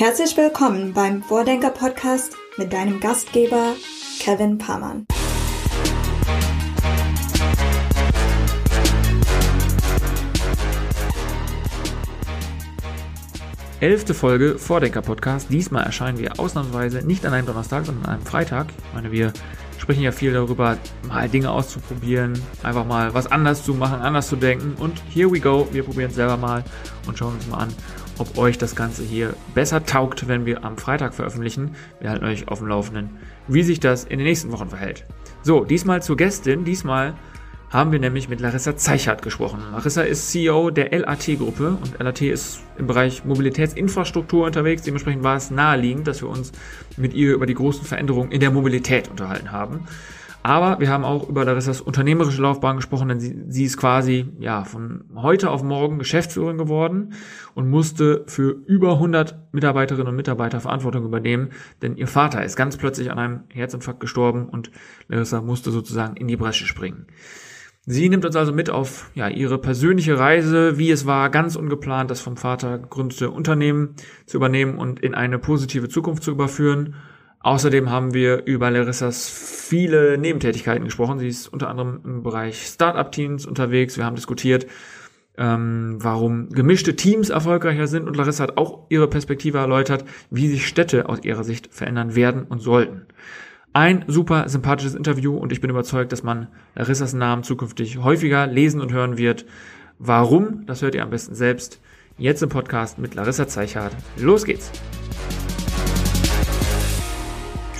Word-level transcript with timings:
Herzlich 0.00 0.34
willkommen 0.38 0.94
beim 0.94 1.22
Vordenker 1.22 1.68
Podcast 1.68 2.32
mit 2.56 2.72
deinem 2.72 3.00
Gastgeber 3.00 3.74
Kevin 4.18 4.56
Pamann. 4.56 5.04
Elfte 13.80 14.14
Folge 14.14 14.58
Vordenker 14.58 15.02
Podcast. 15.02 15.50
Diesmal 15.50 15.84
erscheinen 15.84 16.16
wir 16.16 16.40
ausnahmsweise 16.40 17.06
nicht 17.06 17.26
an 17.26 17.34
einem 17.34 17.46
Donnerstag, 17.46 17.84
sondern 17.84 18.06
an 18.06 18.14
einem 18.14 18.24
Freitag. 18.24 18.68
Ich 18.70 18.94
meine, 18.94 19.12
wir 19.12 19.34
sprechen 19.76 20.02
ja 20.02 20.12
viel 20.12 20.32
darüber, 20.32 20.78
mal 21.08 21.28
Dinge 21.28 21.50
auszuprobieren, 21.50 22.40
einfach 22.62 22.86
mal 22.86 23.12
was 23.12 23.30
anders 23.30 23.64
zu 23.64 23.74
machen, 23.74 24.00
anders 24.00 24.28
zu 24.28 24.36
denken. 24.36 24.76
Und 24.80 25.02
here 25.10 25.30
we 25.30 25.40
go, 25.40 25.68
wir 25.72 25.82
probieren 25.82 26.08
es 26.08 26.16
selber 26.16 26.38
mal 26.38 26.64
und 27.06 27.18
schauen 27.18 27.34
uns 27.34 27.46
mal 27.48 27.58
an, 27.58 27.74
ob 28.20 28.36
euch 28.36 28.58
das 28.58 28.76
Ganze 28.76 29.02
hier 29.02 29.34
besser 29.54 29.84
taugt, 29.84 30.28
wenn 30.28 30.44
wir 30.44 30.64
am 30.64 30.76
Freitag 30.76 31.14
veröffentlichen. 31.14 31.74
Wir 32.00 32.10
halten 32.10 32.24
euch 32.24 32.48
auf 32.48 32.58
dem 32.58 32.68
Laufenden, 32.68 33.10
wie 33.48 33.62
sich 33.62 33.80
das 33.80 34.04
in 34.04 34.18
den 34.18 34.26
nächsten 34.26 34.52
Wochen 34.52 34.68
verhält. 34.68 35.06
So, 35.42 35.64
diesmal 35.64 36.02
zur 36.02 36.18
Gästin. 36.18 36.64
Diesmal 36.64 37.14
haben 37.70 37.92
wir 37.92 37.98
nämlich 37.98 38.28
mit 38.28 38.40
Larissa 38.40 38.76
Zeichert 38.76 39.22
gesprochen. 39.22 39.60
Larissa 39.72 40.02
ist 40.02 40.30
CEO 40.30 40.70
der 40.70 40.90
LAT-Gruppe 40.90 41.78
und 41.80 41.98
LAT 41.98 42.20
ist 42.22 42.60
im 42.76 42.86
Bereich 42.86 43.24
Mobilitätsinfrastruktur 43.24 44.44
unterwegs. 44.44 44.82
Dementsprechend 44.82 45.22
war 45.22 45.36
es 45.36 45.50
naheliegend, 45.50 46.06
dass 46.06 46.20
wir 46.20 46.28
uns 46.28 46.52
mit 46.96 47.14
ihr 47.14 47.32
über 47.32 47.46
die 47.46 47.54
großen 47.54 47.84
Veränderungen 47.84 48.32
in 48.32 48.40
der 48.40 48.50
Mobilität 48.50 49.08
unterhalten 49.08 49.52
haben. 49.52 49.86
Aber 50.42 50.80
wir 50.80 50.88
haben 50.88 51.04
auch 51.04 51.28
über 51.28 51.44
Larissas 51.44 51.82
unternehmerische 51.82 52.40
Laufbahn 52.40 52.76
gesprochen, 52.76 53.08
denn 53.08 53.20
sie, 53.20 53.44
sie 53.48 53.64
ist 53.64 53.76
quasi 53.76 54.26
ja 54.38 54.64
von 54.64 55.04
heute 55.14 55.50
auf 55.50 55.62
morgen 55.62 55.98
Geschäftsführerin 55.98 56.56
geworden 56.56 57.12
und 57.54 57.68
musste 57.68 58.24
für 58.26 58.50
über 58.66 58.94
100 58.94 59.52
Mitarbeiterinnen 59.52 60.08
und 60.08 60.16
Mitarbeiter 60.16 60.60
Verantwortung 60.60 61.04
übernehmen, 61.04 61.50
denn 61.82 61.96
ihr 61.96 62.06
Vater 62.06 62.42
ist 62.42 62.56
ganz 62.56 62.78
plötzlich 62.78 63.10
an 63.10 63.18
einem 63.18 63.40
Herzinfarkt 63.50 64.00
gestorben 64.00 64.48
und 64.48 64.70
Larissa 65.08 65.42
musste 65.42 65.70
sozusagen 65.70 66.16
in 66.16 66.26
die 66.26 66.36
Bresche 66.36 66.64
springen. 66.64 67.06
Sie 67.86 68.08
nimmt 68.08 68.24
uns 68.24 68.36
also 68.36 68.52
mit 68.52 68.70
auf 68.70 69.10
ja, 69.14 69.28
ihre 69.28 69.58
persönliche 69.58 70.18
Reise, 70.18 70.78
wie 70.78 70.90
es 70.90 71.06
war, 71.06 71.28
ganz 71.28 71.56
ungeplant, 71.56 72.10
das 72.10 72.20
vom 72.20 72.36
Vater 72.36 72.78
gegründete 72.78 73.30
Unternehmen 73.30 73.94
zu 74.26 74.36
übernehmen 74.36 74.78
und 74.78 75.00
in 75.00 75.14
eine 75.14 75.38
positive 75.38 75.88
Zukunft 75.88 76.22
zu 76.22 76.30
überführen 76.30 76.94
Außerdem 77.42 77.90
haben 77.90 78.12
wir 78.12 78.44
über 78.44 78.70
Larissas 78.70 79.28
viele 79.30 80.18
Nebentätigkeiten 80.18 80.84
gesprochen. 80.84 81.18
Sie 81.18 81.28
ist 81.28 81.48
unter 81.48 81.68
anderem 81.68 82.00
im 82.04 82.22
Bereich 82.22 82.66
Startup-Teams 82.66 83.46
unterwegs. 83.46 83.96
Wir 83.96 84.04
haben 84.04 84.14
diskutiert, 84.16 84.66
ähm, 85.38 85.96
warum 85.98 86.50
gemischte 86.50 86.96
Teams 86.96 87.30
erfolgreicher 87.30 87.86
sind 87.86 88.06
und 88.06 88.16
Larissa 88.16 88.42
hat 88.42 88.58
auch 88.58 88.86
ihre 88.90 89.08
Perspektive 89.08 89.56
erläutert, 89.56 90.04
wie 90.30 90.48
sich 90.48 90.66
Städte 90.66 91.08
aus 91.08 91.22
ihrer 91.22 91.44
Sicht 91.44 91.72
verändern 91.72 92.14
werden 92.14 92.42
und 92.44 92.60
sollten. 92.60 93.06
Ein 93.72 94.04
super 94.06 94.48
sympathisches 94.48 94.94
Interview 94.94 95.34
und 95.36 95.52
ich 95.52 95.62
bin 95.62 95.70
überzeugt, 95.70 96.12
dass 96.12 96.22
man 96.22 96.48
Larissas 96.74 97.14
Namen 97.14 97.42
zukünftig 97.42 97.98
häufiger 97.98 98.46
lesen 98.48 98.82
und 98.82 98.92
hören 98.92 99.16
wird. 99.16 99.46
Warum? 99.98 100.66
Das 100.66 100.82
hört 100.82 100.94
ihr 100.94 101.02
am 101.02 101.10
besten 101.10 101.34
selbst. 101.34 101.80
Jetzt 102.18 102.42
im 102.42 102.50
Podcast 102.50 102.98
mit 102.98 103.14
Larissa 103.14 103.48
Zeichhardt. 103.48 103.96
Los 104.18 104.44
geht's! 104.44 104.70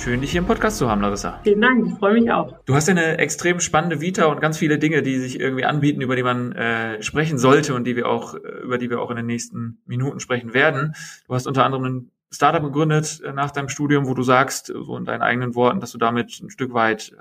Schön, 0.03 0.19
dich 0.19 0.31
hier 0.31 0.41
im 0.41 0.47
Podcast 0.47 0.79
zu 0.79 0.89
haben, 0.89 0.99
Larissa. 0.99 1.39
Vielen 1.43 1.61
Dank, 1.61 1.87
ich 1.87 1.93
freue 1.99 2.19
mich 2.19 2.31
auch. 2.31 2.57
Du 2.65 2.73
hast 2.73 2.87
ja 2.87 2.95
eine 2.95 3.19
extrem 3.19 3.59
spannende 3.59 4.01
Vita 4.01 4.25
und 4.25 4.41
ganz 4.41 4.57
viele 4.57 4.79
Dinge, 4.79 5.03
die 5.03 5.19
sich 5.19 5.39
irgendwie 5.39 5.63
anbieten, 5.63 6.01
über 6.01 6.15
die 6.15 6.23
man 6.23 6.53
äh, 6.53 7.03
sprechen 7.03 7.37
sollte 7.37 7.75
und 7.75 7.83
die 7.83 7.95
wir 7.95 8.09
auch, 8.09 8.33
äh, 8.33 8.39
über 8.63 8.79
die 8.79 8.89
wir 8.89 8.99
auch 8.99 9.11
in 9.11 9.17
den 9.17 9.27
nächsten 9.27 9.77
Minuten 9.85 10.19
sprechen 10.19 10.55
werden. 10.55 10.95
Du 11.27 11.35
hast 11.35 11.45
unter 11.45 11.65
anderem 11.65 11.85
ein 11.85 12.11
Startup 12.31 12.63
gegründet 12.63 13.21
äh, 13.23 13.31
nach 13.31 13.51
deinem 13.51 13.69
Studium, 13.69 14.07
wo 14.07 14.15
du 14.15 14.23
sagst, 14.23 14.73
so 14.75 14.97
in 14.97 15.05
deinen 15.05 15.21
eigenen 15.21 15.53
Worten, 15.53 15.79
dass 15.79 15.91
du 15.91 15.99
damit 15.99 16.41
ein 16.41 16.49
Stück 16.49 16.73
weit 16.73 17.15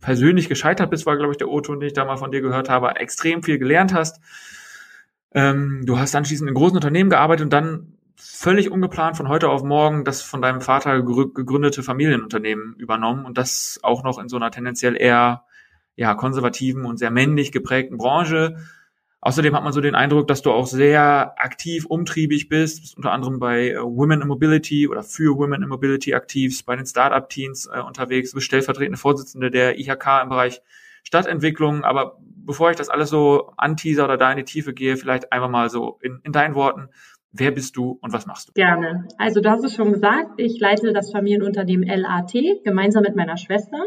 persönlich 0.00 0.48
gescheitert 0.48 0.88
bist, 0.88 1.06
war, 1.06 1.16
glaube 1.16 1.32
ich, 1.32 1.38
der 1.38 1.48
O-Ton, 1.48 1.80
den 1.80 1.88
ich 1.88 1.94
da 1.94 2.04
mal 2.04 2.16
von 2.16 2.30
dir 2.30 2.42
gehört 2.42 2.68
habe, 2.68 2.94
extrem 2.94 3.42
viel 3.42 3.58
gelernt 3.58 3.92
hast. 3.92 4.20
Ähm, 5.32 5.82
du 5.84 5.98
hast 5.98 6.14
anschließend 6.14 6.48
in 6.48 6.54
großen 6.54 6.76
Unternehmen 6.76 7.10
gearbeitet 7.10 7.42
und 7.42 7.52
dann 7.52 7.96
völlig 8.16 8.70
ungeplant 8.70 9.16
von 9.16 9.28
heute 9.28 9.48
auf 9.48 9.62
morgen 9.62 10.04
das 10.04 10.22
von 10.22 10.42
deinem 10.42 10.60
Vater 10.60 11.02
gegründete 11.02 11.82
Familienunternehmen 11.82 12.74
übernommen 12.76 13.24
und 13.24 13.38
das 13.38 13.80
auch 13.82 14.02
noch 14.04 14.18
in 14.18 14.28
so 14.28 14.36
einer 14.36 14.50
tendenziell 14.50 14.96
eher 14.96 15.44
ja, 15.96 16.14
konservativen 16.14 16.84
und 16.86 16.98
sehr 16.98 17.10
männlich 17.10 17.52
geprägten 17.52 17.98
Branche. 17.98 18.56
Außerdem 19.22 19.54
hat 19.54 19.64
man 19.64 19.74
so 19.74 19.82
den 19.82 19.94
Eindruck, 19.94 20.28
dass 20.28 20.40
du 20.40 20.50
auch 20.50 20.66
sehr 20.66 21.34
aktiv, 21.36 21.84
umtriebig 21.84 22.48
bist, 22.48 22.80
bist 22.80 22.96
unter 22.96 23.12
anderem 23.12 23.38
bei 23.38 23.72
äh, 23.72 23.82
Women 23.82 24.22
in 24.22 24.28
Mobility 24.28 24.88
oder 24.88 25.02
für 25.02 25.36
Women 25.36 25.62
in 25.62 25.68
Mobility 25.68 26.14
aktiv, 26.14 26.64
bei 26.64 26.74
den 26.74 26.86
Startup-Teams 26.86 27.66
äh, 27.66 27.80
unterwegs, 27.80 28.30
du 28.30 28.36
bist 28.36 28.46
stellvertretende 28.46 28.96
Vorsitzende 28.96 29.50
der 29.50 29.78
IHK 29.78 30.22
im 30.22 30.30
Bereich 30.30 30.62
Stadtentwicklung. 31.02 31.84
Aber 31.84 32.18
bevor 32.18 32.70
ich 32.70 32.76
das 32.76 32.88
alles 32.88 33.10
so 33.10 33.52
anteaser 33.58 34.04
oder 34.04 34.16
da 34.16 34.30
in 34.30 34.38
die 34.38 34.44
Tiefe 34.44 34.72
gehe, 34.72 34.96
vielleicht 34.96 35.32
einfach 35.32 35.50
mal 35.50 35.68
so 35.68 35.98
in, 36.00 36.20
in 36.24 36.32
deinen 36.32 36.54
Worten, 36.54 36.88
Wer 37.32 37.52
bist 37.52 37.76
du 37.76 37.98
und 38.00 38.12
was 38.12 38.26
machst 38.26 38.48
du? 38.48 38.52
Gerne. 38.54 39.06
Also 39.18 39.40
du 39.40 39.50
hast 39.50 39.64
es 39.64 39.74
schon 39.74 39.92
gesagt, 39.92 40.40
ich 40.40 40.58
leite 40.58 40.92
das 40.92 41.12
Familienunternehmen 41.12 41.88
LAT 41.88 42.34
gemeinsam 42.64 43.02
mit 43.02 43.14
meiner 43.14 43.36
Schwester. 43.36 43.78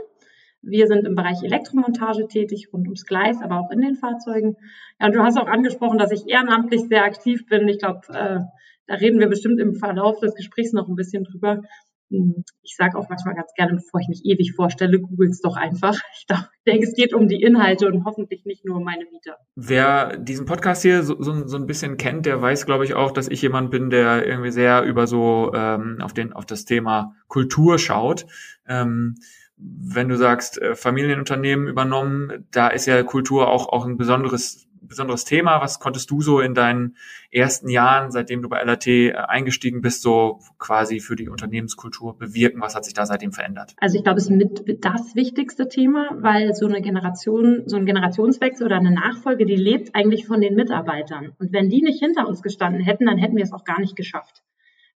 Wir 0.61 0.87
sind 0.87 1.05
im 1.05 1.15
Bereich 1.15 1.43
Elektromontage 1.43 2.25
tätig, 2.27 2.69
rund 2.71 2.87
ums 2.87 3.05
Gleis, 3.05 3.41
aber 3.41 3.59
auch 3.59 3.69
in 3.69 3.81
den 3.81 3.95
Fahrzeugen. 3.95 4.55
Ja, 4.99 5.07
und 5.07 5.15
du 5.15 5.21
hast 5.21 5.37
auch 5.37 5.47
angesprochen, 5.47 5.97
dass 5.97 6.11
ich 6.11 6.23
ehrenamtlich 6.27 6.83
sehr 6.87 7.03
aktiv 7.03 7.45
bin. 7.47 7.67
Ich 7.67 7.79
glaube, 7.79 7.99
äh, 8.09 8.39
da 8.87 8.95
reden 8.95 9.19
wir 9.19 9.27
bestimmt 9.27 9.59
im 9.59 9.75
Verlauf 9.75 10.19
des 10.21 10.35
Gesprächs 10.35 10.71
noch 10.71 10.87
ein 10.87 10.95
bisschen 10.95 11.25
drüber. 11.25 11.63
Hm, 12.13 12.43
ich 12.61 12.75
sage 12.75 12.95
auch 12.95 13.09
manchmal 13.09 13.33
ganz 13.33 13.51
gerne, 13.55 13.73
bevor 13.73 13.99
ich 13.99 14.07
mich 14.07 14.23
ewig 14.23 14.53
vorstelle, 14.55 14.99
googles 14.99 15.41
doch 15.41 15.55
einfach. 15.55 15.97
Ich 16.15 16.25
denke, 16.71 16.85
es 16.87 16.93
geht 16.95 17.13
um 17.13 17.27
die 17.27 17.41
Inhalte 17.41 17.87
und 17.87 18.05
hoffentlich 18.05 18.45
nicht 18.45 18.63
nur 18.65 18.77
um 18.77 18.83
meine 18.83 19.03
Vita. 19.05 19.35
Wer 19.55 20.17
diesen 20.17 20.45
Podcast 20.45 20.83
hier 20.83 21.03
so, 21.03 21.21
so, 21.21 21.47
so 21.47 21.57
ein 21.57 21.65
bisschen 21.65 21.97
kennt, 21.97 22.25
der 22.25 22.41
weiß, 22.41 22.65
glaube 22.65 22.85
ich, 22.85 22.93
auch, 22.93 23.11
dass 23.11 23.27
ich 23.27 23.41
jemand 23.41 23.71
bin, 23.71 23.89
der 23.89 24.25
irgendwie 24.25 24.51
sehr 24.51 24.83
über 24.83 25.07
so 25.07 25.51
ähm, 25.53 25.97
auf 26.01 26.13
den 26.13 26.33
auf 26.33 26.45
das 26.45 26.65
Thema 26.65 27.15
Kultur 27.27 27.79
schaut. 27.79 28.25
Ähm, 28.67 29.15
wenn 29.57 30.09
du 30.09 30.17
sagst, 30.17 30.61
äh, 30.61 30.75
Familienunternehmen 30.75 31.67
übernommen, 31.67 32.47
da 32.51 32.67
ist 32.67 32.85
ja 32.85 33.01
Kultur 33.03 33.49
auch, 33.49 33.69
auch 33.69 33.85
ein 33.85 33.97
besonderes 33.97 34.67
besonderes 34.87 35.25
Thema? 35.25 35.61
Was 35.61 35.79
konntest 35.79 36.09
du 36.11 36.21
so 36.21 36.39
in 36.39 36.53
deinen 36.53 36.95
ersten 37.31 37.69
Jahren, 37.69 38.11
seitdem 38.11 38.41
du 38.41 38.49
bei 38.49 38.61
LAT 38.63 38.87
äh, 38.87 39.13
eingestiegen 39.13 39.81
bist, 39.81 40.01
so 40.01 40.39
quasi 40.59 40.99
für 40.99 41.15
die 41.15 41.29
Unternehmenskultur 41.29 42.17
bewirken? 42.17 42.61
Was 42.61 42.75
hat 42.75 42.85
sich 42.85 42.93
da 42.93 43.05
seitdem 43.05 43.31
verändert? 43.31 43.73
Also 43.77 43.97
ich 43.97 44.03
glaube, 44.03 44.19
es 44.19 44.29
ist 44.29 44.31
mit 44.31 44.83
das 44.83 45.15
wichtigste 45.15 45.67
Thema, 45.67 46.09
weil 46.19 46.53
so 46.53 46.65
eine 46.65 46.81
Generation, 46.81 47.63
so 47.65 47.77
ein 47.77 47.85
Generationswechsel 47.85 48.65
oder 48.65 48.77
eine 48.77 48.91
Nachfolge, 48.91 49.45
die 49.45 49.55
lebt 49.55 49.95
eigentlich 49.95 50.25
von 50.25 50.41
den 50.41 50.55
Mitarbeitern. 50.55 51.33
Und 51.39 51.53
wenn 51.53 51.69
die 51.69 51.81
nicht 51.81 51.99
hinter 51.99 52.27
uns 52.27 52.41
gestanden 52.41 52.81
hätten, 52.81 53.05
dann 53.05 53.17
hätten 53.17 53.35
wir 53.35 53.43
es 53.43 53.53
auch 53.53 53.63
gar 53.63 53.79
nicht 53.79 53.95
geschafft. 53.95 54.43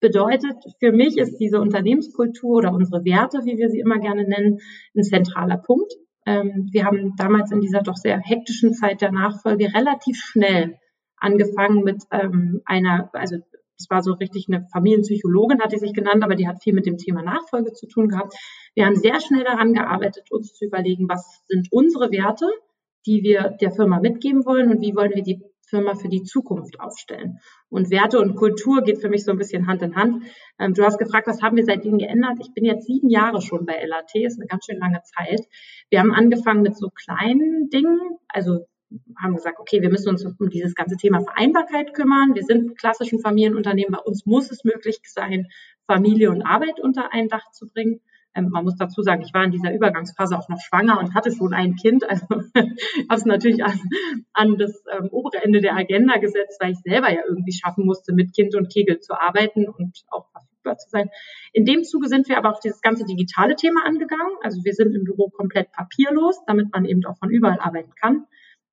Bedeutet, 0.04 0.58
für 0.80 0.92
mich 0.92 1.18
ist 1.18 1.38
diese 1.38 1.62
Unternehmenskultur 1.62 2.58
oder 2.58 2.74
unsere 2.74 3.06
Werte, 3.06 3.46
wie 3.46 3.58
wir 3.58 3.70
sie 3.70 3.80
immer 3.80 4.00
gerne 4.00 4.28
nennen, 4.28 4.60
ein 4.98 5.04
zentraler 5.04 5.56
Punkt. 5.56 5.94
Ähm, 6.26 6.70
wir 6.72 6.86
haben 6.86 7.16
damals 7.18 7.52
in 7.52 7.62
dieser 7.62 7.82
doch 7.82 7.96
sehr 7.96 8.20
hektischen 8.20 8.74
Zeit 8.74 9.02
der 9.02 9.12
Nachfolge 9.12 9.74
relativ 9.74 10.18
schnell 10.18 10.78
angefangen 11.18 11.84
mit 11.84 12.04
ähm, 12.12 12.62
einer, 12.66 13.10
also 13.14 13.38
das 13.78 13.90
war 13.90 14.02
so 14.04 14.14
richtig 14.14 14.48
eine 14.48 14.68
Familienpsychologin, 14.72 15.62
hat 15.62 15.72
die 15.72 15.80
sich 15.80 15.94
genannt, 15.94 16.24
aber 16.24 16.36
die 16.36 16.48
hat 16.48 16.62
viel 16.62 16.74
mit 16.74 16.86
dem 16.86 16.98
Thema 16.98 17.22
Nachfolge 17.24 17.74
zu 17.74 17.88
tun 17.88 18.08
gehabt. 18.08 18.34
Wir 18.76 18.86
haben 18.86 18.96
sehr 18.96 19.20
schnell 19.20 19.44
daran 19.44 19.74
gearbeitet, 19.74 20.32
uns 20.32 20.54
zu 20.54 20.66
überlegen, 20.66 21.10
was 21.10 21.44
sind 21.48 21.68
unsere 21.72 22.12
Werte, 22.12 22.48
die 23.06 23.24
wir 23.24 23.56
der 23.60 23.72
Firma 23.72 24.00
mitgeben 24.00 24.46
wollen 24.46 24.72
und 24.72 24.82
wie 24.82 24.96
wollen 24.96 25.14
wir 25.14 25.24
die 25.24 25.44
Firma 25.74 25.96
für 25.96 26.08
die 26.08 26.22
Zukunft 26.22 26.80
aufstellen. 26.80 27.40
Und 27.70 27.90
Werte 27.90 28.20
und 28.20 28.36
Kultur 28.36 28.84
geht 28.84 29.02
für 29.02 29.10
mich 29.10 29.26
so 29.26 29.32
ein 29.32 29.40
bisschen 29.40 29.66
Hand 29.66 29.82
in 29.82 29.96
Hand. 29.96 30.24
Ähm, 30.60 30.75
du 30.75 30.84
hast 30.84 31.00
gefragt, 31.00 31.25
was 31.25 31.42
haben 31.42 31.58
wir 31.58 31.66
seitdem 31.66 31.98
geändert? 31.98 32.38
Ich 32.40 32.54
bin 32.54 32.64
jetzt 32.64 32.86
sieben 32.86 33.10
Jahre 33.10 33.42
schon 33.42 33.66
bei 33.66 33.84
LAT, 33.84 34.14
ist 34.14 34.40
eine 34.40 34.46
ganz 34.46 34.66
schön 34.66 34.78
lange 34.78 35.02
Zeit. 35.02 35.42
Wir 35.90 36.00
haben 36.00 36.14
angefangen 36.14 36.62
mit 36.62 36.78
so 36.78 36.90
kleinen 36.90 37.70
Dingen, 37.70 38.00
also 38.28 38.68
haben 39.20 39.34
gesagt, 39.34 39.60
okay, 39.60 39.81
wir 39.81 39.90
müssen 39.90 40.10
uns 40.10 40.24
um 40.24 40.50
dieses 40.52 40.75
ganze 40.75 40.96
Thema 40.96 41.22
Vereinbarkeit 41.22 41.96
kümmern. 41.96 42.36
Wir 42.36 42.44
sind 42.44 42.78
klassischen 42.78 43.19
Familienunternehmen. 43.19 43.94
Bei 43.94 44.04
uns 44.04 44.28
muss 44.28 44.52
es 44.52 44.64
möglich 44.64 45.00
sein, 45.06 45.48
Familie 45.88 46.30
und 46.30 46.44
Arbeit 46.44 46.80
unter 46.80 47.12
ein 47.12 47.30
Dach 47.30 47.50
zu 47.52 47.68
bringen. 47.68 48.02
Ähm, 48.35 48.50
man 48.50 48.63
muss 48.63 48.75
dazu 48.77 49.01
sagen, 49.01 49.21
ich 49.21 49.33
war 49.33 49.44
in 49.44 49.51
dieser 49.51 49.74
Übergangsphase 49.74 50.38
auch 50.38 50.50
noch 50.50 50.59
schwanger 50.59 51.00
und 51.00 51.13
hatte 51.13 51.31
schon 51.31 51.53
ein 51.53 51.75
Kind. 51.75 52.09
Also 52.09 52.25
habe 52.56 52.75
es 53.09 53.25
natürlich 53.25 53.63
an, 53.63 53.80
an 54.33 54.57
das 54.57 54.83
ähm, 54.91 55.09
obere 55.12 55.44
Ende 55.44 55.62
der 55.62 55.75
Agenda 55.75 56.18
gesetzt, 56.18 56.59
weil 56.59 56.71
ich 56.71 56.80
selber 56.80 57.12
ja 57.12 57.21
irgendwie 57.27 57.53
schaffen 57.53 57.85
musste, 57.85 58.13
mit 58.13 58.33
Kind 58.33 58.56
und 58.56 58.71
Kegel 58.71 59.00
zu 59.00 59.13
arbeiten 59.13 59.68
und 59.68 60.03
auch 60.09 60.30
verfügbar 60.31 60.77
zu 60.77 60.89
sein. 60.89 61.09
In 61.51 61.65
dem 61.65 61.83
Zuge 61.83 62.07
sind 62.07 62.27
wir 62.30 62.38
aber 62.38 62.51
auch 62.51 62.59
dieses 62.59 62.81
ganze 62.81 63.06
digitale 63.06 63.56
Thema 63.56 63.85
angegangen. 63.85 64.35
Also 64.41 64.63
wir 64.63 64.74
sind 64.74 64.95
im 64.95 65.03
Büro 65.03 65.30
komplett 65.30 65.71
papierlos, 65.71 66.44
damit 66.47 66.74
man 66.74 66.85
eben 66.85 67.06
auch 67.06 67.18
von 67.18 67.30
überall 67.30 67.59
arbeiten 67.59 67.91
kann. 68.00 68.25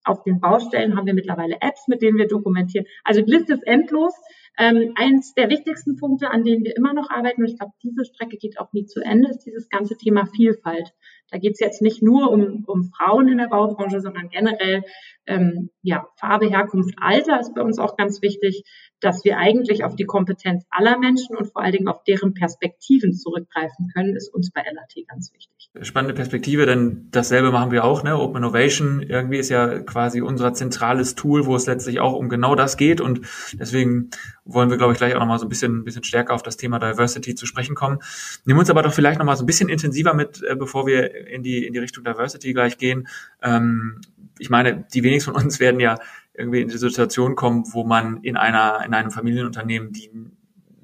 Auf 0.04 0.22
den 0.22 0.40
Baustellen 0.40 0.96
haben 0.96 1.06
wir 1.06 1.14
mittlerweile 1.14 1.56
Apps, 1.60 1.86
mit 1.86 2.00
denen 2.00 2.16
wir 2.16 2.26
dokumentieren. 2.26 2.86
Also 3.04 3.20
die 3.20 3.30
Liste 3.30 3.52
ist 3.52 3.66
endlos. 3.66 4.14
Ähm, 4.60 4.92
eins 4.94 5.32
der 5.32 5.48
wichtigsten 5.48 5.96
Punkte, 5.96 6.30
an 6.30 6.44
denen 6.44 6.64
wir 6.64 6.76
immer 6.76 6.92
noch 6.92 7.08
arbeiten, 7.08 7.40
und 7.40 7.48
ich 7.48 7.58
glaube, 7.58 7.72
diese 7.82 8.04
Strecke 8.04 8.36
geht 8.36 8.60
auch 8.60 8.70
nie 8.74 8.84
zu 8.84 9.00
Ende, 9.00 9.30
ist 9.30 9.46
dieses 9.46 9.70
ganze 9.70 9.96
Thema 9.96 10.26
Vielfalt. 10.26 10.92
Da 11.30 11.38
geht 11.38 11.52
es 11.52 11.60
jetzt 11.60 11.82
nicht 11.82 12.02
nur 12.02 12.30
um, 12.30 12.64
um 12.66 12.84
Frauen 12.84 13.28
in 13.28 13.38
der 13.38 13.48
Baubranche, 13.48 14.00
sondern 14.00 14.28
generell 14.28 14.82
ähm, 15.26 15.70
ja, 15.82 16.06
Farbe, 16.16 16.46
Herkunft, 16.48 16.94
Alter 17.00 17.40
ist 17.40 17.54
bei 17.54 17.62
uns 17.62 17.78
auch 17.78 17.96
ganz 17.96 18.20
wichtig, 18.20 18.64
dass 19.00 19.24
wir 19.24 19.38
eigentlich 19.38 19.84
auf 19.84 19.96
die 19.96 20.04
Kompetenz 20.04 20.64
aller 20.70 20.98
Menschen 20.98 21.36
und 21.36 21.52
vor 21.52 21.62
allen 21.62 21.72
Dingen 21.72 21.88
auf 21.88 22.02
deren 22.04 22.34
Perspektiven 22.34 23.14
zurückgreifen 23.14 23.88
können, 23.94 24.14
ist 24.14 24.32
uns 24.32 24.50
bei 24.50 24.60
LAT 24.62 25.06
ganz 25.08 25.32
wichtig. 25.32 25.70
Spannende 25.82 26.14
Perspektive, 26.14 26.66
denn 26.66 27.08
dasselbe 27.12 27.50
machen 27.50 27.70
wir 27.70 27.84
auch. 27.84 28.02
Ne? 28.02 28.18
Open 28.18 28.38
Innovation 28.38 29.02
irgendwie 29.02 29.38
ist 29.38 29.48
ja 29.48 29.78
quasi 29.80 30.20
unser 30.20 30.52
zentrales 30.52 31.14
Tool, 31.14 31.46
wo 31.46 31.54
es 31.54 31.66
letztlich 31.66 32.00
auch 32.00 32.12
um 32.12 32.28
genau 32.28 32.54
das 32.54 32.76
geht 32.76 33.00
und 33.00 33.20
deswegen 33.54 34.10
wollen 34.44 34.68
wir, 34.68 34.76
glaube 34.76 34.92
ich, 34.92 34.98
gleich 34.98 35.14
auch 35.14 35.20
nochmal 35.20 35.38
so 35.38 35.46
ein 35.46 35.48
bisschen, 35.48 35.84
bisschen 35.84 36.04
stärker 36.04 36.34
auf 36.34 36.42
das 36.42 36.56
Thema 36.56 36.78
Diversity 36.78 37.34
zu 37.34 37.46
sprechen 37.46 37.74
kommen. 37.74 37.98
Nehmen 38.44 38.58
wir 38.58 38.60
uns 38.60 38.70
aber 38.70 38.82
doch 38.82 38.92
vielleicht 38.92 39.18
nochmal 39.18 39.36
so 39.36 39.44
ein 39.44 39.46
bisschen 39.46 39.68
intensiver 39.68 40.12
mit, 40.12 40.42
äh, 40.42 40.56
bevor 40.56 40.86
wir 40.86 41.19
in 41.26 41.42
die, 41.42 41.66
in 41.66 41.72
die 41.72 41.78
Richtung 41.78 42.04
Diversity 42.04 42.52
gleich 42.52 42.78
gehen. 42.78 43.08
Ähm, 43.42 44.00
ich 44.38 44.50
meine, 44.50 44.86
die 44.92 45.02
wenigsten 45.02 45.32
von 45.32 45.42
uns 45.42 45.60
werden 45.60 45.80
ja 45.80 45.98
irgendwie 46.34 46.62
in 46.62 46.68
die 46.68 46.78
Situation 46.78 47.36
kommen, 47.36 47.64
wo 47.72 47.84
man 47.84 48.22
in 48.22 48.36
einer, 48.36 48.84
in 48.84 48.94
einem 48.94 49.10
Familienunternehmen 49.10 49.92
die 49.92 50.10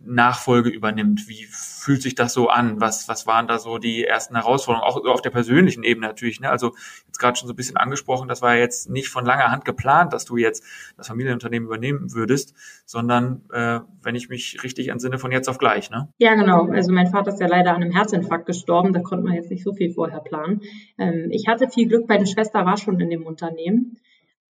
Nachfolge 0.06 0.70
übernimmt. 0.70 1.28
Wie 1.28 1.46
fühlt 1.50 2.02
sich 2.02 2.14
das 2.14 2.32
so 2.32 2.48
an? 2.48 2.80
Was, 2.80 3.08
was 3.08 3.26
waren 3.26 3.46
da 3.46 3.58
so 3.58 3.78
die 3.78 4.04
ersten 4.04 4.34
Herausforderungen? 4.34 4.88
Auch 4.88 5.04
auf 5.04 5.22
der 5.22 5.30
persönlichen 5.30 5.82
Ebene 5.82 6.06
natürlich. 6.06 6.40
Ne? 6.40 6.50
Also 6.50 6.74
jetzt 7.06 7.18
gerade 7.18 7.36
schon 7.36 7.46
so 7.48 7.52
ein 7.52 7.56
bisschen 7.56 7.76
angesprochen, 7.76 8.28
das 8.28 8.42
war 8.42 8.56
jetzt 8.56 8.88
nicht 8.90 9.08
von 9.08 9.24
langer 9.24 9.50
Hand 9.50 9.64
geplant, 9.64 10.12
dass 10.12 10.24
du 10.24 10.36
jetzt 10.36 10.64
das 10.96 11.08
Familienunternehmen 11.08 11.66
übernehmen 11.66 12.12
würdest, 12.12 12.54
sondern 12.84 13.42
äh, 13.52 13.80
wenn 14.02 14.14
ich 14.14 14.28
mich 14.28 14.62
richtig 14.62 14.88
entsinne, 14.88 15.18
von 15.18 15.32
jetzt 15.32 15.48
auf 15.48 15.58
gleich. 15.58 15.90
Ne? 15.90 16.08
Ja, 16.18 16.34
genau. 16.34 16.68
Also 16.70 16.92
mein 16.92 17.08
Vater 17.08 17.28
ist 17.30 17.40
ja 17.40 17.46
leider 17.46 17.74
an 17.74 17.82
einem 17.82 17.92
Herzinfarkt 17.92 18.46
gestorben. 18.46 18.92
Da 18.92 19.00
konnte 19.00 19.24
man 19.24 19.34
jetzt 19.34 19.50
nicht 19.50 19.64
so 19.64 19.72
viel 19.72 19.92
vorher 19.92 20.20
planen. 20.20 20.62
Ähm, 20.98 21.28
ich 21.30 21.48
hatte 21.48 21.68
viel 21.68 21.88
Glück, 21.88 22.08
meine 22.08 22.26
Schwester 22.26 22.64
war 22.64 22.76
schon 22.76 23.00
in 23.00 23.10
dem 23.10 23.26
Unternehmen. 23.26 23.98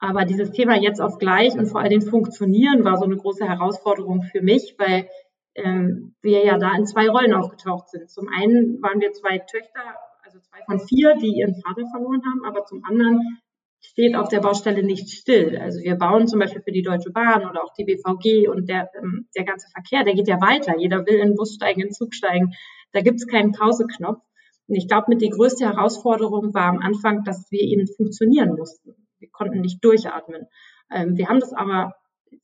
Aber 0.02 0.24
dieses 0.24 0.50
Thema 0.50 0.76
jetzt 0.76 1.00
auf 1.00 1.18
gleich 1.18 1.54
und 1.54 1.66
vor 1.66 1.80
allem 1.80 2.02
Funktionieren 2.02 2.84
war 2.84 2.96
so 2.96 3.04
eine 3.04 3.16
große 3.16 3.48
Herausforderung 3.48 4.22
für 4.22 4.42
mich, 4.42 4.74
weil 4.76 5.06
ähm, 5.54 6.14
wir 6.22 6.44
ja 6.44 6.58
da 6.58 6.74
in 6.74 6.86
zwei 6.86 7.08
Rollen 7.08 7.34
aufgetaucht 7.34 7.90
sind. 7.90 8.10
Zum 8.10 8.28
einen 8.28 8.80
waren 8.82 9.00
wir 9.00 9.12
zwei 9.12 9.38
Töchter, 9.38 9.80
also 10.22 10.38
zwei 10.40 10.58
von 10.64 10.80
vier, 10.80 11.14
die 11.16 11.38
ihren 11.38 11.54
Vater 11.54 11.86
verloren 11.90 12.22
haben, 12.24 12.44
aber 12.44 12.64
zum 12.64 12.84
anderen 12.84 13.40
steht 13.80 14.14
auf 14.14 14.28
der 14.28 14.40
Baustelle 14.40 14.82
nicht 14.82 15.10
still. 15.10 15.58
Also 15.58 15.80
wir 15.80 15.96
bauen 15.96 16.28
zum 16.28 16.38
Beispiel 16.38 16.62
für 16.62 16.72
die 16.72 16.82
Deutsche 16.82 17.10
Bahn 17.10 17.48
oder 17.48 17.64
auch 17.64 17.72
die 17.74 17.84
BVG 17.84 18.48
und 18.48 18.68
der, 18.68 18.88
ähm, 18.96 19.28
der 19.36 19.44
ganze 19.44 19.68
Verkehr, 19.70 20.04
der 20.04 20.14
geht 20.14 20.28
ja 20.28 20.40
weiter. 20.40 20.78
Jeder 20.78 21.04
will 21.04 21.16
in 21.16 21.30
den 21.30 21.36
Bus 21.36 21.54
steigen, 21.54 21.80
in 21.80 21.88
den 21.88 21.92
Zug 21.92 22.14
steigen. 22.14 22.52
Da 22.92 23.00
gibt 23.00 23.16
es 23.16 23.26
keinen 23.26 23.52
Pauseknopf. 23.52 24.22
Und 24.68 24.76
ich 24.76 24.86
glaube, 24.86 25.06
mit 25.08 25.20
die 25.20 25.30
größte 25.30 25.64
Herausforderung 25.64 26.54
war 26.54 26.68
am 26.68 26.78
Anfang, 26.78 27.24
dass 27.24 27.50
wir 27.50 27.60
eben 27.60 27.86
funktionieren 27.88 28.54
mussten. 28.54 28.94
Wir 29.18 29.28
konnten 29.30 29.60
nicht 29.60 29.84
durchatmen. 29.84 30.46
Ähm, 30.90 31.16
wir 31.16 31.28
haben 31.28 31.40
das 31.40 31.52
aber 31.52 31.94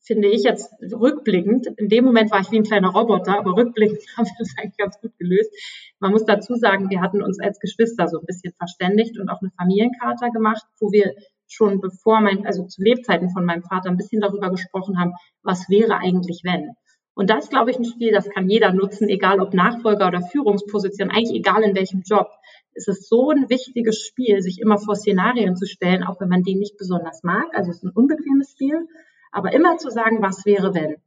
finde 0.01 0.29
ich 0.29 0.43
jetzt 0.43 0.73
rückblickend, 0.81 1.67
in 1.77 1.89
dem 1.89 2.05
Moment 2.05 2.31
war 2.31 2.39
ich 2.39 2.51
wie 2.51 2.57
ein 2.57 2.63
kleiner 2.63 2.89
Roboter, 2.89 3.37
aber 3.37 3.55
rückblickend 3.55 3.99
haben 4.17 4.25
wir 4.25 4.35
das 4.39 4.55
eigentlich 4.57 4.77
ganz 4.77 4.99
gut 4.99 5.17
gelöst. 5.17 5.51
Man 5.99 6.11
muss 6.11 6.25
dazu 6.25 6.55
sagen, 6.55 6.89
wir 6.89 7.01
hatten 7.01 7.21
uns 7.21 7.39
als 7.39 7.59
Geschwister 7.59 8.07
so 8.07 8.19
ein 8.19 8.25
bisschen 8.25 8.53
verständigt 8.57 9.19
und 9.19 9.29
auch 9.29 9.41
eine 9.41 9.51
Familiencharta 9.51 10.29
gemacht, 10.29 10.63
wo 10.79 10.91
wir 10.91 11.15
schon 11.47 11.81
bevor 11.81 12.21
mein, 12.21 12.45
also 12.45 12.65
zu 12.65 12.81
Lebzeiten 12.81 13.29
von 13.29 13.45
meinem 13.45 13.63
Vater 13.63 13.89
ein 13.89 13.97
bisschen 13.97 14.21
darüber 14.21 14.49
gesprochen 14.51 14.99
haben, 14.99 15.13
was 15.43 15.69
wäre 15.69 15.97
eigentlich 15.97 16.41
wenn. 16.43 16.75
Und 17.19 17.29
das, 17.29 17.49
glaube 17.49 17.69
ich, 17.71 17.77
ein 17.77 17.83
Spiel, 17.83 18.13
das 18.13 18.29
kann 18.29 18.49
jeder 18.49 18.71
nutzen, 18.71 19.09
egal 19.09 19.41
ob 19.41 19.53
Nachfolger 19.53 20.07
oder 20.07 20.21
Führungsposition, 20.21 21.09
eigentlich 21.09 21.37
egal 21.37 21.63
in 21.63 21.75
welchem 21.75 22.01
Job. 22.05 22.29
Es 22.73 22.87
ist 22.87 23.09
so 23.09 23.31
ein 23.31 23.49
wichtiges 23.49 23.99
Spiel, 23.99 24.41
sich 24.41 24.61
immer 24.61 24.77
vor 24.77 24.95
Szenarien 24.95 25.57
zu 25.57 25.65
stellen, 25.65 26.03
auch 26.03 26.21
wenn 26.21 26.29
man 26.29 26.43
die 26.43 26.55
nicht 26.55 26.77
besonders 26.77 27.23
mag. 27.23 27.47
Also 27.53 27.71
es 27.71 27.77
ist 27.77 27.83
ein 27.83 27.91
unbequemes 27.91 28.51
Spiel. 28.51 28.87
Aber 29.31 29.53
immer 29.53 29.77
zu 29.77 29.89
sagen, 29.89 30.21
was 30.21 30.45
wäre, 30.45 30.73
wenn. 30.73 30.97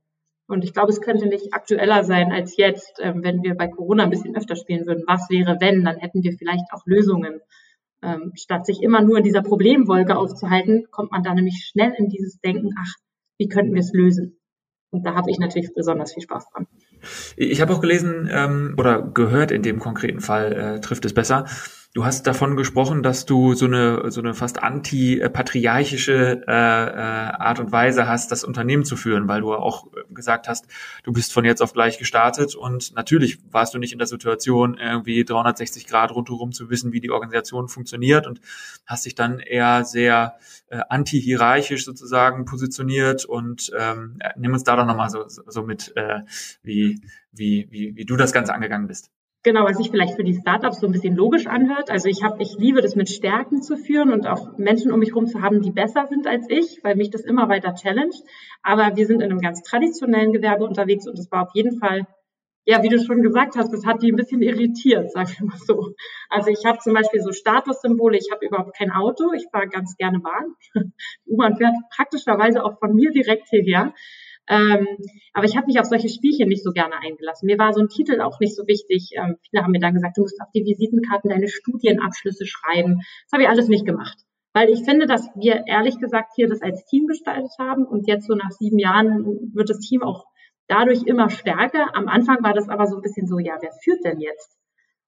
Und 0.47 0.65
ich 0.65 0.73
glaube, 0.73 0.91
es 0.91 1.01
könnte 1.01 1.27
nicht 1.27 1.55
aktueller 1.55 2.05
sein 2.05 2.33
als 2.33 2.57
jetzt, 2.57 2.99
ähm, 3.01 3.23
wenn 3.23 3.43
wir 3.43 3.55
bei 3.55 3.69
Corona 3.69 4.05
ein 4.05 4.11
bisschen 4.11 4.37
öfter 4.37 4.57
spielen 4.57 4.87
würden. 4.87 5.05
Was 5.07 5.31
wäre, 5.31 5.59
wenn? 5.61 5.85
Dann 5.85 5.97
hätten 5.97 6.23
wir 6.23 6.33
vielleicht 6.33 6.73
auch 6.73 6.83
Lösungen. 6.85 7.41
Ähm, 8.03 8.33
statt 8.35 8.67
sich 8.67 8.83
immer 8.83 9.01
nur 9.01 9.19
in 9.19 9.25
dieser 9.25 9.43
Problemwolke 9.43 10.17
aufzuhalten, 10.17 10.89
kommt 10.91 11.13
man 11.13 11.23
da 11.23 11.35
nämlich 11.35 11.65
schnell 11.71 11.95
in 11.97 12.09
dieses 12.09 12.41
Denken, 12.41 12.71
ach, 12.79 12.95
wie 13.39 13.49
könnten 13.49 13.75
wir 13.75 13.81
es 13.81 13.93
lösen? 13.93 14.41
Und 14.91 15.07
da 15.07 15.15
habe 15.15 15.31
ich 15.31 15.39
natürlich 15.39 15.73
besonders 15.75 16.13
viel 16.13 16.23
Spaß 16.23 16.51
dran. 16.51 16.67
Ich 17.37 17.61
habe 17.61 17.73
auch 17.73 17.81
gelesen 17.81 18.29
ähm, 18.31 18.75
oder 18.77 19.03
gehört 19.03 19.51
in 19.51 19.63
dem 19.63 19.79
konkreten 19.79 20.21
Fall 20.21 20.53
äh, 20.53 20.81
trifft 20.81 21.05
es 21.05 21.15
besser, 21.15 21.47
Du 21.95 22.07
hast 22.07 22.27
davon 22.27 22.57
gesprochen, 22.57 23.03
dass 23.03 23.27
du 23.27 23.53
so 23.53 23.67
eine 23.67 24.11
so 24.11 24.23
eine 24.23 24.33
fast 24.33 24.63
anti-patriarchische 24.63 26.43
äh, 26.49 26.51
äh, 26.51 26.97
Art 26.97 27.61
und 27.61 27.71
Weise 27.71 28.09
hast, 28.09 28.33
das 28.33 28.45
Unternehmen 28.45 28.87
zu 28.87 28.97
führen, 28.97 29.29
weil 29.29 29.43
du 29.43 29.53
auch 29.53 29.89
gesagt 30.09 30.49
hast, 30.49 30.67
du 31.03 31.13
bist 31.13 31.35
von 31.35 31.45
jetzt 31.45 31.61
auf 31.61 31.75
gleich 31.75 31.99
gestartet 31.99 32.55
und 32.55 32.95
natürlich 32.95 33.41
warst 33.51 33.75
du 33.75 33.79
nicht 33.79 33.93
in 33.93 33.99
der 33.99 34.07
Situation, 34.07 34.79
irgendwie 34.79 35.23
360 35.23 35.87
Grad 35.87 36.13
rundherum 36.13 36.53
zu 36.53 36.71
wissen, 36.71 36.95
wie 36.95 37.01
die 37.01 37.11
Organisation 37.11 37.69
funktioniert 37.69 38.27
und 38.27 38.41
hast 38.87 39.05
dich 39.05 39.15
dann 39.15 39.39
eher 39.39 39.85
sehr 39.85 40.39
äh, 40.69 40.81
anti-hierarchisch 40.89 41.85
sozusagen 41.85 42.47
positioniert 42.47 43.27
und 43.27 43.71
ähm, 43.79 44.19
nimm 44.37 44.55
uns 44.55 44.65
da 44.65 44.77
doch 44.77 44.87
nochmal 44.87 45.11
so, 45.11 45.25
so 45.29 45.63
mit, 45.63 45.93
äh, 45.95 46.21
wie, 46.63 47.03
wie, 47.33 47.69
wie, 47.71 47.97
wie 47.97 48.07
du 48.07 48.17
das 48.17 48.33
Ganze 48.33 48.55
angegangen 48.55 48.87
bist. 48.87 49.11
Genau, 49.45 49.65
was 49.65 49.77
sich 49.77 49.91
vielleicht 49.91 50.15
für 50.15 50.23
die 50.23 50.37
Startups 50.37 50.79
so 50.79 50.87
ein 50.87 50.93
bisschen 50.93 51.17
logisch 51.17 51.49
anhört. 51.49 51.91
Also 51.91 52.09
ich 52.09 52.23
habe, 52.23 52.41
ich 52.41 52.55
liebe 52.59 52.81
das 52.81 52.95
mit 52.95 53.09
Stärken 53.09 53.61
zu 53.61 53.77
führen 53.77 54.13
und 54.13 54.25
auch 54.25 54.57
Menschen 54.57 54.93
um 54.93 55.01
mich 55.01 55.11
herum 55.11 55.27
zu 55.27 55.43
haben, 55.43 55.63
die 55.63 55.73
besser 55.73 56.07
sind 56.07 56.29
als 56.29 56.47
ich, 56.49 56.79
weil 56.85 56.95
mich 56.95 57.11
das 57.11 57.23
immer 57.23 57.49
weiter 57.49 57.75
challenged. 57.75 58.23
Aber 58.63 58.95
wir 58.95 59.05
sind 59.05 59.21
in 59.21 59.31
einem 59.31 59.41
ganz 59.41 59.63
traditionellen 59.63 60.33
Gewerbe 60.33 60.65
unterwegs 60.65 61.09
und 61.09 61.19
es 61.19 61.29
war 61.33 61.43
auf 61.43 61.55
jeden 61.55 61.81
Fall, 61.81 62.07
ja, 62.67 62.85
wie 62.85 62.89
du 62.89 63.01
schon 63.01 63.23
gesagt 63.23 63.57
hast, 63.57 63.73
das 63.73 63.85
hat 63.85 64.01
die 64.03 64.13
ein 64.13 64.17
bisschen 64.17 64.43
irritiert, 64.43 65.11
sag 65.11 65.29
ich 65.29 65.41
mal 65.41 65.59
so. 65.59 65.93
Also 66.31 66.51
ich 66.51 66.65
habe 66.65 66.79
zum 66.79 66.95
Beispiel 66.95 67.21
so 67.21 67.33
Statussymbole, 67.33 68.19
ich 68.19 68.29
habe 68.31 68.47
überhaupt 68.47 68.77
kein 68.77 68.93
Auto, 68.93 69.33
ich 69.33 69.47
fahre 69.51 69.67
ganz 69.67 69.97
gerne 69.97 70.21
Bahn. 70.21 70.55
U-Bahn 71.27 71.57
fährt 71.57 71.75
praktischerweise 71.97 72.65
auch 72.65 72.79
von 72.79 72.95
mir 72.95 73.11
direkt 73.11 73.49
hierher. 73.49 73.93
Ähm, 74.49 74.87
aber 75.33 75.47
ich 75.47 75.57
habe 75.57 75.67
mich 75.67 75.79
auf 75.79 75.87
solche 75.87 76.09
Spielchen 76.09 76.49
nicht 76.49 76.65
so 76.65 76.73
gerne 76.73 76.95
eingelassen. 77.01 77.47
Mir 77.47 77.59
war 77.59 77.73
so 77.73 77.81
ein 77.81 77.89
Titel 77.89 78.21
auch 78.21 78.41
nicht 78.41 78.57
so 78.57 78.67
wichtig. 78.67 79.11
Ähm, 79.17 79.37
viele 79.49 79.63
haben 79.63 79.71
mir 79.71 79.81
dann 79.81 79.95
gesagt, 79.95 80.17
du 80.17 80.23
musst 80.23 80.41
auf 80.41 80.51
die 80.55 80.65
Visitenkarten 80.65 81.31
deine 81.31 81.49
Studienabschlüsse 81.49 82.47
schreiben. 82.47 83.01
Das 83.25 83.33
habe 83.33 83.45
ich 83.45 83.49
alles 83.49 83.69
nicht 83.69 83.87
gemacht. 83.87 84.19
Weil 84.53 84.69
ich 84.69 84.85
finde, 84.85 85.07
dass 85.07 85.31
wir 85.35 85.65
ehrlich 85.67 85.99
gesagt 85.99 86.33
hier 86.35 86.49
das 86.49 86.61
als 86.61 86.85
Team 86.85 87.07
gestaltet 87.07 87.53
haben 87.59 87.87
und 87.87 88.07
jetzt 88.07 88.27
so 88.27 88.35
nach 88.35 88.51
sieben 88.51 88.79
Jahren 88.79 89.51
wird 89.55 89.71
das 89.71 89.79
Team 89.79 90.03
auch 90.03 90.27
dadurch 90.69 91.05
immer 91.05 91.31
stärker. 91.31 91.95
Am 91.95 92.09
Anfang 92.09 92.43
war 92.43 92.53
das 92.53 92.69
aber 92.69 92.87
so 92.87 92.97
ein 92.97 93.03
bisschen 93.03 93.27
so, 93.27 93.39
ja, 93.39 93.57
wer 93.61 93.73
führt 93.83 94.05
denn 94.05 94.21
jetzt? 94.21 94.59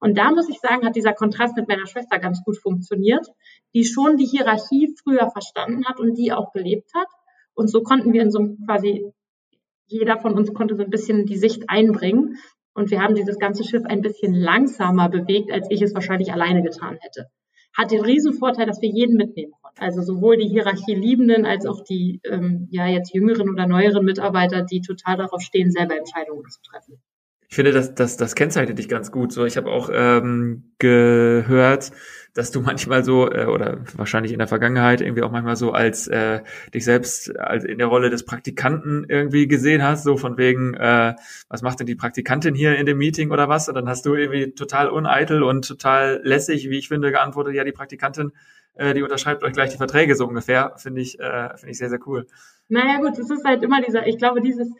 Und 0.00 0.18
da 0.18 0.30
muss 0.30 0.48
ich 0.48 0.60
sagen, 0.60 0.86
hat 0.86 0.96
dieser 0.96 1.12
Kontrast 1.12 1.56
mit 1.56 1.68
meiner 1.68 1.86
Schwester 1.86 2.18
ganz 2.18 2.42
gut 2.44 2.58
funktioniert, 2.58 3.26
die 3.74 3.84
schon 3.84 4.16
die 4.16 4.26
Hierarchie 4.26 4.94
früher 5.02 5.30
verstanden 5.30 5.86
hat 5.86 5.98
und 5.98 6.14
die 6.14 6.32
auch 6.32 6.52
gelebt 6.52 6.90
hat. 6.94 7.08
Und 7.54 7.68
so 7.68 7.82
konnten 7.82 8.12
wir 8.12 8.22
in 8.22 8.30
so 8.30 8.38
einem 8.38 8.58
quasi 8.66 9.12
jeder 9.86 10.18
von 10.18 10.34
uns 10.34 10.52
konnte 10.54 10.74
so 10.74 10.82
ein 10.82 10.90
bisschen 10.90 11.26
die 11.26 11.36
Sicht 11.36 11.64
einbringen. 11.68 12.36
Und 12.74 12.90
wir 12.90 13.00
haben 13.00 13.14
dieses 13.14 13.38
ganze 13.38 13.62
Schiff 13.64 13.84
ein 13.84 14.00
bisschen 14.00 14.34
langsamer 14.34 15.08
bewegt, 15.08 15.52
als 15.52 15.68
ich 15.70 15.80
es 15.80 15.94
wahrscheinlich 15.94 16.32
alleine 16.32 16.62
getan 16.62 16.98
hätte. 17.00 17.26
Hat 17.76 17.90
den 17.90 18.02
Riesenvorteil, 18.02 18.66
dass 18.66 18.80
wir 18.80 18.88
jeden 18.88 19.16
mitnehmen 19.16 19.52
konnten. 19.60 19.80
Also 19.80 20.02
sowohl 20.02 20.36
die 20.36 20.48
Hierarchie 20.48 20.94
Liebenden 20.94 21.44
als 21.44 21.66
auch 21.66 21.82
die 21.82 22.20
ähm, 22.24 22.68
ja 22.70 22.86
jetzt 22.86 23.14
jüngeren 23.14 23.50
oder 23.50 23.66
neueren 23.66 24.04
Mitarbeiter, 24.04 24.62
die 24.62 24.80
total 24.80 25.16
darauf 25.16 25.40
stehen, 25.40 25.70
selber 25.70 25.96
Entscheidungen 25.96 26.48
zu 26.48 26.60
treffen. 26.62 27.00
Ich 27.48 27.56
finde, 27.56 27.72
das, 27.72 27.94
das, 27.94 28.16
das 28.16 28.34
kennzeichnet 28.34 28.78
dich 28.78 28.88
ganz 28.88 29.12
gut. 29.12 29.32
So, 29.32 29.44
ich 29.44 29.56
habe 29.56 29.70
auch 29.70 29.90
ähm, 29.92 30.72
gehört, 30.78 31.92
dass 32.34 32.50
du 32.50 32.60
manchmal 32.62 33.04
so 33.04 33.30
äh, 33.30 33.46
oder 33.46 33.80
wahrscheinlich 33.96 34.32
in 34.32 34.38
der 34.38 34.48
Vergangenheit 34.48 35.00
irgendwie 35.00 35.22
auch 35.22 35.30
manchmal 35.30 35.56
so 35.56 35.72
als 35.72 36.06
äh, 36.08 36.40
dich 36.74 36.84
selbst 36.84 37.36
als 37.38 37.64
in 37.64 37.78
der 37.78 37.86
Rolle 37.86 38.10
des 38.10 38.24
Praktikanten 38.24 39.06
irgendwie 39.08 39.48
gesehen 39.48 39.82
hast, 39.82 40.04
so 40.04 40.16
von 40.16 40.36
wegen, 40.36 40.74
äh, 40.74 41.14
was 41.48 41.62
macht 41.62 41.80
denn 41.80 41.86
die 41.86 41.94
Praktikantin 41.94 42.54
hier 42.54 42.76
in 42.76 42.86
dem 42.86 42.98
Meeting 42.98 43.30
oder 43.30 43.48
was? 43.48 43.68
Und 43.68 43.74
dann 43.76 43.88
hast 43.88 44.04
du 44.04 44.14
irgendwie 44.14 44.52
total 44.52 44.88
uneitel 44.88 45.42
und 45.42 45.66
total 45.66 46.20
lässig, 46.24 46.68
wie 46.68 46.78
ich 46.78 46.88
finde, 46.88 47.10
geantwortet, 47.10 47.54
ja, 47.54 47.64
die 47.64 47.72
Praktikantin, 47.72 48.32
äh, 48.74 48.94
die 48.94 49.02
unterschreibt 49.02 49.44
euch 49.44 49.52
gleich 49.52 49.70
die 49.70 49.76
Verträge 49.76 50.16
so 50.16 50.26
ungefähr. 50.26 50.74
Finde 50.76 51.00
ich, 51.00 51.18
äh, 51.20 51.56
finde 51.56 51.70
ich 51.70 51.78
sehr, 51.78 51.88
sehr 51.88 52.00
cool. 52.06 52.26
Naja 52.68 52.98
gut, 52.98 53.18
es 53.18 53.30
ist 53.30 53.44
halt 53.44 53.62
immer 53.62 53.80
dieser, 53.82 54.06
ich 54.06 54.18
glaube, 54.18 54.40
dieses 54.40 54.70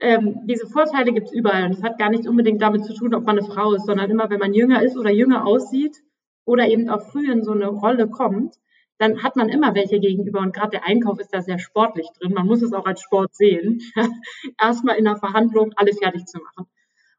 ähm, 0.00 0.40
diese 0.46 0.66
Vorteile 0.66 1.12
gibt 1.12 1.28
es 1.28 1.32
überall 1.32 1.64
und 1.64 1.72
es 1.72 1.82
hat 1.82 1.98
gar 1.98 2.10
nicht 2.10 2.26
unbedingt 2.26 2.62
damit 2.62 2.84
zu 2.84 2.94
tun, 2.94 3.14
ob 3.14 3.24
man 3.24 3.38
eine 3.38 3.46
Frau 3.46 3.72
ist, 3.74 3.86
sondern 3.86 4.10
immer, 4.10 4.30
wenn 4.30 4.38
man 4.38 4.54
jünger 4.54 4.82
ist 4.82 4.96
oder 4.96 5.10
jünger 5.10 5.46
aussieht, 5.46 6.02
oder 6.50 6.68
eben 6.68 6.88
auch 6.88 7.02
früh 7.02 7.30
in 7.30 7.44
so 7.44 7.52
eine 7.52 7.68
Rolle 7.68 8.08
kommt, 8.08 8.56
dann 8.98 9.22
hat 9.22 9.36
man 9.36 9.48
immer 9.48 9.74
welche 9.74 10.00
gegenüber 10.00 10.40
und 10.40 10.52
gerade 10.52 10.72
der 10.72 10.86
Einkauf 10.86 11.18
ist 11.20 11.32
da 11.32 11.40
sehr 11.40 11.58
sportlich 11.58 12.08
drin. 12.18 12.34
Man 12.34 12.46
muss 12.46 12.60
es 12.60 12.72
auch 12.72 12.86
als 12.86 13.00
Sport 13.00 13.34
sehen, 13.34 13.80
erstmal 14.60 14.96
in 14.96 15.04
der 15.04 15.16
Verhandlung 15.16 15.72
alles 15.76 15.98
fertig 15.98 16.26
zu 16.26 16.38
machen. 16.38 16.66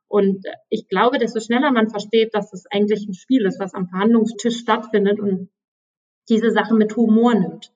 Und 0.08 0.46
ich 0.70 0.90
glaube, 0.90 1.18
desto 1.18 1.40
schneller 1.40 1.72
man 1.72 1.90
versteht, 1.90 2.36
dass 2.36 2.52
es 2.54 2.66
eigentlich 2.70 3.08
ein 3.08 3.14
Spiel 3.14 3.46
ist, 3.46 3.60
was 3.60 3.74
am 3.74 3.88
Verhandlungstisch 3.88 4.58
stattfindet 4.58 5.20
und 5.20 5.50
diese 6.30 6.52
Sache 6.52 6.76
mit 6.76 6.96
Humor 6.96 7.34
nimmt 7.34 7.72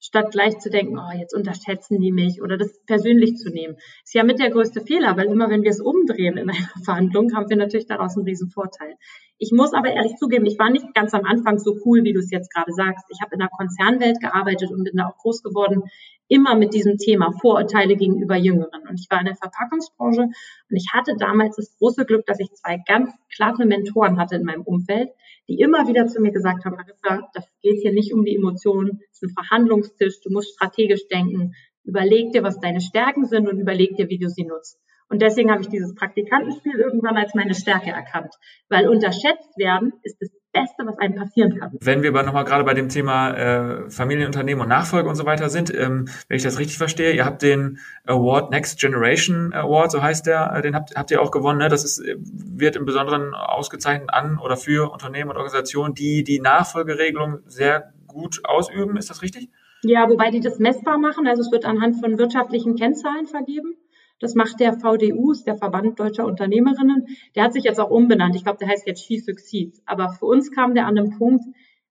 statt 0.00 0.30
gleich 0.30 0.58
zu 0.58 0.70
denken, 0.70 0.98
oh, 0.98 1.18
jetzt 1.18 1.34
unterschätzen 1.34 2.00
die 2.00 2.12
mich 2.12 2.40
oder 2.42 2.56
das 2.56 2.78
persönlich 2.86 3.36
zu 3.36 3.50
nehmen. 3.50 3.76
Ist 4.04 4.14
ja 4.14 4.24
mit 4.24 4.38
der 4.38 4.50
größte 4.50 4.80
Fehler, 4.80 5.16
weil 5.16 5.26
immer 5.26 5.50
wenn 5.50 5.62
wir 5.62 5.70
es 5.70 5.80
umdrehen 5.80 6.36
in 6.36 6.50
einer 6.50 6.68
Verhandlung, 6.84 7.34
haben 7.34 7.48
wir 7.48 7.56
natürlich 7.56 7.86
daraus 7.86 8.16
einen 8.16 8.26
riesen 8.26 8.50
Vorteil. 8.50 8.94
Ich 9.38 9.52
muss 9.52 9.72
aber 9.72 9.90
ehrlich 9.90 10.16
zugeben, 10.16 10.46
ich 10.46 10.58
war 10.58 10.70
nicht 10.70 10.94
ganz 10.94 11.14
am 11.14 11.24
Anfang 11.24 11.58
so 11.58 11.76
cool, 11.84 12.02
wie 12.02 12.12
du 12.12 12.18
es 12.18 12.30
jetzt 12.30 12.52
gerade 12.52 12.72
sagst. 12.72 13.06
Ich 13.10 13.20
habe 13.20 13.34
in 13.34 13.40
der 13.40 13.48
Konzernwelt 13.48 14.20
gearbeitet 14.20 14.70
und 14.70 14.84
bin 14.84 14.96
da 14.96 15.06
auch 15.06 15.16
groß 15.18 15.42
geworden, 15.42 15.84
immer 16.28 16.56
mit 16.56 16.74
diesem 16.74 16.98
Thema 16.98 17.32
Vorurteile 17.40 17.96
gegenüber 17.96 18.36
Jüngeren. 18.36 18.86
Und 18.88 19.00
ich 19.00 19.06
war 19.10 19.20
in 19.20 19.26
der 19.26 19.36
Verpackungsbranche 19.36 20.22
und 20.22 20.76
ich 20.76 20.88
hatte 20.92 21.14
damals 21.18 21.56
das 21.56 21.76
große 21.78 22.04
Glück, 22.04 22.26
dass 22.26 22.40
ich 22.40 22.52
zwei 22.52 22.78
ganz 22.86 23.10
klasse 23.34 23.64
Mentoren 23.64 24.18
hatte 24.18 24.36
in 24.36 24.44
meinem 24.44 24.62
Umfeld, 24.62 25.10
die 25.48 25.58
immer 25.60 25.88
wieder 25.88 26.06
zu 26.06 26.20
mir 26.20 26.30
gesagt 26.30 26.64
haben, 26.64 26.76
Marissa, 26.76 27.28
das 27.32 27.46
geht 27.62 27.80
hier 27.80 27.92
nicht 27.92 28.12
um 28.12 28.24
die 28.24 28.36
Emotionen, 28.36 29.00
es 29.10 29.22
ist 29.22 29.30
ein 29.30 29.44
Verhandlungstisch, 29.44 30.20
du 30.20 30.30
musst 30.30 30.54
strategisch 30.54 31.08
denken, 31.08 31.54
überleg 31.84 32.32
dir, 32.32 32.42
was 32.42 32.60
deine 32.60 32.80
Stärken 32.80 33.24
sind 33.24 33.48
und 33.48 33.58
überleg 33.58 33.96
dir, 33.96 34.08
wie 34.08 34.18
du 34.18 34.28
sie 34.28 34.44
nutzt. 34.44 34.78
Und 35.08 35.22
deswegen 35.22 35.50
habe 35.50 35.62
ich 35.62 35.68
dieses 35.68 35.94
Praktikantenspiel 35.94 36.74
irgendwann 36.74 37.16
als 37.16 37.34
meine 37.34 37.54
Stärke 37.54 37.90
erkannt. 37.90 38.34
Weil 38.68 38.88
unterschätzt 38.88 39.56
werden 39.56 39.94
ist 40.02 40.20
das 40.20 40.30
Beste, 40.52 40.84
was 40.86 40.98
einem 40.98 41.14
passieren 41.14 41.58
kann. 41.58 41.76
Wenn 41.80 42.02
wir 42.02 42.10
aber 42.10 42.22
nochmal 42.22 42.44
gerade 42.44 42.64
bei 42.64 42.74
dem 42.74 42.88
Thema 42.88 43.30
äh, 43.32 43.90
Familienunternehmen 43.90 44.62
und 44.62 44.68
Nachfolge 44.68 45.08
und 45.08 45.14
so 45.14 45.24
weiter 45.24 45.48
sind, 45.48 45.72
ähm, 45.74 46.08
wenn 46.28 46.36
ich 46.36 46.42
das 46.42 46.58
richtig 46.58 46.78
verstehe, 46.78 47.12
ihr 47.12 47.24
habt 47.24 47.42
den 47.42 47.78
Award 48.06 48.50
Next 48.50 48.80
Generation 48.80 49.52
Award, 49.52 49.90
so 49.90 50.02
heißt 50.02 50.26
der, 50.26 50.52
äh, 50.54 50.62
den 50.62 50.74
habt, 50.74 50.94
habt 50.96 51.10
ihr 51.10 51.22
auch 51.22 51.30
gewonnen. 51.30 51.58
Ne? 51.58 51.68
Das 51.68 51.84
ist, 51.84 52.00
äh, 52.00 52.16
wird 52.18 52.76
im 52.76 52.84
Besonderen 52.84 53.34
ausgezeichnet 53.34 54.10
an 54.12 54.38
oder 54.38 54.56
für 54.56 54.90
Unternehmen 54.90 55.30
und 55.30 55.36
Organisationen, 55.36 55.94
die 55.94 56.24
die 56.24 56.40
Nachfolgeregelung 56.40 57.40
sehr 57.46 57.92
gut 58.06 58.40
ausüben. 58.44 58.96
Ist 58.96 59.10
das 59.10 59.22
richtig? 59.22 59.48
Ja, 59.82 60.08
wobei 60.08 60.30
die 60.30 60.40
das 60.40 60.58
messbar 60.58 60.98
machen. 60.98 61.26
Also 61.26 61.42
es 61.42 61.52
wird 61.52 61.64
anhand 61.64 62.00
von 62.00 62.18
wirtschaftlichen 62.18 62.74
Kennzahlen 62.74 63.26
vergeben. 63.26 63.76
Das 64.20 64.34
macht 64.34 64.60
der 64.60 64.74
VDU, 64.74 65.32
ist 65.32 65.46
der 65.46 65.56
Verband 65.56 65.98
Deutscher 65.98 66.26
Unternehmerinnen. 66.26 67.06
Der 67.34 67.44
hat 67.44 67.52
sich 67.52 67.64
jetzt 67.64 67.80
auch 67.80 67.90
umbenannt. 67.90 68.34
Ich 68.34 68.44
glaube, 68.44 68.58
der 68.58 68.68
heißt 68.68 68.86
jetzt 68.86 69.04
She 69.04 69.18
Succeeds. 69.18 69.80
Aber 69.86 70.10
für 70.10 70.26
uns 70.26 70.50
kam 70.50 70.74
der 70.74 70.86
an 70.86 70.98
einem 70.98 71.16
Punkt, 71.16 71.44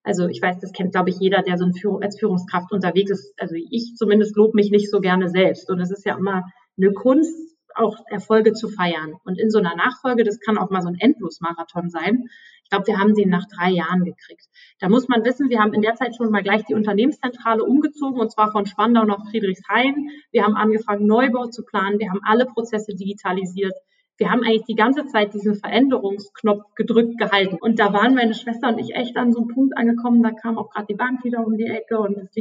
also 0.03 0.27
ich 0.27 0.41
weiß, 0.41 0.59
das 0.59 0.71
kennt, 0.71 0.93
glaube 0.93 1.09
ich, 1.09 1.17
jeder, 1.19 1.41
der 1.41 1.57
so 1.57 1.69
Führung, 1.71 2.01
als 2.01 2.19
Führungskraft 2.19 2.71
unterwegs 2.71 3.11
ist. 3.11 3.33
Also 3.39 3.55
ich 3.55 3.95
zumindest 3.95 4.35
lobe 4.35 4.55
mich 4.55 4.71
nicht 4.71 4.89
so 4.89 4.99
gerne 4.99 5.29
selbst. 5.29 5.69
Und 5.69 5.79
es 5.79 5.91
ist 5.91 6.05
ja 6.05 6.15
immer 6.17 6.43
eine 6.77 6.93
Kunst, 6.93 7.56
auch 7.77 7.97
Erfolge 8.09 8.53
zu 8.53 8.69
feiern. 8.69 9.15
Und 9.23 9.39
in 9.39 9.49
so 9.49 9.59
einer 9.59 9.75
Nachfolge, 9.75 10.23
das 10.23 10.39
kann 10.39 10.57
auch 10.57 10.69
mal 10.69 10.81
so 10.81 10.89
ein 10.89 10.99
Endlosmarathon 10.99 11.89
sein. 11.89 12.25
Ich 12.63 12.69
glaube, 12.69 12.87
wir 12.87 12.99
haben 12.99 13.15
den 13.15 13.29
nach 13.29 13.45
drei 13.47 13.69
Jahren 13.69 14.03
gekriegt. 14.03 14.45
Da 14.79 14.89
muss 14.89 15.07
man 15.07 15.23
wissen, 15.23 15.49
wir 15.49 15.59
haben 15.59 15.73
in 15.73 15.81
der 15.81 15.95
Zeit 15.95 16.15
schon 16.15 16.31
mal 16.31 16.43
gleich 16.43 16.65
die 16.65 16.73
Unternehmenszentrale 16.73 17.63
umgezogen 17.63 18.19
und 18.19 18.31
zwar 18.31 18.51
von 18.51 18.65
Spandau 18.65 19.05
nach 19.05 19.29
Friedrichshain. 19.29 20.09
Wir 20.31 20.43
haben 20.43 20.55
angefangen, 20.55 21.07
Neubau 21.07 21.47
zu 21.47 21.63
planen. 21.63 21.99
Wir 21.99 22.09
haben 22.09 22.19
alle 22.25 22.45
Prozesse 22.45 22.93
digitalisiert. 22.93 23.73
Wir 24.17 24.31
haben 24.31 24.41
eigentlich 24.41 24.65
die 24.65 24.75
ganze 24.75 25.05
Zeit 25.05 25.33
diesen 25.33 25.55
Veränderungsknopf 25.55 26.63
gedrückt 26.75 27.17
gehalten. 27.17 27.57
Und 27.61 27.79
da 27.79 27.93
waren 27.93 28.15
meine 28.15 28.33
Schwester 28.33 28.69
und 28.69 28.79
ich 28.79 28.95
echt 28.95 29.15
an 29.15 29.31
so 29.31 29.39
einem 29.39 29.49
Punkt 29.49 29.77
angekommen, 29.77 30.23
da 30.23 30.31
kam 30.31 30.57
auch 30.57 30.69
gerade 30.71 30.87
die 30.89 30.95
Bank 30.95 31.23
wieder 31.23 31.45
um 31.45 31.55
die 31.55 31.67
Ecke 31.67 31.99
und 31.99 32.17
das 32.17 32.31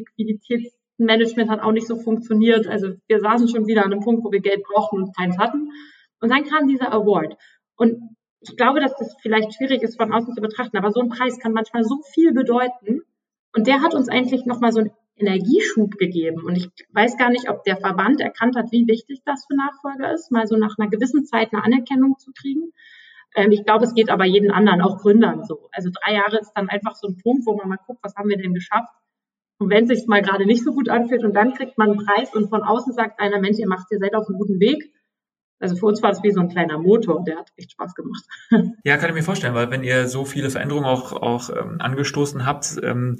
Liquiditätsmanagement 0.98 1.50
hat 1.50 1.60
auch 1.60 1.72
nicht 1.72 1.86
so 1.86 1.96
funktioniert. 1.96 2.66
Also 2.66 2.94
wir 3.06 3.20
saßen 3.20 3.48
schon 3.48 3.66
wieder 3.66 3.84
an 3.84 3.92
einem 3.92 4.02
Punkt, 4.02 4.24
wo 4.24 4.32
wir 4.32 4.40
Geld 4.40 4.62
brauchten 4.64 5.02
und 5.02 5.16
keins 5.16 5.38
hatten. 5.38 5.70
Und 6.20 6.30
dann 6.30 6.44
kam 6.44 6.66
dieser 6.66 6.92
Award. 6.92 7.36
Und 7.76 8.16
ich 8.40 8.56
glaube, 8.56 8.80
dass 8.80 8.96
das 8.96 9.16
vielleicht 9.20 9.54
schwierig 9.54 9.82
ist, 9.82 9.96
von 9.96 10.12
außen 10.12 10.34
zu 10.34 10.40
betrachten, 10.40 10.76
aber 10.76 10.90
so 10.90 11.00
ein 11.00 11.08
Preis 11.08 11.38
kann 11.38 11.52
manchmal 11.52 11.84
so 11.84 12.00
viel 12.12 12.32
bedeuten. 12.32 13.02
Und 13.54 13.66
der 13.66 13.82
hat 13.82 13.94
uns 13.94 14.08
eigentlich 14.08 14.46
nochmal 14.46 14.72
so 14.72 14.80
einen 14.80 14.90
Energieschub 15.16 15.96
gegeben. 15.98 16.44
Und 16.44 16.56
ich 16.56 16.68
weiß 16.92 17.16
gar 17.16 17.30
nicht, 17.30 17.48
ob 17.48 17.64
der 17.64 17.76
Verband 17.76 18.20
erkannt 18.20 18.56
hat, 18.56 18.70
wie 18.70 18.86
wichtig 18.86 19.20
das 19.24 19.46
für 19.46 19.56
Nachfolger 19.56 20.12
ist, 20.12 20.30
mal 20.30 20.46
so 20.46 20.56
nach 20.56 20.76
einer 20.78 20.90
gewissen 20.90 21.24
Zeit 21.24 21.52
eine 21.52 21.64
Anerkennung 21.64 22.18
zu 22.18 22.32
kriegen. 22.32 22.72
Ähm, 23.34 23.50
ich 23.50 23.64
glaube, 23.64 23.84
es 23.84 23.94
geht 23.94 24.10
aber 24.10 24.24
jeden 24.24 24.50
anderen, 24.50 24.82
auch 24.82 24.98
Gründern 24.98 25.44
so. 25.44 25.68
Also 25.72 25.90
drei 25.90 26.14
Jahre 26.14 26.38
ist 26.38 26.52
dann 26.54 26.68
einfach 26.68 26.94
so 26.94 27.08
ein 27.08 27.16
Punkt, 27.16 27.46
wo 27.46 27.56
man 27.56 27.68
mal 27.68 27.78
guckt, 27.86 28.00
was 28.02 28.14
haben 28.14 28.28
wir 28.28 28.36
denn 28.36 28.54
geschafft. 28.54 28.92
Und 29.58 29.70
wenn 29.70 29.84
es 29.84 29.98
sich 29.98 30.06
mal 30.06 30.22
gerade 30.22 30.44
nicht 30.44 30.64
so 30.64 30.72
gut 30.72 30.88
anfühlt 30.88 31.24
und 31.24 31.34
dann 31.34 31.54
kriegt 31.54 31.78
man 31.78 31.90
einen 31.90 32.04
Preis 32.04 32.34
und 32.34 32.50
von 32.50 32.62
außen 32.62 32.92
sagt 32.92 33.20
einer, 33.20 33.40
Mensch, 33.40 33.58
ihr 33.58 33.68
macht, 33.68 33.90
ihr 33.90 33.98
seid 33.98 34.14
auf 34.14 34.28
einem 34.28 34.38
guten 34.38 34.60
Weg, 34.60 34.92
also 35.58 35.76
für 35.76 35.86
uns 35.86 36.02
war 36.02 36.10
das 36.10 36.22
wie 36.22 36.30
so 36.30 36.40
ein 36.40 36.48
kleiner 36.48 36.78
Motor, 36.78 37.24
der 37.24 37.38
hat 37.38 37.50
echt 37.56 37.72
Spaß 37.72 37.94
gemacht. 37.94 38.24
Ja, 38.84 38.96
kann 38.96 39.08
ich 39.10 39.16
mir 39.16 39.22
vorstellen, 39.22 39.54
weil 39.54 39.70
wenn 39.70 39.82
ihr 39.82 40.06
so 40.06 40.24
viele 40.24 40.50
Veränderungen 40.50 40.86
auch, 40.86 41.12
auch 41.12 41.50
ähm, 41.50 41.76
angestoßen 41.80 42.46
habt, 42.46 42.76
ähm, 42.82 43.16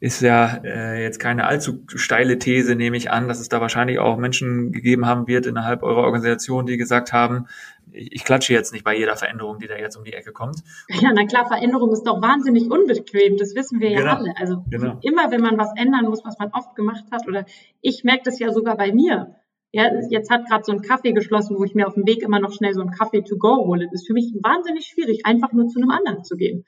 ist 0.00 0.20
ja 0.20 0.60
äh, 0.64 1.02
jetzt 1.02 1.18
keine 1.18 1.46
allzu 1.46 1.84
steile 1.94 2.38
These, 2.38 2.74
nehme 2.74 2.96
ich 2.96 3.10
an, 3.10 3.28
dass 3.28 3.40
es 3.40 3.48
da 3.48 3.60
wahrscheinlich 3.60 3.98
auch 3.98 4.16
Menschen 4.16 4.72
gegeben 4.72 5.06
haben 5.06 5.26
wird 5.26 5.46
innerhalb 5.46 5.82
eurer 5.82 6.02
Organisation, 6.02 6.66
die 6.66 6.76
gesagt 6.76 7.12
haben, 7.12 7.46
ich, 7.92 8.12
ich 8.12 8.24
klatsche 8.24 8.52
jetzt 8.52 8.72
nicht 8.72 8.84
bei 8.84 8.96
jeder 8.96 9.16
Veränderung, 9.16 9.58
die 9.58 9.66
da 9.66 9.76
jetzt 9.76 9.96
um 9.96 10.04
die 10.04 10.12
Ecke 10.12 10.32
kommt. 10.32 10.62
Ja, 10.88 11.12
na 11.14 11.24
klar, 11.24 11.46
Veränderung 11.46 11.92
ist 11.92 12.06
doch 12.06 12.20
wahnsinnig 12.20 12.70
unbequem, 12.70 13.36
das 13.38 13.54
wissen 13.54 13.80
wir 13.80 13.90
ja 13.90 14.00
genau. 14.00 14.16
alle. 14.16 14.34
Also 14.38 14.64
genau. 14.68 14.98
immer, 15.02 15.30
wenn 15.30 15.40
man 15.40 15.56
was 15.58 15.70
ändern 15.76 16.06
muss, 16.06 16.24
was 16.24 16.38
man 16.38 16.50
oft 16.52 16.74
gemacht 16.74 17.04
hat, 17.10 17.26
oder 17.26 17.46
ich 17.80 18.04
merke 18.04 18.22
das 18.24 18.38
ja 18.38 18.52
sogar 18.52 18.76
bei 18.76 18.92
mir 18.92 19.36
ja, 19.76 19.90
jetzt 20.08 20.30
hat 20.30 20.46
gerade 20.46 20.64
so 20.64 20.72
ein 20.72 20.80
Kaffee 20.80 21.12
geschlossen, 21.12 21.58
wo 21.58 21.64
ich 21.64 21.74
mir 21.74 21.86
auf 21.86 21.92
dem 21.92 22.06
Weg 22.06 22.22
immer 22.22 22.40
noch 22.40 22.50
schnell 22.50 22.72
so 22.72 22.80
ein 22.80 22.92
Kaffee 22.92 23.20
to 23.20 23.36
go 23.36 23.66
hole. 23.66 23.84
Das 23.84 24.00
ist 24.00 24.06
für 24.06 24.14
mich 24.14 24.32
wahnsinnig 24.42 24.86
schwierig, 24.86 25.26
einfach 25.26 25.52
nur 25.52 25.68
zu 25.68 25.78
einem 25.78 25.90
anderen 25.90 26.24
zu 26.24 26.36
gehen. 26.36 26.64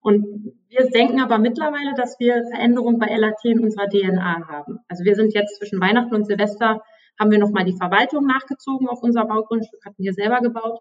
Und 0.00 0.54
wir 0.68 0.88
denken 0.90 1.20
aber 1.20 1.38
mittlerweile, 1.38 1.92
dass 1.96 2.20
wir 2.20 2.44
Veränderungen 2.52 3.00
bei 3.00 3.06
LAT 3.16 3.44
in 3.44 3.58
unserer 3.58 3.88
DNA 3.88 4.46
haben. 4.46 4.78
Also 4.86 5.02
wir 5.02 5.16
sind 5.16 5.34
jetzt 5.34 5.58
zwischen 5.58 5.80
Weihnachten 5.80 6.14
und 6.14 6.24
Silvester 6.24 6.82
haben 7.18 7.32
wir 7.32 7.40
nochmal 7.40 7.64
die 7.64 7.76
Verwaltung 7.76 8.26
nachgezogen 8.26 8.88
auf 8.88 9.02
unser 9.02 9.24
Baugrundstück, 9.24 9.84
hatten 9.84 10.02
wir 10.04 10.12
selber 10.12 10.40
gebaut. 10.40 10.78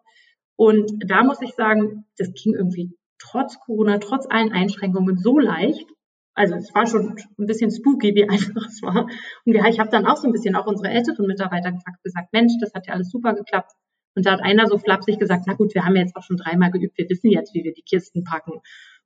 Und 0.56 0.92
da 1.04 1.24
muss 1.24 1.42
ich 1.42 1.56
sagen, 1.56 2.06
das 2.16 2.32
ging 2.34 2.54
irgendwie 2.54 2.96
trotz 3.18 3.60
Corona, 3.60 3.98
trotz 3.98 4.28
allen 4.30 4.52
Einschränkungen 4.52 5.18
so 5.18 5.40
leicht 5.40 5.88
also 6.34 6.56
es 6.56 6.74
war 6.74 6.88
schon 6.88 7.16
ein 7.38 7.46
bisschen 7.46 7.72
spooky, 7.72 8.16
wie 8.16 8.30
einfach 8.30 8.68
es 8.68 8.82
war. 8.82 9.08
Und 9.46 9.56
ich 9.56 9.80
habe 9.80 9.90
dann 9.90 10.06
auch 10.06 10.18
so 10.18 10.28
ein 10.28 10.34
bisschen 10.34 10.56
auch 10.56 10.66
unsere 10.66 10.90
älteren 10.90 11.28
Mitarbeiter 11.28 11.72
gefragt, 11.72 12.04
gesagt, 12.04 12.34
Mensch, 12.34 12.54
das 12.60 12.74
hat 12.74 12.88
ja 12.88 12.94
alles 12.94 13.10
super 13.10 13.34
geklappt. 13.34 13.72
Und 14.16 14.26
da 14.26 14.32
hat 14.32 14.42
einer 14.42 14.68
so 14.68 14.78
flapsig 14.78 15.20
gesagt, 15.20 15.46
na 15.48 15.54
gut, 15.54 15.74
wir 15.74 15.86
haben 15.86 15.96
jetzt 15.96 16.16
auch 16.16 16.24
schon 16.24 16.38
dreimal 16.38 16.72
geübt, 16.72 16.98
wir 16.98 17.10
wissen 17.10 17.30
jetzt, 17.30 17.54
wie 17.54 17.64
wir 17.64 17.74
die 17.74 17.84
Kisten 17.84 18.24
packen. 18.24 18.52
Und 18.52 18.62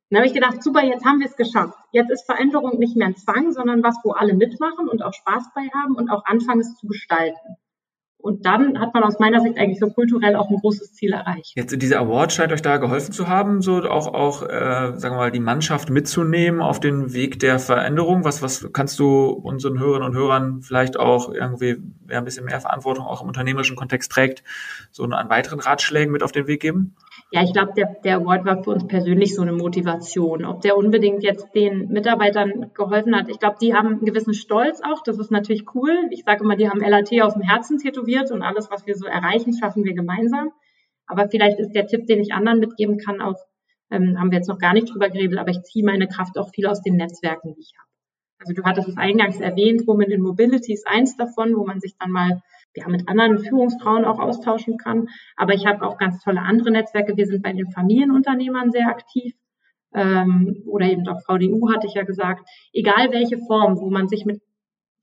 dann 0.10 0.20
habe 0.20 0.28
ich 0.28 0.34
gedacht, 0.34 0.64
super, 0.64 0.84
jetzt 0.84 1.06
haben 1.06 1.20
wir 1.20 1.28
es 1.28 1.36
geschafft. 1.36 1.78
Jetzt 1.92 2.12
ist 2.12 2.26
Veränderung 2.26 2.80
nicht 2.80 2.96
mehr 2.96 3.08
ein 3.08 3.16
Zwang, 3.16 3.52
sondern 3.52 3.84
was, 3.84 3.98
wo 4.04 4.12
alle 4.12 4.34
mitmachen 4.34 4.88
und 4.88 5.04
auch 5.04 5.14
Spaß 5.14 5.50
bei 5.56 5.68
haben 5.74 5.96
und 5.96 6.10
auch 6.10 6.26
anfangen, 6.26 6.62
es 6.62 6.76
zu 6.76 6.88
gestalten. 6.88 7.58
Und 8.26 8.44
dann 8.44 8.80
hat 8.80 8.92
man 8.96 9.04
aus 9.04 9.20
meiner 9.20 9.40
Sicht 9.40 9.56
eigentlich 9.60 9.80
so 9.80 9.88
kulturell 9.88 10.36
auch 10.36 10.50
ein 10.50 10.56
großes 10.56 10.94
Ziel 10.94 11.14
erreicht. 11.14 11.52
Jetzt 11.54 11.80
dieser 11.80 12.00
Award 12.00 12.34
scheint 12.34 12.52
euch 12.52 12.64
da 12.64 12.78
geholfen 12.78 13.12
zu 13.12 13.28
haben, 13.28 13.62
so 13.62 13.84
auch 13.84 14.08
auch 14.08 14.42
äh, 14.42 14.94
sagen 14.96 15.14
wir 15.14 15.18
mal 15.18 15.32
die 15.32 15.40
Mannschaft 15.40 15.92
mitzunehmen 15.92 16.60
auf 16.60 16.80
den 16.80 17.14
Weg 17.14 17.40
der 17.40 17.60
Veränderung. 17.60 18.24
Was 18.24 18.42
was 18.42 18.68
kannst 18.74 18.98
du 18.98 19.28
unseren 19.28 19.78
Hörerinnen 19.78 20.10
und 20.10 20.16
Hörern 20.16 20.64
vielleicht 20.64 20.98
auch 21.00 21.32
irgendwie 21.32 21.78
wer 22.08 22.18
ein 22.18 22.26
bisschen 22.26 22.46
mehr 22.46 22.60
Verantwortung 22.60 23.06
auch 23.06 23.22
im 23.22 23.28
unternehmerischen 23.28 23.76
Kontext 23.76 24.12
trägt, 24.12 24.44
so 24.92 25.04
an 25.04 25.30
weiteren 25.30 25.60
Ratschlägen 25.60 26.12
mit 26.12 26.24
auf 26.24 26.32
den 26.32 26.48
Weg 26.48 26.62
geben? 26.62 26.96
Ja, 27.32 27.42
ich 27.44 27.54
glaube, 27.54 27.74
der, 27.76 27.96
der 28.04 28.18
Award 28.18 28.46
war 28.46 28.64
für 28.64 28.70
uns 28.70 28.88
persönlich 28.88 29.36
so 29.36 29.42
eine 29.42 29.52
Motivation. 29.52 30.46
Ob 30.46 30.62
der 30.62 30.78
unbedingt 30.78 31.24
jetzt 31.24 31.54
den 31.56 31.90
Mitarbeitern 31.90 32.72
geholfen 32.74 33.16
hat, 33.16 33.30
ich 33.30 33.40
glaube, 33.40 33.58
die 33.60 33.74
haben 33.74 33.88
einen 33.88 34.06
gewissen 34.06 34.34
Stolz 34.34 34.82
auch. 34.82 35.02
Das 35.04 35.18
ist 35.18 35.32
natürlich 35.32 35.66
cool. 35.74 36.08
Ich 36.12 36.24
sage 36.24 36.44
immer, 36.44 36.56
die 36.56 36.70
haben 36.70 36.80
LAT 36.80 37.10
aus 37.22 37.34
dem 37.34 37.42
Herzen 37.42 37.80
tätowiert 37.80 38.32
und 38.32 38.44
alles, 38.44 38.70
was 38.70 38.86
wir 38.86 38.96
so 38.96 39.06
erreichen, 39.06 39.54
schaffen 39.54 39.84
wir 39.84 39.94
gemeinsam. 39.94 40.52
Aber 41.08 41.28
vielleicht 41.28 41.60
ist 41.60 41.72
der 41.72 41.88
Tipp, 41.88 42.06
den 42.06 42.22
ich 42.22 42.34
anderen 42.34 42.60
mitgeben 42.60 42.98
kann, 43.00 43.22
auch, 43.22 43.40
ähm, 43.92 44.20
haben 44.20 44.32
wir 44.32 44.38
jetzt 44.38 44.48
noch 44.48 44.60
gar 44.60 44.74
nicht 44.74 44.92
drüber 44.92 45.10
geredet, 45.10 45.38
aber 45.38 45.50
ich 45.50 45.62
ziehe 45.64 45.86
meine 45.86 46.08
Kraft 46.08 46.38
auch 46.38 46.50
viel 46.50 46.68
aus 46.68 46.82
den 46.82 46.96
Netzwerken, 46.96 47.54
die 47.56 47.62
ich 47.62 47.74
habe. 47.78 47.90
Also 48.40 48.54
du 48.54 48.64
hattest 48.64 48.88
es 48.88 48.98
eingangs 48.98 49.40
erwähnt, 49.40 49.88
Women 49.88 50.12
in 50.12 50.22
Mobility 50.22 50.74
ist 50.74 50.88
eins 50.88 51.16
davon, 51.16 51.56
wo 51.56 51.66
man 51.66 51.80
sich 51.80 51.96
dann 51.98 52.12
mal 52.12 52.42
ja, 52.76 52.88
mit 52.88 53.08
anderen 53.08 53.40
Führungsfrauen 53.40 54.06
auch 54.06 54.20
austauschen 54.20 54.78
kann. 54.78 55.08
Aber 55.36 55.54
ich 55.54 55.66
habe 55.66 55.86
auch 55.88 55.98
ganz 55.98 56.22
tolle 56.24 56.42
andere 56.42 56.72
Netzwerke. 56.72 57.18
Wir 57.18 57.26
sind 57.26 57.42
bei 57.42 57.54
den 57.54 57.72
Familienunternehmern 57.72 58.72
sehr 58.72 58.88
aktiv. 58.88 59.34
Ähm, 59.94 60.64
oder 60.68 60.88
eben 60.88 61.08
auch 61.08 61.22
VDU 61.22 61.72
hatte 61.72 61.88
ich 61.88 61.94
ja 61.94 62.04
gesagt. 62.04 62.48
Egal 62.74 63.12
welche 63.12 63.38
Form, 63.38 63.80
wo 63.80 63.90
man 63.90 64.08
sich 64.10 64.26
mit 64.26 64.42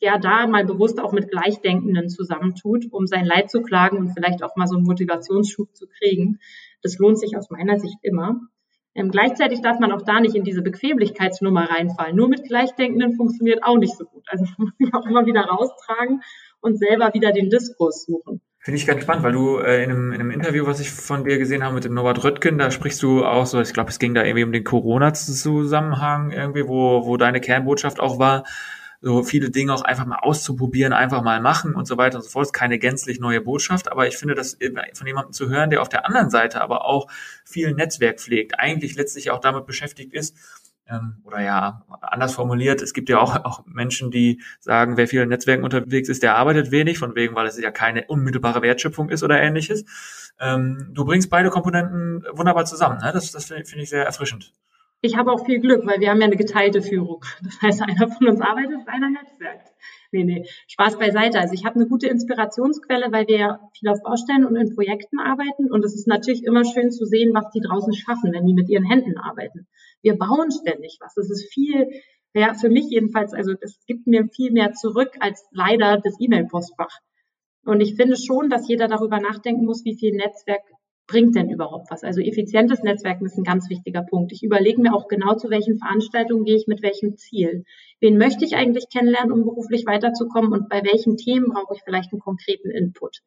ja 0.01 0.19
da 0.19 0.47
mal 0.47 0.67
bewusst 0.67 1.01
auch 1.01 1.13
mit 1.13 1.31
Gleichdenkenden 1.31 2.09
zusammentut, 2.09 2.87
um 2.91 3.07
sein 3.07 3.25
Leid 3.25 3.51
zu 3.51 3.63
klagen 3.63 3.99
und 3.99 4.11
vielleicht 4.11 4.43
auch 4.43 4.57
mal 4.57 4.67
so 4.67 4.77
einen 4.77 4.85
Motivationsschub 4.85 5.75
zu 5.75 5.87
kriegen. 5.87 6.41
Das 6.83 6.99
lohnt 6.99 7.19
sich 7.19 7.37
aus 7.37 7.51
meiner 7.51 7.79
Sicht 7.79 7.99
immer. 8.03 8.41
Ähm, 8.95 9.11
gleichzeitig 9.11 9.63
darf 9.63 9.79
man 9.79 9.93
auch 9.93 10.03
da 10.03 10.21
nicht 10.21 10.35
in 10.35 10.45
diese 10.45 10.61
Bequemlichkeitsnummer 10.61 11.71
reinfallen. 11.71 12.17
Nur 12.17 12.29
mit 12.29 12.45
Gleichdenkenden 12.45 13.15
funktioniert 13.15 13.63
auch 13.63 13.79
nicht 13.79 13.97
so 13.97 14.05
gut. 14.05 14.25
Also 14.27 14.45
muss 14.59 14.73
sich 14.77 14.93
auch 14.93 15.07
immer 15.07 15.25
wieder 15.25 15.43
raustragen 15.43 16.21
und 16.63 16.79
selber 16.79 17.13
wieder 17.13 17.33
den 17.33 17.51
Diskurs 17.51 18.05
suchen. 18.05 18.41
Finde 18.65 18.79
ich 18.79 18.87
ganz 18.87 19.03
spannend, 19.03 19.25
weil 19.25 19.33
du 19.33 19.59
äh, 19.59 19.83
in, 19.83 19.91
einem, 19.91 20.13
in 20.13 20.21
einem 20.21 20.31
Interview, 20.31 20.67
was 20.67 20.79
ich 20.79 20.91
von 20.91 21.25
dir 21.25 21.37
gesehen 21.37 21.65
habe 21.65 21.75
mit 21.75 21.85
dem 21.85 21.95
Norbert 21.95 22.23
Röttgen, 22.23 22.59
da 22.59 22.71
sprichst 22.71 23.03
du 23.03 23.25
auch 23.25 23.45
so, 23.45 23.61
ich 23.61 23.73
glaube, 23.73 23.91
es 23.91 23.99
ging 23.99 24.15
da 24.15 24.23
irgendwie 24.23 24.45
um 24.45 24.53
den 24.53 24.63
Corona-Zusammenhang 24.63 26.31
irgendwie, 26.31 26.69
wo, 26.69 27.05
wo 27.05 27.17
deine 27.17 27.41
Kernbotschaft 27.41 27.99
auch 27.99 28.21
war, 28.21 28.45
so 29.01 29.25
viele 29.25 29.51
Dinge 29.51 29.75
auch 29.75 29.83
einfach 29.83 30.07
mal 30.07 30.21
auszuprobieren, 30.21 30.93
einfach 30.93 31.23
mal 31.23 31.41
machen 31.41 31.75
und 31.75 31.89
so 31.89 31.99
weiter 31.99 32.19
und 32.19 32.23
so 32.23 32.31
fort. 32.31 32.47
Ist 32.47 32.53
keine 32.53 32.79
gänzlich 32.79 33.19
neue 33.19 33.41
Botschaft, 33.41 33.91
aber 33.91 34.07
ich 34.07 34.17
finde 34.17 34.37
das 34.37 34.57
von 34.95 35.07
jemandem 35.09 35.33
zu 35.33 35.49
hören, 35.49 35.71
der 35.71 35.83
auf 35.83 35.89
der 35.89 36.07
anderen 36.07 36.31
Seite 36.31 36.61
aber 36.61 36.85
auch 36.85 37.09
viel 37.45 37.75
Netzwerk 37.75 38.21
pflegt, 38.21 38.61
eigentlich 38.61 38.95
letztlich 38.95 39.33
auch 39.33 39.41
damit 39.41 39.67
beschäftigt 39.67 40.15
ist, 40.15 40.37
ähm, 40.89 41.19
oder 41.25 41.41
ja, 41.41 41.85
anders 42.01 42.35
formuliert, 42.35 42.83
es 42.83 42.93
gibt 42.93 43.09
ja 43.09 43.19
auch, 43.21 43.45
auch 43.45 43.65
Menschen, 43.67 44.11
die 44.11 44.43
sagen, 44.61 44.97
wer 44.97 45.09
viel 45.09 45.23
in 45.23 45.29
Netzwerken 45.29 45.65
unterwegs 45.65 46.09
ist, 46.09 46.23
der 46.23 46.37
arbeitet 46.37 46.71
wenig, 46.71 46.99
von 46.99 47.15
wegen, 47.15 47.35
weil 47.35 47.47
es 47.47 47.61
ja 47.61 47.71
keine 47.71 48.05
unmittelbare 48.07 48.63
Wertschöpfung 48.63 49.11
ist 49.11 49.23
oder 49.23 49.41
ähnliches. 49.41 49.85
Ähm, 50.41 50.91
du 50.93 51.05
bringst 51.05 51.31
beide 51.31 51.51
Komponenten 51.51 52.25
wunderbar 52.33 52.65
zusammen. 52.65 52.99
Ne? 52.99 53.11
Das, 53.13 53.33
das 53.33 53.47
finde 53.47 53.65
find 53.65 53.83
ich 53.83 53.91
sehr 53.91 54.05
erfrischend 54.05 54.53
ich 55.05 55.17
habe 55.17 55.33
auch 55.33 55.45
viel 55.45 55.59
Glück, 55.59 55.85
weil 55.85 56.01
wir 56.01 56.11
haben 56.11 56.21
ja 56.21 56.27
eine 56.27 56.37
geteilte 56.37 56.81
Führung. 56.81 57.25
Das 57.43 57.61
heißt, 57.61 57.83
einer 57.83 58.09
von 58.09 58.29
uns 58.29 58.41
arbeitet, 58.41 58.87
einer 58.87 59.11
netzwerkt. 59.11 59.69
Nee, 60.13 60.25
nee, 60.25 60.47
Spaß 60.69 60.99
beiseite. 60.99 61.41
Also 61.41 61.55
ich 61.55 61.65
habe 61.65 61.77
eine 61.77 61.89
gute 61.89 62.07
Inspirationsquelle, 62.07 63.11
weil 63.11 63.27
wir 63.27 63.39
ja 63.39 63.61
viel 63.77 63.89
auf 63.89 64.03
Baustellen 64.03 64.45
und 64.47 64.57
in 64.57 64.75
Projekten 64.75 65.19
arbeiten. 65.19 65.73
Und 65.73 65.85
es 65.85 65.95
ist 65.95 66.07
natürlich 66.07 66.45
immer 66.45 66.65
schön 66.65 66.91
zu 66.91 67.05
sehen, 67.05 67.35
was 67.35 67.51
die 67.51 67.61
draußen 67.61 67.95
schaffen, 67.95 68.33
wenn 68.33 68.47
die 68.47 68.55
mit 68.55 68.69
ihren 68.69 68.85
Händen 68.85 69.19
arbeiten. 69.19 69.67
Wir 70.03 70.17
bauen 70.17 70.51
ständig 70.51 70.99
was. 71.01 71.15
Das 71.15 71.31
ist 71.31 71.53
viel, 71.53 71.89
ja, 72.35 72.55
für 72.55 72.69
mich 72.69 72.87
jedenfalls, 72.91 73.33
also 73.33 73.53
es 73.61 73.85
gibt 73.87 74.07
mir 74.07 74.29
viel 74.29 74.53
mehr 74.53 74.73
zurück 74.73 75.17
als 75.21 75.45
leider 75.53 75.99
das 75.99 76.17
E-Mail-Postfach. 76.19 76.99
Und 77.65 77.81
ich 77.81 77.95
finde 77.95 78.17
schon, 78.17 78.51
dass 78.51 78.69
jeder 78.69 78.89
darüber 78.89 79.21
nachdenken 79.21 79.65
muss, 79.65 79.85
wie 79.85 79.97
viel 79.97 80.13
Netzwerk 80.13 80.63
bringt 81.07 81.37
denn 81.37 81.51
überhaupt 81.51 81.91
was? 81.91 82.05
Also 82.05 82.21
effizientes 82.21 82.83
Netzwerken 82.83 83.27
ist 83.27 83.37
ein 83.37 83.45
ganz 83.45 83.69
wichtiger 83.69 84.03
Punkt. 84.03 84.33
Ich 84.33 84.43
überlege 84.43 84.81
mir 84.81 84.95
auch 84.95 85.09
genau, 85.09 85.35
zu 85.35 85.51
welchen 85.51 85.79
Veranstaltungen 85.79 86.45
gehe 86.45 86.57
ich 86.57 86.67
mit 86.67 86.83
welchem 86.83 87.17
Ziel. 87.17 87.65
Wen 88.01 88.19
möchte 88.19 88.45
ich 88.45 88.57
eigentlich 88.57 88.89
kennenlernen, 88.89 89.33
um 89.33 89.45
beruflich 89.45 89.85
weiterzukommen 89.87 90.53
und 90.53 90.69
bei 90.69 90.83
welchen 90.83 91.17
Themen 91.17 91.51
brauche 91.51 91.75
ich 91.75 91.83
vielleicht 91.85 92.13
einen 92.13 92.21
konkreten 92.21 92.71
Input? 92.71 93.19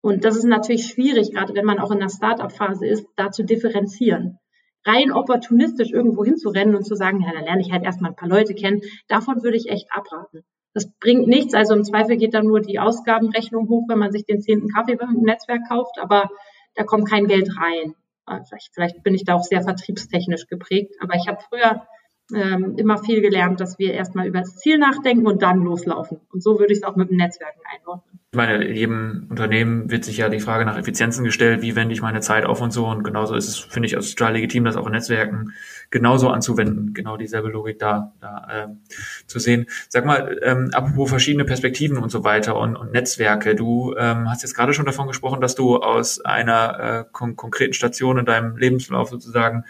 Und 0.00 0.24
das 0.24 0.36
ist 0.36 0.44
natürlich 0.44 0.86
schwierig, 0.86 1.32
gerade 1.32 1.54
wenn 1.54 1.64
man 1.64 1.78
auch 1.78 1.90
in 1.90 2.00
der 2.00 2.08
Startup-Phase 2.08 2.86
ist, 2.86 3.06
da 3.16 3.30
zu 3.30 3.44
differenzieren. 3.44 4.38
Rein 4.86 5.12
opportunistisch 5.12 5.90
irgendwo 5.90 6.24
hinzurennen 6.24 6.74
und 6.74 6.84
zu 6.84 6.94
sagen, 6.94 7.20
ja, 7.20 7.32
dann 7.32 7.44
lerne 7.44 7.60
ich 7.60 7.72
halt 7.72 7.84
erstmal 7.84 8.12
ein 8.12 8.16
paar 8.16 8.28
Leute 8.28 8.54
kennen, 8.54 8.80
davon 9.08 9.42
würde 9.42 9.56
ich 9.56 9.68
echt 9.68 9.88
abraten. 9.90 10.44
Das 10.74 10.90
bringt 11.00 11.26
nichts. 11.26 11.54
Also 11.54 11.74
im 11.74 11.84
Zweifel 11.84 12.18
geht 12.18 12.34
dann 12.34 12.46
nur 12.46 12.60
die 12.60 12.78
Ausgabenrechnung 12.78 13.68
hoch, 13.68 13.84
wenn 13.88 13.98
man 13.98 14.12
sich 14.12 14.26
den 14.26 14.42
zehnten 14.42 14.68
Kaffee 14.68 14.96
beim 14.96 15.22
Netzwerk 15.22 15.62
kauft, 15.68 15.98
aber 15.98 16.28
da 16.74 16.84
kommt 16.84 17.08
kein 17.08 17.26
Geld 17.26 17.48
rein. 17.58 17.94
Äh, 18.26 18.40
vielleicht, 18.46 18.74
vielleicht 18.74 19.02
bin 19.02 19.14
ich 19.14 19.24
da 19.24 19.34
auch 19.34 19.42
sehr 19.42 19.62
vertriebstechnisch 19.62 20.46
geprägt, 20.46 20.94
aber 21.00 21.14
ich 21.14 21.28
habe 21.28 21.38
früher 21.48 21.86
ähm, 22.34 22.74
immer 22.76 22.98
viel 22.98 23.20
gelernt, 23.20 23.60
dass 23.60 23.78
wir 23.78 23.94
erstmal 23.94 24.26
über 24.26 24.40
das 24.40 24.56
Ziel 24.56 24.78
nachdenken 24.78 25.26
und 25.26 25.42
dann 25.42 25.62
loslaufen. 25.62 26.20
Und 26.32 26.42
so 26.42 26.58
würde 26.58 26.72
ich 26.72 26.78
es 26.80 26.84
auch 26.84 26.96
mit 26.96 27.10
dem 27.10 27.16
Netzwerken 27.16 27.60
einordnen. 27.72 28.16
Ich 28.32 28.36
meine, 28.36 28.64
in 28.64 28.76
jedem 28.76 29.26
Unternehmen 29.30 29.90
wird 29.90 30.04
sich 30.04 30.18
ja 30.18 30.28
die 30.28 30.40
Frage 30.40 30.66
nach 30.66 30.76
Effizienzen 30.76 31.24
gestellt, 31.24 31.62
wie 31.62 31.74
wende 31.74 31.94
ich 31.94 32.02
meine 32.02 32.20
Zeit 32.20 32.44
auf 32.44 32.60
und 32.60 32.70
so. 32.70 32.86
Und 32.86 33.02
genauso 33.02 33.34
ist 33.34 33.48
es, 33.48 33.56
finde 33.56 33.86
ich, 33.86 33.96
als 33.96 34.14
total 34.14 34.34
legitim, 34.34 34.64
das 34.64 34.76
auch 34.76 34.86
in 34.86 34.92
Netzwerken 34.92 35.54
genauso 35.90 36.28
anzuwenden, 36.28 36.92
genau 36.92 37.16
dieselbe 37.16 37.48
Logik 37.48 37.78
da, 37.78 38.12
da 38.20 38.46
ähm, 38.52 38.80
zu 39.26 39.38
sehen. 39.38 39.66
Sag 39.88 40.04
mal, 40.04 40.38
ähm, 40.42 40.70
apropos 40.74 41.08
verschiedene 41.08 41.44
Perspektiven 41.44 41.96
und 41.96 42.10
so 42.10 42.24
weiter 42.24 42.58
und, 42.58 42.76
und 42.76 42.92
Netzwerke, 42.92 43.54
du 43.54 43.94
ähm, 43.96 44.28
hast 44.28 44.42
jetzt 44.42 44.54
gerade 44.54 44.74
schon 44.74 44.84
davon 44.84 45.06
gesprochen, 45.06 45.40
dass 45.40 45.54
du 45.54 45.76
aus 45.76 46.22
einer 46.22 46.80
äh, 46.80 47.04
kon 47.10 47.36
konkreten 47.36 47.72
Station 47.72 48.18
in 48.18 48.26
deinem 48.26 48.56
Lebenslauf 48.56 49.08
sozusagen 49.08 49.64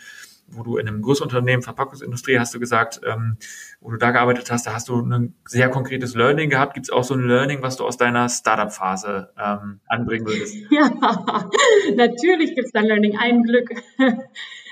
wo 0.48 0.62
du 0.62 0.76
in 0.76 0.88
einem 0.88 1.02
Großunternehmen, 1.02 1.62
Verpackungsindustrie, 1.62 2.38
hast 2.38 2.54
du 2.54 2.60
gesagt, 2.60 3.00
ähm, 3.04 3.36
wo 3.80 3.90
du 3.90 3.96
da 3.96 4.10
gearbeitet 4.10 4.50
hast, 4.50 4.66
da 4.66 4.74
hast 4.74 4.88
du 4.88 5.00
ein 5.00 5.34
sehr 5.44 5.68
konkretes 5.68 6.14
Learning 6.14 6.50
gehabt. 6.50 6.74
Gibt 6.74 6.86
es 6.86 6.90
auch 6.90 7.04
so 7.04 7.14
ein 7.14 7.26
Learning, 7.26 7.62
was 7.62 7.76
du 7.76 7.84
aus 7.84 7.96
deiner 7.96 8.28
Startup-Phase 8.28 9.30
ähm, 9.38 9.80
anbringen 9.86 10.26
würdest? 10.26 10.56
Ja, 10.70 10.90
natürlich 11.94 12.54
gibt 12.54 12.66
es 12.66 12.72
da 12.72 12.80
Learning. 12.80 13.16
Ein 13.18 13.42
Glück. 13.42 13.70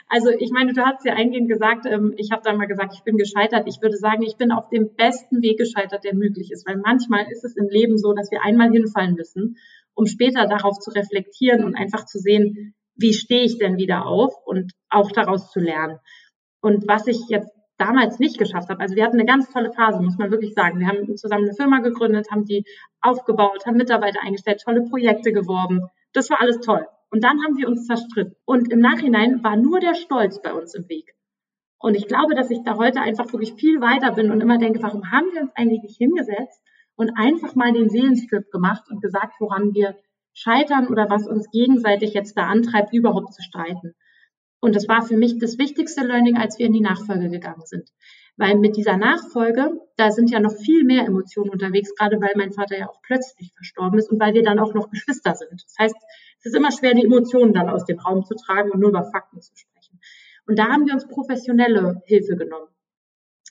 Also 0.07 0.29
ich 0.31 0.51
meine, 0.53 0.75
du 0.75 0.85
hast 0.85 1.05
ja 1.05 1.15
eingehend 1.15 1.49
gesagt, 1.49 1.87
ähm, 1.87 2.13
ich 2.17 2.31
habe 2.31 2.43
da 2.45 2.53
mal 2.53 2.67
gesagt, 2.67 2.93
ich 2.95 3.03
bin 3.03 3.17
gescheitert. 3.17 3.67
Ich 3.67 3.81
würde 3.81 3.97
sagen, 3.97 4.23
ich 4.23 4.37
bin 4.37 4.53
auf 4.53 4.69
dem 4.69 4.95
besten 4.95 5.43
Weg 5.43 5.59
gescheitert, 5.59 6.05
der 6.05 6.15
möglich 6.15 6.53
ist. 6.53 6.69
Weil 6.69 6.77
manchmal 6.77 7.27
ist 7.33 7.45
es 7.45 7.57
im 7.57 7.69
Leben 7.69 7.97
so, 7.99 8.13
dass 8.13 8.31
wir 8.31 8.43
einmal 8.45 8.71
hinfallen 8.71 9.15
müssen, 9.15 9.57
um 9.95 10.07
später 10.07 10.47
darauf 10.47 10.79
zu 10.79 10.91
reflektieren 10.91 11.65
und 11.65 11.75
einfach 11.75 12.05
zu 12.05 12.19
sehen, 12.19 12.75
wie 12.97 13.13
stehe 13.13 13.45
ich 13.45 13.59
denn 13.59 13.77
wieder 13.77 14.07
auf 14.07 14.35
und 14.45 14.73
auch 14.89 15.11
daraus 15.11 15.51
zu 15.51 15.61
lernen. 15.61 15.99
Und 16.61 16.87
was 16.89 17.07
ich 17.07 17.29
jetzt 17.29 17.51
damals 17.77 18.19
nicht 18.19 18.39
geschafft 18.39 18.69
habe, 18.69 18.81
also 18.81 18.95
wir 18.95 19.05
hatten 19.05 19.19
eine 19.19 19.27
ganz 19.27 19.51
tolle 19.53 19.73
Phase, 19.73 20.01
muss 20.01 20.19
man 20.19 20.31
wirklich 20.31 20.55
sagen. 20.55 20.79
Wir 20.79 20.87
haben 20.87 21.17
zusammen 21.17 21.45
eine 21.45 21.55
Firma 21.55 21.81
gegründet, 21.81 22.31
haben 22.31 22.45
die 22.45 22.65
aufgebaut, 23.01 23.67
haben 23.67 23.77
Mitarbeiter 23.77 24.21
eingestellt, 24.23 24.63
tolle 24.65 24.83
Projekte 24.83 25.33
geworben. 25.33 25.89
Das 26.13 26.31
war 26.31 26.41
alles 26.41 26.61
toll. 26.61 26.87
Und 27.11 27.23
dann 27.25 27.43
haben 27.45 27.57
wir 27.57 27.69
uns 27.69 27.87
zerstritten. 27.87 28.37
Und 28.45 28.73
im 28.73 28.81
Nachhinein 28.81 29.43
war 29.45 29.57
nur 29.57 29.81
der 29.81 29.95
Stolz 29.95 30.41
bei 30.41 30.53
uns 30.53 30.75
im 30.75 30.89
Weg. 30.89 31.15
Und 31.79 31.97
ich 31.97 32.07
glaube, 32.07 32.35
dass 32.35 32.51
ich 32.51 32.63
da 32.65 32.77
heute 32.77 33.01
einfach 33.03 33.31
wirklich 33.33 33.55
viel 33.55 33.81
weiter 33.81 34.13
bin 34.13 34.31
und 34.31 34.41
immer 34.41 34.59
denke, 34.59 34.83
warum 34.83 35.11
haben 35.11 35.27
wir 35.33 35.43
uns 35.43 35.53
eigentlich 35.55 35.83
nicht 35.83 35.99
hingesetzt 35.99 36.63
und 36.97 37.11
einfach 37.17 37.55
mal 37.55 37.73
den 37.73 37.91
Seelenstrip 37.91 38.51
gemacht 38.51 38.85
und 38.91 39.03
gesagt, 39.03 39.35
woran 39.39 39.75
wir 39.75 39.97
scheitern 40.35 40.89
oder 40.89 41.09
was 41.09 41.27
uns 41.27 41.51
gegenseitig 41.51 42.13
jetzt 42.13 42.37
da 42.37 42.47
antreibt, 42.47 42.93
überhaupt 42.93 43.33
zu 43.33 43.43
streiten. 43.43 43.95
Und 44.61 44.75
das 44.75 44.89
war 44.89 45.03
für 45.03 45.17
mich 45.17 45.39
das 45.39 45.59
wichtigste 45.59 46.05
Learning, 46.05 46.37
als 46.37 46.59
wir 46.59 46.67
in 46.67 46.73
die 46.73 46.81
Nachfolge 46.81 47.29
gegangen 47.29 47.65
sind. 47.65 47.91
Weil 48.37 48.57
mit 48.57 48.77
dieser 48.77 48.97
Nachfolge, 48.97 49.79
da 49.97 50.11
sind 50.11 50.31
ja 50.31 50.41
noch 50.41 50.55
viel 50.57 50.85
mehr 50.85 51.05
Emotionen 51.05 51.51
unterwegs, 51.51 51.95
gerade 51.95 52.21
weil 52.21 52.33
mein 52.35 52.51
Vater 52.51 52.77
ja 52.79 52.89
auch 52.89 53.01
plötzlich 53.03 53.53
verstorben 53.55 53.99
ist 53.99 54.11
und 54.11 54.19
weil 54.19 54.35
wir 54.35 54.43
dann 54.43 54.59
auch 54.59 54.75
noch 54.75 54.91
Geschwister 54.91 55.35
sind. 55.35 55.63
Das 55.63 55.77
heißt, 55.79 55.97
es 56.41 56.47
ist 56.47 56.57
immer 56.57 56.73
schwer, 56.73 56.95
die 56.95 57.05
Emotionen 57.05 57.53
dann 57.53 57.69
aus 57.69 57.85
dem 57.85 57.99
Raum 57.99 58.25
zu 58.25 58.35
tragen 58.35 58.71
und 58.71 58.81
nur 58.81 58.89
über 58.89 59.05
Fakten 59.05 59.41
zu 59.41 59.53
sprechen. 59.55 60.01
Und 60.47 60.59
da 60.59 60.69
haben 60.69 60.87
wir 60.87 60.95
uns 60.95 61.07
professionelle 61.07 62.03
Hilfe 62.07 62.37
genommen. 62.37 62.69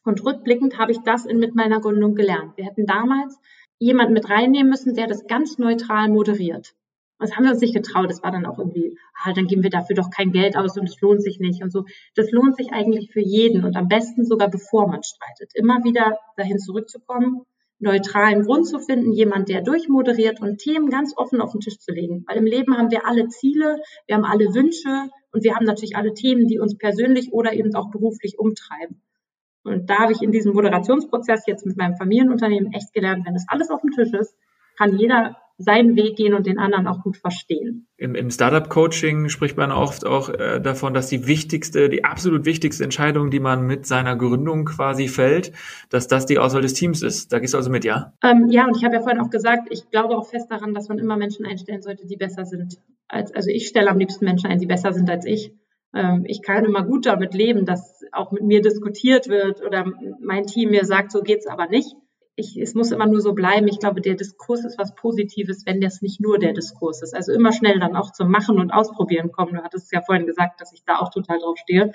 Und 0.04 0.24
rückblickend 0.26 0.78
habe 0.78 0.92
ich 0.92 1.00
das 1.06 1.26
in, 1.26 1.40
mit 1.40 1.56
meiner 1.56 1.80
Gründung 1.80 2.16
gelernt. 2.16 2.58
Wir 2.58 2.66
hätten 2.66 2.86
damals 2.86 3.40
jemanden 3.84 4.14
mit 4.14 4.30
reinnehmen 4.30 4.70
müssen, 4.70 4.96
der 4.96 5.08
das 5.08 5.28
ganz 5.28 5.58
neutral 5.58 6.10
moderiert. 6.10 6.74
Das 7.20 7.36
haben 7.36 7.46
wir 7.46 7.52
uns 7.52 7.62
nicht 7.62 7.76
getraut. 7.76 8.10
Das 8.10 8.22
war 8.22 8.32
dann 8.32 8.46
auch 8.46 8.60
irgendwie, 8.60 8.98
ah, 9.24 9.34
dann 9.34 9.48
geben 9.48 9.64
wir 9.64 9.70
dafür 9.70 9.96
doch 9.96 10.10
kein 10.10 10.32
Geld 10.32 10.58
aus 10.58 10.78
und 10.78 10.90
es 10.90 11.00
lohnt 11.00 11.22
sich 11.22 11.40
nicht 11.40 11.64
und 11.64 11.72
so. 11.72 11.86
Das 12.16 12.32
lohnt 12.32 12.58
sich 12.58 12.74
eigentlich 12.74 13.12
für 13.12 13.22
jeden 13.22 13.64
und 13.64 13.78
am 13.78 13.88
besten 13.88 14.26
sogar 14.26 14.50
bevor 14.50 14.88
man 14.88 15.04
streitet. 15.04 15.52
Immer 15.54 15.84
wieder 15.84 16.18
dahin 16.36 16.60
zurückzukommen, 16.60 17.46
neutralen 17.80 18.44
Grund 18.44 18.68
zu 18.68 18.80
finden, 18.80 19.14
jemand, 19.14 19.50
der 19.50 19.62
durchmoderiert 19.62 20.42
und 20.42 20.58
Themen 20.58 20.90
ganz 20.90 21.14
offen 21.16 21.42
auf 21.42 21.52
den 21.52 21.62
Tisch 21.62 21.80
zu 21.80 21.92
legen. 21.92 22.26
Weil 22.28 22.38
im 22.38 22.46
Leben 22.46 22.78
haben 22.78 22.92
wir 22.92 23.08
alle 23.08 23.28
Ziele, 23.28 23.82
wir 24.08 24.16
haben 24.16 24.26
alle 24.26 24.54
Wünsche 24.54 25.10
und 25.32 25.44
wir 25.44 25.56
haben 25.56 25.66
natürlich 25.66 25.96
alle 25.96 26.14
Themen, 26.14 26.48
die 26.48 26.60
uns 26.60 26.78
persönlich 26.78 27.32
oder 27.32 27.54
eben 27.54 27.74
auch 27.76 27.90
beruflich 27.90 28.40
umtreiben. 28.40 29.02
Und 29.64 29.90
da 29.90 30.00
habe 30.00 30.12
ich 30.12 30.22
in 30.22 30.32
diesem 30.32 30.54
Moderationsprozess 30.54 31.46
jetzt 31.48 31.66
mit 31.66 31.78
meinem 31.78 31.96
Familienunternehmen 31.96 32.74
echt 32.74 32.94
gelernt, 32.94 33.26
wenn 33.26 33.34
das 33.34 33.46
alles 33.48 33.70
auf 33.70 33.82
dem 33.82 33.92
Tisch 33.92 34.12
ist, 34.14 34.36
kann 34.78 34.98
jeder 34.98 35.38
seinen 35.58 35.96
Weg 35.96 36.16
gehen 36.16 36.34
und 36.34 36.48
den 36.48 36.58
anderen 36.58 36.88
auch 36.88 37.04
gut 37.04 37.18
verstehen. 37.18 37.88
Im, 37.98 38.16
im 38.16 38.32
Startup-Coaching 38.32 39.30
spricht 39.30 39.56
man 39.56 39.72
oft 39.72 40.06
auch 40.06 40.30
äh, 40.30 40.60
davon, 40.60 40.94
dass 40.94 41.10
die 41.10 41.28
wichtigste, 41.28 41.90
die 41.90 42.04
absolut 42.04 42.46
wichtigste 42.46 42.84
Entscheidung, 42.84 43.30
die 43.30 43.40
man 43.40 43.66
mit 43.66 43.86
seiner 43.86 44.16
Gründung 44.16 44.66
quasi 44.66 45.08
fällt, 45.08 45.52
dass 45.90 46.08
das 46.08 46.26
die 46.26 46.40
Auswahl 46.40 46.64
des 46.64 46.74
Teams 46.74 47.04
ist. 47.04 47.32
Da 47.32 47.40
gehst 47.40 47.54
du 47.54 47.58
also 47.58 47.70
mit, 47.70 47.86
ja? 47.86 48.14
Ähm, 48.24 48.48
ja, 48.50 48.66
und 48.66 48.76
ich 48.76 48.84
habe 48.84 48.96
ja 48.96 49.02
vorhin 49.02 49.22
auch 49.22 49.30
gesagt, 49.30 49.68
ich 49.70 49.90
glaube 49.92 50.18
auch 50.18 50.28
fest 50.28 50.48
daran, 50.50 50.74
dass 50.74 50.90
man 50.90 50.98
immer 50.98 51.18
Menschen 51.18 51.46
einstellen 51.46 51.82
sollte, 51.82 52.08
die 52.08 52.18
besser 52.18 52.46
sind. 52.46 52.80
Als, 53.08 53.32
also 53.34 53.50
ich 53.52 53.68
stelle 53.68 53.90
am 53.92 54.00
liebsten 54.00 54.26
Menschen 54.26 54.50
ein, 54.50 54.60
die 54.60 54.66
besser 54.66 54.92
sind 54.92 55.10
als 55.10 55.26
ich. 55.26 55.54
Ähm, 55.94 56.24
ich 56.28 56.42
kann 56.42 56.66
immer 56.66 56.84
gut 56.84 57.06
damit 57.06 57.34
leben, 57.34 57.66
dass 57.66 58.02
auch 58.12 58.32
mit 58.32 58.44
mir 58.44 58.62
diskutiert 58.62 59.28
wird 59.28 59.62
oder 59.62 59.86
mein 60.20 60.46
Team 60.46 60.72
mir 60.72 60.86
sagt, 60.86 61.12
so 61.12 61.22
geht's 61.22 61.48
aber 61.48 61.68
nicht. 61.68 61.96
Ich, 62.36 62.58
es 62.58 62.74
muss 62.74 62.92
immer 62.92 63.06
nur 63.06 63.22
so 63.22 63.34
bleiben. 63.34 63.68
Ich 63.68 63.80
glaube, 63.80 64.02
der 64.02 64.16
Diskurs 64.16 64.66
ist 64.66 64.80
was 64.80 64.96
Positives, 64.96 65.68
wenn 65.68 65.82
das 65.82 66.02
nicht 66.02 66.20
nur 66.20 66.40
der 66.40 66.54
Diskurs 66.54 67.04
ist. 67.04 67.14
Also 67.16 67.32
immer 67.32 67.52
schnell 67.52 67.80
dann 67.80 67.96
auch 67.96 68.12
zum 68.12 68.32
Machen 68.32 68.60
und 68.60 68.72
Ausprobieren 68.72 69.32
kommen. 69.32 69.54
Du 69.54 69.62
hattest 69.62 69.92
ja 69.94 70.02
vorhin 70.02 70.26
gesagt, 70.26 70.60
dass 70.60 70.74
ich 70.74 70.84
da 70.84 70.98
auch 70.98 71.12
total 71.12 71.38
drauf 71.38 71.58
stehe. 71.60 71.92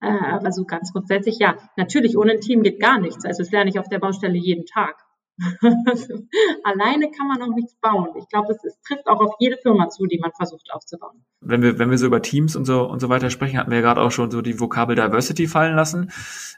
Äh, 0.00 0.08
aber 0.08 0.50
so 0.50 0.64
ganz 0.64 0.92
grundsätzlich, 0.92 1.38
ja, 1.38 1.56
natürlich, 1.76 2.18
ohne 2.18 2.32
ein 2.32 2.40
Team 2.40 2.62
geht 2.62 2.80
gar 2.80 3.00
nichts. 3.00 3.24
Also 3.24 3.42
das 3.42 3.52
lerne 3.52 3.70
ich 3.70 3.78
auf 3.78 3.88
der 3.88 4.00
Baustelle 4.00 4.36
jeden 4.36 4.66
Tag. 4.66 5.05
Alleine 6.64 7.10
kann 7.10 7.28
man 7.28 7.42
auch 7.42 7.54
nichts 7.54 7.74
bauen. 7.74 8.08
Ich 8.18 8.26
glaube, 8.28 8.52
es, 8.52 8.64
es, 8.64 8.80
trifft 8.80 9.06
auch 9.06 9.20
auf 9.20 9.34
jede 9.38 9.58
Firma 9.58 9.90
zu, 9.90 10.06
die 10.06 10.18
man 10.18 10.32
versucht 10.32 10.70
aufzubauen. 10.72 11.22
Wenn 11.40 11.60
wir, 11.60 11.78
wenn 11.78 11.90
wir 11.90 11.98
so 11.98 12.06
über 12.06 12.22
Teams 12.22 12.56
und 12.56 12.64
so 12.64 12.88
und 12.88 13.00
so 13.00 13.10
weiter 13.10 13.28
sprechen, 13.28 13.58
hatten 13.58 13.70
wir 13.70 13.78
ja 13.78 13.82
gerade 13.82 14.00
auch 14.00 14.10
schon 14.10 14.30
so 14.30 14.40
die 14.40 14.58
Vokabel 14.58 14.96
Diversity 14.96 15.46
fallen 15.46 15.76
lassen. 15.76 16.10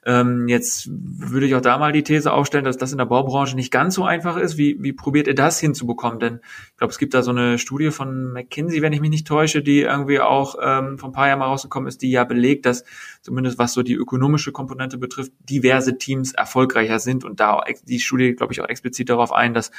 Ähm, 0.06 0.46
jetzt 0.46 0.88
würde 0.90 1.46
ich 1.46 1.56
auch 1.56 1.60
da 1.60 1.76
mal 1.78 1.92
die 1.92 2.04
These 2.04 2.32
aufstellen, 2.32 2.64
dass 2.64 2.76
das 2.76 2.92
in 2.92 2.98
der 2.98 3.06
Baubranche 3.06 3.56
nicht 3.56 3.72
ganz 3.72 3.96
so 3.96 4.04
einfach 4.04 4.36
ist. 4.36 4.58
Wie, 4.58 4.76
wie 4.80 4.92
probiert 4.92 5.26
ihr 5.26 5.34
das 5.34 5.58
hinzubekommen? 5.58 6.20
Denn 6.20 6.40
ich 6.70 6.76
glaube, 6.76 6.92
es 6.92 6.98
gibt 6.98 7.14
da 7.14 7.22
so 7.22 7.32
eine 7.32 7.58
Studie 7.58 7.90
von 7.90 8.32
McKinsey, 8.32 8.80
wenn 8.80 8.92
ich 8.92 9.00
mich 9.00 9.10
nicht 9.10 9.26
täusche, 9.26 9.60
die 9.60 9.80
irgendwie 9.80 10.20
auch 10.20 10.54
ähm, 10.62 10.98
vor 10.98 11.08
ein 11.08 11.12
paar 11.12 11.26
Jahren 11.26 11.40
mal 11.40 11.46
rausgekommen 11.46 11.88
ist, 11.88 12.02
die 12.02 12.12
ja 12.12 12.22
belegt, 12.22 12.64
dass 12.64 12.84
zumindest 13.22 13.58
was 13.58 13.72
so 13.72 13.82
die 13.82 13.94
ökonomische 13.94 14.52
Komponente 14.52 14.98
betrifft, 14.98 15.32
diverse 15.40 15.98
Teams 15.98 16.32
erfolgreicher 16.32 17.00
sind 17.00 17.24
und 17.24 17.40
da 17.40 17.62
die 17.88 17.98
Studie, 17.98 18.34
glaube 18.34 18.52
ich, 18.52 18.60
auch 18.60 18.67
explizit 18.68 19.09
darauf 19.09 19.33
ein, 19.33 19.54
dass 19.54 19.70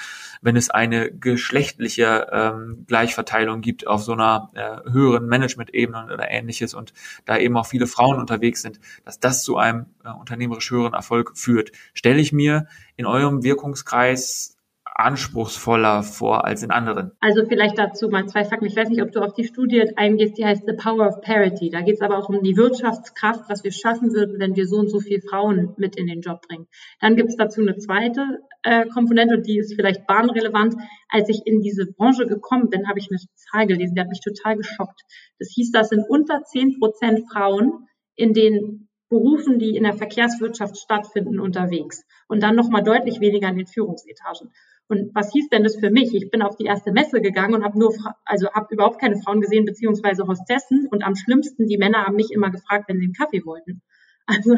wenn 0.41 0.55
es 0.55 0.69
eine 0.69 1.11
geschlechtliche 1.11 2.27
ähm, 2.31 2.85
Gleichverteilung 2.87 3.61
gibt 3.61 3.87
auf 3.87 4.03
so 4.03 4.13
einer 4.13 4.51
äh, 4.53 4.89
höheren 4.91 5.27
Management-Ebene 5.27 6.05
oder 6.13 6.29
ähnliches 6.29 6.73
und 6.73 6.93
da 7.25 7.37
eben 7.37 7.57
auch 7.57 7.65
viele 7.65 7.87
Frauen 7.87 8.19
unterwegs 8.19 8.61
sind, 8.61 8.79
dass 9.05 9.19
das 9.19 9.43
zu 9.43 9.57
einem 9.57 9.87
äh, 10.03 10.09
unternehmerisch 10.09 10.69
höheren 10.71 10.93
Erfolg 10.93 11.37
führt. 11.37 11.71
Stelle 11.93 12.19
ich 12.19 12.31
mir 12.31 12.67
in 12.95 13.05
eurem 13.05 13.43
Wirkungskreis 13.43 14.58
anspruchsvoller 14.95 16.03
vor 16.03 16.45
als 16.45 16.63
in 16.63 16.71
anderen. 16.71 17.11
Also 17.19 17.45
vielleicht 17.45 17.77
dazu 17.77 18.09
mal 18.09 18.27
zwei 18.27 18.43
Fakten. 18.43 18.65
Ich 18.65 18.75
weiß 18.75 18.89
nicht, 18.89 19.01
ob 19.01 19.11
du 19.11 19.21
auf 19.21 19.33
die 19.33 19.45
Studie 19.45 19.95
eingehst, 19.95 20.37
die 20.37 20.45
heißt 20.45 20.63
The 20.67 20.73
Power 20.73 21.07
of 21.07 21.21
Parity. 21.21 21.69
Da 21.69 21.81
geht 21.81 21.95
es 21.95 22.01
aber 22.01 22.17
auch 22.17 22.29
um 22.29 22.43
die 22.43 22.57
Wirtschaftskraft, 22.57 23.49
was 23.49 23.63
wir 23.63 23.71
schaffen 23.71 24.13
würden, 24.13 24.39
wenn 24.39 24.55
wir 24.55 24.67
so 24.67 24.77
und 24.77 24.89
so 24.89 24.99
viele 24.99 25.21
Frauen 25.21 25.73
mit 25.77 25.95
in 25.95 26.07
den 26.07 26.21
Job 26.21 26.41
bringen. 26.47 26.67
Dann 26.99 27.15
gibt 27.15 27.29
es 27.29 27.37
dazu 27.37 27.61
eine 27.61 27.77
zweite 27.77 28.39
äh, 28.63 28.85
Komponente, 28.87 29.35
und 29.35 29.47
die 29.47 29.57
ist 29.57 29.75
vielleicht 29.75 30.05
bahnrelevant. 30.07 30.75
Als 31.09 31.29
ich 31.29 31.41
in 31.45 31.61
diese 31.61 31.85
Branche 31.85 32.27
gekommen 32.27 32.69
bin, 32.69 32.87
habe 32.87 32.99
ich 32.99 33.09
eine 33.09 33.19
Zahl 33.35 33.67
gelesen, 33.67 33.95
die 33.95 34.01
hat 34.01 34.09
mich 34.09 34.21
total 34.21 34.57
geschockt. 34.57 35.01
Das 35.39 35.49
hieß, 35.53 35.71
das 35.71 35.89
sind 35.89 36.05
unter 36.09 36.43
zehn 36.43 36.77
Prozent 36.79 37.23
Frauen 37.31 37.87
in 38.15 38.33
den 38.33 38.89
Berufen, 39.09 39.57
die 39.57 39.75
in 39.75 39.83
der 39.83 39.93
Verkehrswirtschaft 39.93 40.77
stattfinden, 40.77 41.39
unterwegs. 41.39 42.03
Und 42.27 42.43
dann 42.43 42.55
nochmal 42.55 42.83
deutlich 42.83 43.19
weniger 43.19 43.49
in 43.49 43.57
den 43.57 43.65
Führungsetagen. 43.65 44.51
Und 44.89 45.13
was 45.13 45.31
hieß 45.31 45.49
denn 45.49 45.63
das 45.63 45.75
für 45.75 45.91
mich? 45.91 46.15
Ich 46.15 46.31
bin 46.31 46.41
auf 46.41 46.55
die 46.55 46.65
erste 46.65 46.91
Messe 46.91 47.21
gegangen 47.21 47.53
und 47.53 47.63
habe 47.63 47.77
nur, 47.77 47.93
also 48.25 48.49
habe 48.51 48.73
überhaupt 48.73 48.99
keine 48.99 49.17
Frauen 49.17 49.39
gesehen, 49.39 49.65
beziehungsweise 49.65 50.27
Hostessen. 50.27 50.87
Und 50.89 51.05
am 51.05 51.15
schlimmsten, 51.15 51.67
die 51.67 51.77
Männer 51.77 52.05
haben 52.05 52.15
mich 52.15 52.31
immer 52.31 52.49
gefragt, 52.49 52.85
wenn 52.87 52.97
sie 52.97 53.05
einen 53.05 53.13
Kaffee 53.13 53.45
wollten. 53.45 53.81
Also 54.31 54.55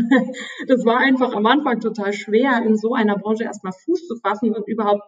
das 0.68 0.84
war 0.84 0.98
einfach 0.98 1.34
am 1.34 1.46
Anfang 1.46 1.80
total 1.80 2.12
schwer, 2.12 2.62
in 2.66 2.76
so 2.76 2.94
einer 2.94 3.18
Branche 3.18 3.46
erstmal 3.46 3.72
Fuß 3.72 4.06
zu 4.06 4.18
fassen 4.18 4.54
und 4.54 4.68
überhaupt 4.68 5.04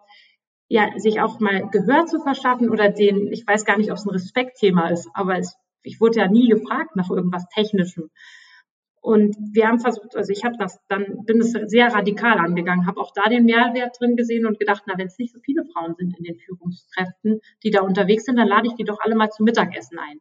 ja, 0.70 0.90
sich 0.98 1.20
auch 1.20 1.42
mal 1.42 1.70
Gehör 1.70 2.06
zu 2.06 2.22
verschaffen 2.22 2.70
oder 2.70 2.90
den, 2.90 3.30
ich 3.34 3.46
weiß 3.46 3.66
gar 3.66 3.78
nicht, 3.78 3.92
ob 3.92 3.98
es 3.98 4.06
ein 4.06 4.12
Respektthema 4.12 4.88
ist, 4.88 5.10
aber 5.14 5.38
es, 5.38 5.58
ich 5.82 6.00
wurde 6.00 6.20
ja 6.20 6.30
nie 6.30 6.48
gefragt 6.48 6.96
nach 6.96 7.10
irgendwas 7.10 7.46
Technischem. 7.54 8.10
Und 9.04 9.36
wir 9.52 9.68
haben 9.68 9.82
versucht, 9.82 10.16
also 10.16 10.32
ich 10.32 10.46
habe 10.46 10.56
das 10.58 10.80
dann, 10.88 11.26
bin 11.26 11.42
es 11.42 11.52
sehr 11.52 11.88
radikal 11.94 12.38
angegangen, 12.38 12.88
habe 12.88 13.02
auch 13.02 13.12
da 13.14 13.30
den 13.30 13.44
Mehrwert 13.44 14.00
drin 14.00 14.16
gesehen 14.16 14.46
und 14.46 14.60
gedacht, 14.60 14.84
na, 14.88 14.98
wenn 14.98 15.08
es 15.08 15.20
nicht 15.20 15.34
so 15.34 15.42
viele 15.44 15.66
Frauen 15.66 15.94
sind 15.96 16.18
in 16.18 16.24
den 16.24 16.40
Führungskräften, 16.40 17.42
die 17.64 17.70
da 17.70 17.82
unterwegs 17.82 18.24
sind, 18.24 18.38
dann 18.38 18.48
lade 18.48 18.68
ich 18.68 18.76
die 18.76 18.86
doch 18.86 19.02
alle 19.02 19.16
mal 19.16 19.30
zum 19.30 19.44
Mittagessen 19.44 20.00
ein. 20.00 20.20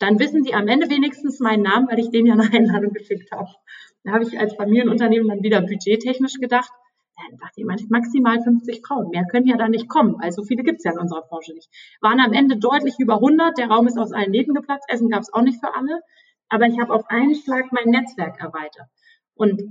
Dann 0.00 0.18
wissen 0.18 0.42
die 0.42 0.52
am 0.52 0.66
Ende 0.66 0.90
wenigstens 0.90 1.38
meinen 1.38 1.62
Namen, 1.62 1.86
weil 1.88 2.00
ich 2.00 2.10
denen 2.10 2.26
ja 2.26 2.32
eine 2.32 2.52
Einladung 2.52 2.92
geschickt 2.92 3.30
habe. 3.30 3.50
Da 4.02 4.14
habe 4.14 4.24
ich 4.24 4.36
als 4.36 4.54
Familienunternehmen 4.56 5.28
dann 5.28 5.44
wieder 5.44 5.60
budgettechnisch 5.60 6.40
gedacht, 6.40 6.72
dann 7.16 7.38
dachte 7.38 7.60
ich, 7.60 7.88
maximal 7.88 8.42
50 8.42 8.84
Frauen. 8.84 9.10
Mehr 9.10 9.26
können 9.30 9.46
ja 9.46 9.56
da 9.56 9.68
nicht 9.68 9.88
kommen, 9.88 10.16
weil 10.20 10.32
so 10.32 10.42
viele 10.42 10.64
gibt 10.64 10.78
es 10.78 10.84
ja 10.84 10.90
in 10.90 10.98
unserer 10.98 11.22
Branche 11.22 11.54
nicht. 11.54 11.70
Waren 12.00 12.18
am 12.18 12.32
Ende 12.32 12.56
deutlich 12.56 12.94
über 12.98 13.14
100. 13.14 13.56
Der 13.58 13.68
Raum 13.68 13.86
ist 13.86 13.96
aus 13.96 14.12
allen 14.12 14.32
Nähten 14.32 14.54
geplatzt. 14.54 14.86
Essen 14.88 15.08
gab 15.08 15.20
es 15.20 15.32
auch 15.32 15.42
nicht 15.42 15.60
für 15.60 15.72
alle 15.72 16.00
aber 16.48 16.66
ich 16.66 16.78
habe 16.78 16.92
auf 16.92 17.04
einen 17.08 17.34
Schlag 17.34 17.72
mein 17.72 17.90
Netzwerk 17.90 18.40
erweitert. 18.40 18.88
Und 19.34 19.62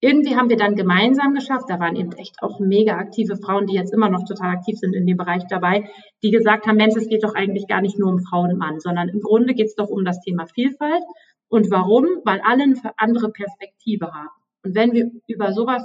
irgendwie 0.00 0.36
haben 0.36 0.48
wir 0.48 0.56
dann 0.56 0.76
gemeinsam 0.76 1.34
geschafft, 1.34 1.64
da 1.68 1.80
waren 1.80 1.96
eben 1.96 2.12
echt 2.12 2.40
auch 2.40 2.60
mega 2.60 2.96
aktive 2.96 3.36
Frauen, 3.36 3.66
die 3.66 3.74
jetzt 3.74 3.92
immer 3.92 4.08
noch 4.08 4.24
total 4.24 4.50
aktiv 4.50 4.78
sind 4.78 4.94
in 4.94 5.06
dem 5.06 5.16
Bereich 5.16 5.42
dabei, 5.48 5.90
die 6.22 6.30
gesagt 6.30 6.66
haben, 6.66 6.76
Mensch, 6.76 6.96
es 6.96 7.08
geht 7.08 7.24
doch 7.24 7.34
eigentlich 7.34 7.66
gar 7.66 7.80
nicht 7.80 7.98
nur 7.98 8.10
um 8.10 8.20
Frauen 8.20 8.52
und 8.52 8.58
Mann, 8.58 8.78
sondern 8.78 9.08
im 9.08 9.20
Grunde 9.20 9.54
geht 9.54 9.66
es 9.66 9.74
doch 9.74 9.88
um 9.88 10.04
das 10.04 10.20
Thema 10.20 10.46
Vielfalt. 10.46 11.02
Und 11.48 11.70
warum? 11.70 12.06
Weil 12.24 12.40
alle 12.44 12.62
eine 12.64 12.76
andere 12.96 13.30
Perspektive 13.30 14.12
haben. 14.12 14.28
Und 14.62 14.76
wenn 14.76 14.92
wir 14.92 15.10
über 15.26 15.52
sowas 15.52 15.82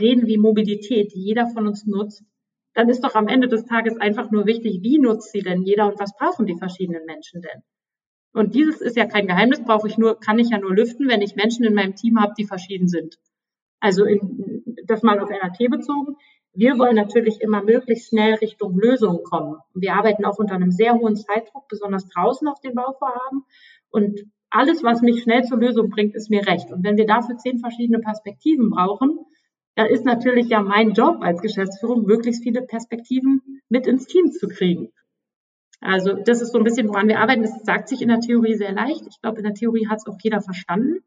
reden 0.00 0.26
wie 0.26 0.38
Mobilität, 0.38 1.12
die 1.14 1.20
jeder 1.20 1.46
von 1.48 1.68
uns 1.68 1.86
nutzt, 1.86 2.24
dann 2.74 2.88
ist 2.88 3.04
doch 3.04 3.14
am 3.14 3.28
Ende 3.28 3.48
des 3.48 3.64
Tages 3.64 3.96
einfach 3.98 4.30
nur 4.30 4.46
wichtig, 4.46 4.80
wie 4.82 4.98
nutzt 4.98 5.32
sie 5.32 5.40
denn 5.40 5.62
jeder 5.62 5.86
und 5.86 6.00
was 6.00 6.16
brauchen 6.16 6.46
die 6.46 6.58
verschiedenen 6.58 7.04
Menschen 7.06 7.42
denn? 7.42 7.62
Und 8.36 8.54
dieses 8.54 8.82
ist 8.82 8.98
ja 8.98 9.06
kein 9.06 9.26
Geheimnis, 9.26 9.64
brauche 9.64 9.88
ich 9.88 9.96
nur, 9.96 10.20
kann 10.20 10.38
ich 10.38 10.50
ja 10.50 10.58
nur 10.58 10.74
lüften, 10.74 11.08
wenn 11.08 11.22
ich 11.22 11.36
Menschen 11.36 11.64
in 11.64 11.72
meinem 11.72 11.94
Team 11.94 12.20
habe, 12.20 12.34
die 12.36 12.44
verschieden 12.44 12.86
sind. 12.86 13.18
Also 13.80 14.04
in, 14.04 14.62
das 14.84 15.02
mal 15.02 15.18
auf 15.20 15.30
NRT 15.30 15.70
bezogen. 15.70 16.16
Wir 16.52 16.78
wollen 16.78 16.96
natürlich 16.96 17.40
immer 17.40 17.64
möglichst 17.64 18.10
schnell 18.10 18.34
Richtung 18.34 18.78
Lösungen 18.78 19.22
kommen. 19.22 19.56
Wir 19.72 19.94
arbeiten 19.94 20.26
auch 20.26 20.36
unter 20.38 20.54
einem 20.54 20.70
sehr 20.70 20.92
hohen 20.92 21.16
Zeitdruck, 21.16 21.66
besonders 21.68 22.08
draußen 22.08 22.46
auf 22.46 22.60
den 22.60 22.74
Bauvorhaben. 22.74 23.44
Und 23.88 24.20
alles, 24.50 24.82
was 24.82 25.00
mich 25.00 25.22
schnell 25.22 25.44
zur 25.44 25.56
Lösung 25.56 25.88
bringt, 25.88 26.14
ist 26.14 26.28
mir 26.28 26.46
recht. 26.46 26.70
Und 26.70 26.84
wenn 26.84 26.98
wir 26.98 27.06
dafür 27.06 27.38
zehn 27.38 27.58
verschiedene 27.58 28.00
Perspektiven 28.00 28.68
brauchen, 28.68 29.18
dann 29.76 29.86
ist 29.86 30.04
natürlich 30.04 30.48
ja 30.50 30.60
mein 30.60 30.92
Job 30.92 31.22
als 31.22 31.40
Geschäftsführung, 31.40 32.04
möglichst 32.04 32.42
viele 32.42 32.60
Perspektiven 32.60 33.62
mit 33.70 33.86
ins 33.86 34.06
Team 34.06 34.30
zu 34.30 34.46
kriegen. 34.46 34.92
Also 35.80 36.14
das 36.14 36.42
ist 36.42 36.52
so 36.52 36.58
ein 36.58 36.64
bisschen, 36.64 36.88
woran 36.88 37.08
wir 37.08 37.20
arbeiten. 37.20 37.42
Das 37.42 37.62
sagt 37.64 37.88
sich 37.88 38.02
in 38.02 38.08
der 38.08 38.20
Theorie 38.20 38.54
sehr 38.54 38.72
leicht. 38.72 39.06
Ich 39.08 39.20
glaube, 39.20 39.38
in 39.38 39.44
der 39.44 39.54
Theorie 39.54 39.88
hat 39.88 39.98
es 39.98 40.06
auch 40.06 40.18
jeder 40.22 40.40
verstanden. 40.40 41.00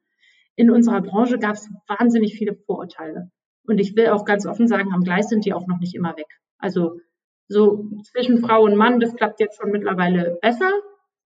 In 0.55 0.69
unserer 0.69 1.01
Branche 1.01 1.39
gab 1.39 1.55
es 1.55 1.69
wahnsinnig 1.87 2.35
viele 2.35 2.55
Vorurteile. 2.55 3.31
Und 3.65 3.79
ich 3.79 3.95
will 3.95 4.07
auch 4.07 4.25
ganz 4.25 4.45
offen 4.45 4.67
sagen, 4.67 4.93
am 4.93 5.03
Gleis 5.03 5.29
sind 5.29 5.45
die 5.45 5.53
auch 5.53 5.67
noch 5.67 5.79
nicht 5.79 5.95
immer 5.95 6.17
weg. 6.17 6.27
Also 6.57 6.99
so 7.47 7.89
zwischen 8.11 8.39
Frau 8.39 8.63
und 8.63 8.75
Mann, 8.75 8.99
das 8.99 9.15
klappt 9.15 9.39
jetzt 9.39 9.59
schon 9.59 9.71
mittlerweile 9.71 10.37
besser. 10.41 10.71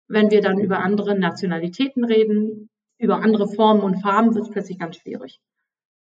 Wenn 0.07 0.31
wir 0.31 0.41
dann 0.41 0.59
über 0.59 0.79
andere 0.79 1.17
Nationalitäten 1.17 2.05
reden, 2.05 2.69
über 2.97 3.21
andere 3.21 3.47
Formen 3.47 3.81
und 3.81 4.01
Farben, 4.01 4.33
wird 4.33 4.45
es 4.45 4.51
plötzlich 4.51 4.79
ganz 4.79 4.97
schwierig. 4.97 5.39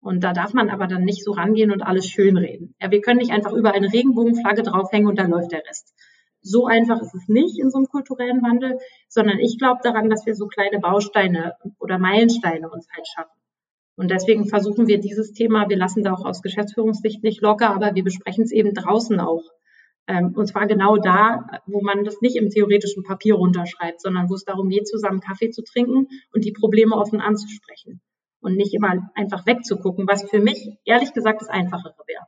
Und 0.01 0.23
da 0.23 0.33
darf 0.33 0.53
man 0.53 0.69
aber 0.69 0.87
dann 0.87 1.03
nicht 1.03 1.23
so 1.23 1.31
rangehen 1.31 1.71
und 1.71 1.83
alles 1.83 2.07
schönreden. 2.07 2.75
Ja, 2.81 2.89
wir 2.89 3.01
können 3.01 3.19
nicht 3.19 3.31
einfach 3.31 3.53
über 3.53 3.73
eine 3.73 3.93
Regenbogenflagge 3.93 4.63
draufhängen 4.63 5.07
und 5.07 5.19
dann 5.19 5.29
läuft 5.29 5.51
der 5.51 5.63
Rest. 5.67 5.93
So 6.41 6.65
einfach 6.65 7.01
ist 7.01 7.13
es 7.13 7.27
nicht 7.27 7.59
in 7.59 7.69
so 7.69 7.77
einem 7.77 7.87
kulturellen 7.87 8.41
Wandel, 8.41 8.79
sondern 9.07 9.39
ich 9.39 9.57
glaube 9.57 9.81
daran, 9.83 10.09
dass 10.09 10.25
wir 10.25 10.35
so 10.35 10.47
kleine 10.47 10.79
Bausteine 10.79 11.55
oder 11.79 11.99
Meilensteine 11.99 12.69
uns 12.69 12.87
halt 12.95 13.07
schaffen. 13.07 13.41
Und 13.95 14.09
deswegen 14.09 14.47
versuchen 14.47 14.87
wir 14.87 14.99
dieses 14.99 15.33
Thema, 15.33 15.69
wir 15.69 15.77
lassen 15.77 16.03
da 16.03 16.13
auch 16.13 16.25
aus 16.25 16.41
Geschäftsführungssicht 16.41 17.23
nicht 17.23 17.41
locker, 17.41 17.69
aber 17.69 17.93
wir 17.93 18.03
besprechen 18.03 18.43
es 18.43 18.51
eben 18.51 18.73
draußen 18.73 19.19
auch. 19.19 19.43
Ähm, 20.07 20.33
und 20.35 20.47
zwar 20.47 20.65
genau 20.65 20.97
da, 20.97 21.61
wo 21.67 21.81
man 21.81 22.03
das 22.03 22.21
nicht 22.21 22.35
im 22.35 22.49
theoretischen 22.49 23.03
Papier 23.03 23.35
runterschreibt, 23.35 24.01
sondern 24.01 24.29
wo 24.29 24.33
es 24.33 24.43
darum 24.43 24.69
geht, 24.69 24.87
zusammen 24.87 25.19
Kaffee 25.19 25.51
zu 25.51 25.63
trinken 25.63 26.07
und 26.33 26.45
die 26.45 26.51
Probleme 26.51 26.95
offen 26.95 27.21
anzusprechen. 27.21 28.01
Und 28.39 28.55
nicht 28.55 28.73
immer 28.73 29.11
einfach 29.13 29.45
wegzugucken, 29.45 30.07
was 30.07 30.27
für 30.27 30.39
mich 30.39 30.79
ehrlich 30.83 31.13
gesagt 31.13 31.41
das 31.41 31.49
Einfachere 31.49 31.93
wäre. 32.07 32.25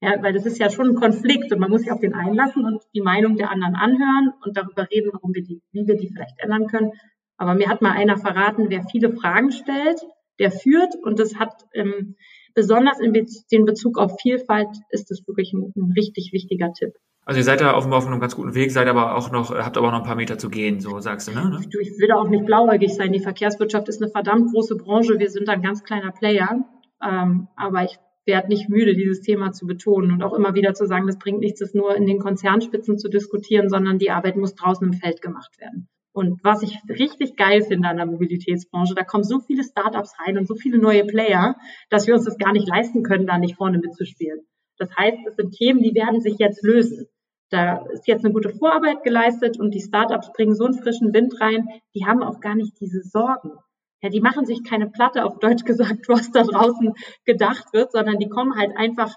Ja, 0.00 0.22
weil 0.22 0.32
das 0.32 0.44
ist 0.44 0.58
ja 0.58 0.70
schon 0.70 0.90
ein 0.90 0.94
Konflikt 0.96 1.52
und 1.52 1.60
man 1.60 1.70
muss 1.70 1.82
sich 1.82 1.92
auf 1.92 2.00
den 2.00 2.14
einlassen 2.14 2.64
und 2.64 2.82
die 2.94 3.00
Meinung 3.00 3.36
der 3.36 3.50
anderen 3.50 3.74
anhören 3.74 4.32
und 4.44 4.56
darüber 4.56 4.86
reden, 4.90 5.10
warum 5.12 5.32
wir 5.34 5.42
die, 5.42 5.62
wie 5.72 5.86
wir 5.86 5.96
die 5.96 6.08
vielleicht 6.08 6.38
ändern 6.38 6.66
können. 6.66 6.92
Aber 7.36 7.54
mir 7.54 7.68
hat 7.68 7.82
mal 7.82 7.92
einer 7.92 8.16
verraten, 8.16 8.66
wer 8.68 8.84
viele 8.84 9.12
Fragen 9.12 9.50
stellt, 9.50 10.00
der 10.38 10.50
führt 10.50 10.94
und 11.02 11.18
das 11.18 11.36
hat 11.36 11.64
ähm, 11.72 12.16
besonders 12.54 13.00
in 13.00 13.12
den 13.12 13.64
Bezug 13.64 13.98
auf 13.98 14.16
Vielfalt 14.20 14.68
ist 14.90 15.10
das 15.10 15.26
wirklich 15.26 15.52
ein, 15.52 15.72
ein, 15.76 15.92
richtig 15.96 16.30
wichtiger 16.32 16.72
Tipp. 16.72 16.92
Also 17.26 17.38
ihr 17.38 17.44
seid 17.44 17.60
da 17.60 17.74
offenbar 17.74 17.98
auf 17.98 18.06
einem 18.06 18.20
ganz 18.20 18.36
guten 18.36 18.54
Weg, 18.54 18.70
seid 18.70 18.86
aber 18.86 19.16
auch 19.16 19.30
noch, 19.30 19.50
habt 19.50 19.78
aber 19.78 19.90
noch 19.90 19.98
ein 19.98 20.04
paar 20.04 20.16
Meter 20.16 20.36
zu 20.36 20.50
gehen, 20.50 20.80
so 20.80 21.00
sagst 21.00 21.28
du, 21.28 21.32
ne? 21.32 21.58
Du, 21.70 21.78
ich 21.80 21.98
will 21.98 22.08
da 22.08 22.16
auch 22.16 22.28
nicht 22.28 22.44
blauäugig 22.44 22.94
sein. 22.94 23.12
Die 23.12 23.20
Verkehrswirtschaft 23.20 23.88
ist 23.88 24.02
eine 24.02 24.10
verdammt 24.10 24.52
große 24.52 24.76
Branche. 24.76 25.18
Wir 25.18 25.30
sind 25.30 25.48
ein 25.48 25.62
ganz 25.62 25.82
kleiner 25.84 26.12
Player. 26.12 26.64
Ähm, 27.02 27.48
aber 27.56 27.84
ich 27.84 27.98
werde 28.26 28.48
nicht 28.48 28.68
müde, 28.68 28.94
dieses 28.94 29.20
Thema 29.20 29.52
zu 29.52 29.66
betonen 29.66 30.12
und 30.12 30.22
auch 30.22 30.34
immer 30.34 30.54
wieder 30.54 30.74
zu 30.74 30.86
sagen, 30.86 31.06
das 31.06 31.18
bringt 31.18 31.40
nichts, 31.40 31.60
das 31.60 31.74
nur 31.74 31.94
in 31.94 32.06
den 32.06 32.18
Konzernspitzen 32.18 32.98
zu 32.98 33.08
diskutieren, 33.08 33.68
sondern 33.68 33.98
die 33.98 34.10
Arbeit 34.10 34.36
muss 34.36 34.54
draußen 34.54 34.86
im 34.86 34.94
Feld 34.94 35.20
gemacht 35.20 35.58
werden. 35.60 35.88
Und 36.12 36.44
was 36.44 36.62
ich 36.62 36.78
richtig 36.88 37.36
geil 37.36 37.62
finde 37.62 37.88
an 37.88 37.96
der 37.96 38.06
Mobilitätsbranche, 38.06 38.94
da 38.94 39.02
kommen 39.02 39.24
so 39.24 39.40
viele 39.40 39.64
Startups 39.64 40.14
rein 40.24 40.38
und 40.38 40.46
so 40.46 40.54
viele 40.54 40.78
neue 40.78 41.04
Player, 41.04 41.56
dass 41.90 42.06
wir 42.06 42.14
uns 42.14 42.24
das 42.24 42.38
gar 42.38 42.52
nicht 42.52 42.68
leisten 42.68 43.02
können, 43.02 43.26
da 43.26 43.36
nicht 43.36 43.56
vorne 43.56 43.78
mitzuspielen. 43.78 44.46
Das 44.78 44.96
heißt, 44.96 45.18
es 45.26 45.36
sind 45.36 45.52
Themen, 45.52 45.82
die 45.82 45.94
werden 45.94 46.20
sich 46.20 46.36
jetzt 46.38 46.62
lösen. 46.62 47.06
Da 47.50 47.84
ist 47.92 48.06
jetzt 48.06 48.24
eine 48.24 48.32
gute 48.32 48.50
Vorarbeit 48.50 49.02
geleistet 49.02 49.58
und 49.58 49.74
die 49.74 49.80
Startups 49.80 50.32
bringen 50.32 50.54
so 50.54 50.64
einen 50.64 50.74
frischen 50.74 51.12
Wind 51.12 51.40
rein, 51.40 51.68
die 51.94 52.06
haben 52.06 52.22
auch 52.22 52.40
gar 52.40 52.54
nicht 52.54 52.80
diese 52.80 53.02
Sorgen 53.02 53.50
ja, 54.04 54.10
die 54.10 54.20
machen 54.20 54.44
sich 54.44 54.62
keine 54.62 54.86
Platte 54.86 55.24
auf 55.24 55.38
Deutsch 55.38 55.64
gesagt, 55.64 56.08
was 56.10 56.30
da 56.30 56.42
draußen 56.42 56.92
gedacht 57.24 57.72
wird, 57.72 57.90
sondern 57.90 58.18
die 58.18 58.28
kommen 58.28 58.54
halt 58.54 58.76
einfach 58.76 59.16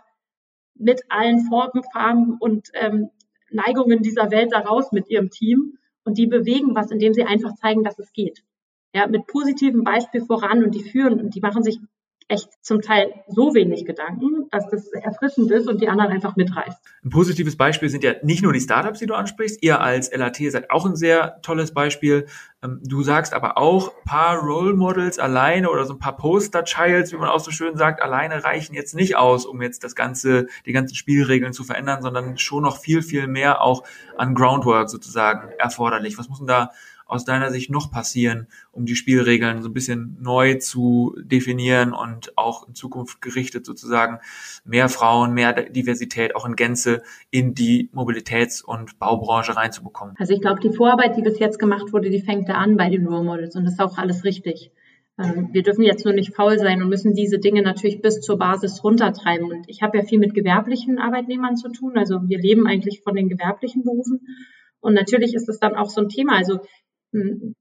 mit 0.75 1.01
allen 1.09 1.45
Formen, 1.49 1.83
Farben 1.91 2.37
und 2.39 2.69
ähm, 2.73 3.09
Neigungen 3.51 4.01
dieser 4.01 4.31
Welt 4.31 4.53
da 4.53 4.59
raus 4.59 4.93
mit 4.93 5.09
ihrem 5.09 5.29
Team 5.29 5.77
und 6.05 6.17
die 6.17 6.25
bewegen 6.25 6.73
was, 6.73 6.89
indem 6.89 7.13
sie 7.13 7.25
einfach 7.25 7.53
zeigen, 7.55 7.83
dass 7.83 7.99
es 7.99 8.13
geht. 8.13 8.43
Ja, 8.93 9.07
mit 9.07 9.27
positivem 9.27 9.83
Beispiel 9.83 10.21
voran 10.21 10.63
und 10.63 10.73
die 10.73 10.89
führen 10.89 11.19
und 11.19 11.35
die 11.35 11.41
machen 11.41 11.63
sich 11.63 11.79
echt 12.29 12.49
zum 12.61 12.81
Teil 12.81 13.13
so 13.27 13.53
wenig 13.53 13.85
Gedanken, 13.85 14.49
dass 14.51 14.69
das 14.69 14.87
erfrischend 14.91 15.49
ist 15.51 15.67
und 15.67 15.81
die 15.81 15.87
anderen 15.87 16.11
einfach 16.11 16.35
mitreißt. 16.35 16.77
Ein 17.03 17.09
positives 17.09 17.55
Beispiel 17.55 17.89
sind 17.89 18.03
ja 18.03 18.13
nicht 18.21 18.43
nur 18.43 18.51
die 18.51 18.59
Startups, 18.59 18.99
die 18.99 19.05
du 19.05 19.13
ansprichst. 19.13 19.63
Ihr 19.63 19.79
als 19.79 20.13
LAT 20.13 20.37
seid 20.49 20.69
auch 20.69 20.85
ein 20.85 20.95
sehr 20.95 21.41
tolles 21.41 21.73
Beispiel. 21.73 22.27
Ähm, 22.61 22.81
du 22.83 23.01
sagst 23.03 23.33
aber 23.33 23.57
auch, 23.57 23.93
paar 24.03 24.39
Role 24.39 24.73
Models 24.73 25.19
alleine 25.19 25.69
oder 25.69 25.85
so 25.85 25.93
ein 25.93 25.99
paar 25.99 26.17
Poster 26.17 26.65
Childs, 26.65 27.13
wie 27.13 27.17
man 27.17 27.29
auch 27.29 27.39
so 27.39 27.51
schön 27.51 27.77
sagt, 27.77 28.01
alleine 28.01 28.43
reichen 28.43 28.73
jetzt 28.73 28.93
nicht 28.93 29.15
aus, 29.15 29.45
um 29.45 29.61
jetzt 29.61 29.85
das 29.85 29.95
ganze, 29.95 30.47
die 30.65 30.73
ganzen 30.73 30.95
Spielregeln 30.95 31.53
zu 31.53 31.63
verändern, 31.63 32.01
sondern 32.01 32.37
schon 32.37 32.63
noch 32.63 32.77
viel, 32.77 33.01
viel 33.01 33.27
mehr 33.27 33.61
auch 33.61 33.83
an 34.17 34.35
Groundwork 34.35 34.89
sozusagen 34.89 35.49
erforderlich. 35.57 36.17
Was 36.17 36.27
muss 36.27 36.39
denn 36.39 36.47
da 36.47 36.71
aus 37.07 37.25
deiner 37.25 37.51
Sicht 37.51 37.69
noch 37.69 37.91
passieren, 37.91 38.47
um 38.71 38.85
die 38.85 38.95
Spielregeln 38.95 39.61
so 39.61 39.69
ein 39.69 39.73
bisschen 39.73 40.17
neu 40.21 40.55
zu 40.55 41.15
definieren 41.21 41.93
und 41.93 42.37
auch 42.37 42.67
in 42.67 42.75
Zukunft 42.75 43.21
gerichtet 43.21 43.65
sozusagen 43.65 44.19
mehr 44.65 44.89
Frauen, 44.89 45.33
mehr 45.33 45.53
Diversität 45.53 46.35
auch 46.35 46.45
in 46.45 46.55
Gänze 46.55 47.01
in 47.29 47.53
die 47.53 47.89
Mobilitäts- 47.93 48.63
und 48.63 48.99
Baubranche 48.99 49.55
reinzubekommen? 49.55 50.15
Also 50.17 50.33
ich 50.33 50.41
glaube, 50.41 50.59
die 50.59 50.71
Vorarbeit, 50.71 51.17
die 51.17 51.21
bis 51.21 51.39
jetzt 51.39 51.59
gemacht 51.59 51.93
wurde, 51.93 52.09
die 52.09 52.21
fängt 52.21 52.49
da 52.49 52.55
an 52.55 52.77
bei 52.77 52.89
den 52.89 53.07
Role 53.07 53.23
Models 53.23 53.55
und 53.55 53.65
das 53.65 53.73
ist 53.73 53.79
auch 53.79 53.97
alles 53.97 54.23
richtig. 54.23 54.71
Ähm, 55.19 55.49
wir 55.51 55.63
dürfen 55.63 55.83
jetzt 55.83 56.05
nur 56.05 56.13
nicht 56.13 56.35
faul 56.35 56.59
sein 56.59 56.81
und 56.81 56.89
müssen 56.89 57.13
diese 57.13 57.39
Dinge 57.39 57.63
natürlich 57.63 58.01
bis 58.01 58.21
zur 58.21 58.37
Basis 58.37 58.83
runtertreiben. 58.83 59.49
Und 59.49 59.67
ich 59.67 59.81
habe 59.81 59.97
ja 59.97 60.03
viel 60.03 60.19
mit 60.19 60.33
gewerblichen 60.33 60.99
Arbeitnehmern 60.99 61.55
zu 61.55 61.69
tun. 61.69 61.97
Also 61.97 62.19
wir 62.27 62.39
leben 62.39 62.67
eigentlich 62.67 63.01
von 63.01 63.15
den 63.15 63.29
gewerblichen 63.29 63.83
Berufen. 63.83 64.27
Und 64.79 64.93
natürlich 64.93 65.33
ist 65.33 65.49
es 65.49 65.59
dann 65.59 65.75
auch 65.75 65.89
so 65.89 66.01
ein 66.01 66.09
Thema. 66.09 66.37
Also 66.37 66.59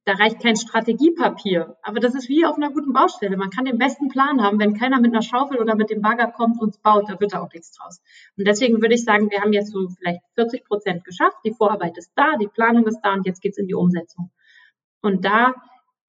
da 0.05 0.13
reicht 0.15 0.41
kein 0.41 0.57
Strategiepapier. 0.57 1.77
Aber 1.83 2.01
das 2.01 2.15
ist 2.15 2.29
wie 2.29 2.45
auf 2.45 2.57
einer 2.57 2.71
guten 2.71 2.93
Baustelle. 2.93 3.37
Man 3.37 3.51
kann 3.51 3.65
den 3.65 3.79
besten 3.79 4.09
Plan 4.09 4.43
haben. 4.43 4.59
Wenn 4.59 4.75
keiner 4.75 5.01
mit 5.01 5.13
einer 5.13 5.23
Schaufel 5.23 5.59
oder 5.59 5.77
mit 5.77 5.91
dem 5.91 6.03
Bagger 6.03 6.29
kommt 6.29 6.61
und 6.61 6.71
es 6.71 6.79
baut, 6.79 7.09
da 7.09 7.19
wird 7.21 7.35
da 7.35 7.41
auch 7.41 7.53
nichts 7.53 7.73
draus. 7.73 8.01
Und 8.37 8.47
deswegen 8.47 8.81
würde 8.81 8.95
ich 8.95 9.05
sagen, 9.05 9.31
wir 9.31 9.41
haben 9.41 9.53
jetzt 9.53 9.73
so 9.73 9.89
vielleicht 9.89 10.21
40 10.35 10.65
Prozent 10.65 11.05
geschafft. 11.05 11.37
Die 11.45 11.53
Vorarbeit 11.53 11.97
ist 11.99 12.13
da, 12.17 12.37
die 12.41 12.49
Planung 12.49 12.87
ist 12.87 13.01
da 13.03 13.15
und 13.15 13.27
jetzt 13.27 13.41
geht's 13.41 13.59
in 13.59 13.67
die 13.67 13.75
Umsetzung. 13.75 14.31
Und 15.01 15.25
da 15.25 15.55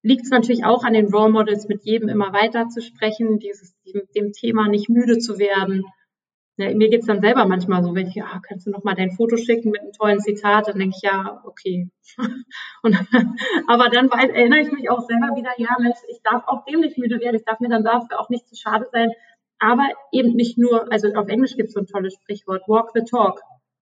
liegt 0.02 0.24
es 0.24 0.30
natürlich 0.30 0.64
auch 0.64 0.84
an 0.84 0.92
den 0.92 1.12
Role 1.12 1.30
Models, 1.30 1.68
mit 1.68 1.84
jedem 1.84 2.08
immer 2.08 2.32
weiter 2.32 2.68
zu 2.68 2.80
sprechen, 2.80 3.38
dieses, 3.38 3.74
dem 4.14 4.32
Thema 4.32 4.68
nicht 4.68 4.88
müde 4.88 5.18
zu 5.18 5.38
werden, 5.38 5.84
ja, 6.58 6.74
mir 6.74 6.90
geht's 6.90 7.06
dann 7.06 7.20
selber 7.20 7.46
manchmal 7.46 7.84
so, 7.84 7.94
wenn 7.94 8.08
ich, 8.08 8.20
ah, 8.20 8.40
kannst 8.46 8.66
du 8.66 8.70
noch 8.70 8.82
mal 8.82 8.96
dein 8.96 9.12
Foto 9.12 9.36
schicken 9.36 9.70
mit 9.70 9.80
einem 9.80 9.92
tollen 9.92 10.18
Zitat, 10.18 10.66
dann 10.66 10.76
denke 10.78 10.96
ich, 10.96 11.02
ja, 11.02 11.40
okay. 11.44 11.88
Und, 12.82 12.96
aber 13.68 13.88
dann 13.90 14.10
weiß, 14.10 14.30
erinnere 14.30 14.60
ich 14.60 14.72
mich 14.72 14.90
auch 14.90 15.06
selber 15.06 15.36
wieder, 15.36 15.52
ja, 15.56 15.76
Mensch, 15.78 15.98
ich 16.10 16.20
darf 16.24 16.42
auch 16.48 16.64
dem 16.64 16.80
nicht 16.80 16.98
müde 16.98 17.20
werden, 17.20 17.36
ich 17.36 17.44
darf 17.44 17.60
mir 17.60 17.68
dann 17.68 17.84
dafür 17.84 18.18
auch 18.18 18.28
nicht 18.28 18.48
zu 18.48 18.56
schade 18.56 18.86
sein, 18.90 19.10
aber 19.60 19.84
eben 20.10 20.34
nicht 20.34 20.58
nur, 20.58 20.90
also 20.92 21.14
auf 21.14 21.28
Englisch 21.28 21.54
gibt's 21.54 21.74
so 21.74 21.80
ein 21.80 21.86
tolles 21.86 22.14
Sprichwort, 22.14 22.66
walk 22.66 22.90
the 22.92 23.04
talk. 23.08 23.40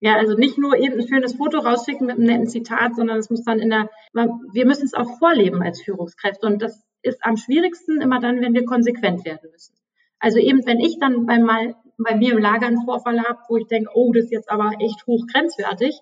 Ja, 0.01 0.17
also 0.17 0.35
nicht 0.35 0.59
nur 0.59 0.77
eben 0.77 1.01
ein 1.01 1.07
schönes 1.07 1.37
Foto 1.37 1.59
rausschicken 1.59 2.07
mit 2.07 2.17
einem 2.17 2.27
netten 2.27 2.49
Zitat, 2.49 2.97
sondern 2.97 3.19
es 3.19 3.31
muss 3.31 3.45
dann 3.45 3.61
in 3.61 3.71
der, 3.71 3.89
wir 4.13 4.67
müssen 4.67 4.87
es 4.87 4.95
auch 4.95 5.19
vorleben 5.19 5.63
als 5.63 5.83
Führungskräfte 5.83 6.47
und 6.47 6.61
das 6.61 6.83
ist 7.03 7.25
am 7.25 7.37
schwierigsten 7.37 8.01
immer 8.01 8.19
dann, 8.19 8.41
wenn 8.41 8.55
wir 8.55 8.65
konsequent 8.65 9.25
werden 9.25 9.51
müssen. 9.53 9.75
Also 10.19 10.39
eben, 10.39 10.67
wenn 10.67 10.81
ich 10.81 10.99
dann 10.99 11.27
beim 11.27 11.43
mal 11.43 11.77
bei 11.99 12.17
mir 12.17 12.33
im 12.33 12.39
Lager 12.39 12.67
einen 12.67 12.85
Vorfall 12.85 13.21
habe, 13.21 13.39
wo 13.49 13.57
ich 13.57 13.67
denke, 13.67 13.91
oh, 13.95 14.13
das 14.13 14.25
ist 14.25 14.33
jetzt 14.33 14.51
aber 14.51 14.73
echt 14.81 15.07
hoch 15.07 15.27
grenzwertig, 15.33 15.99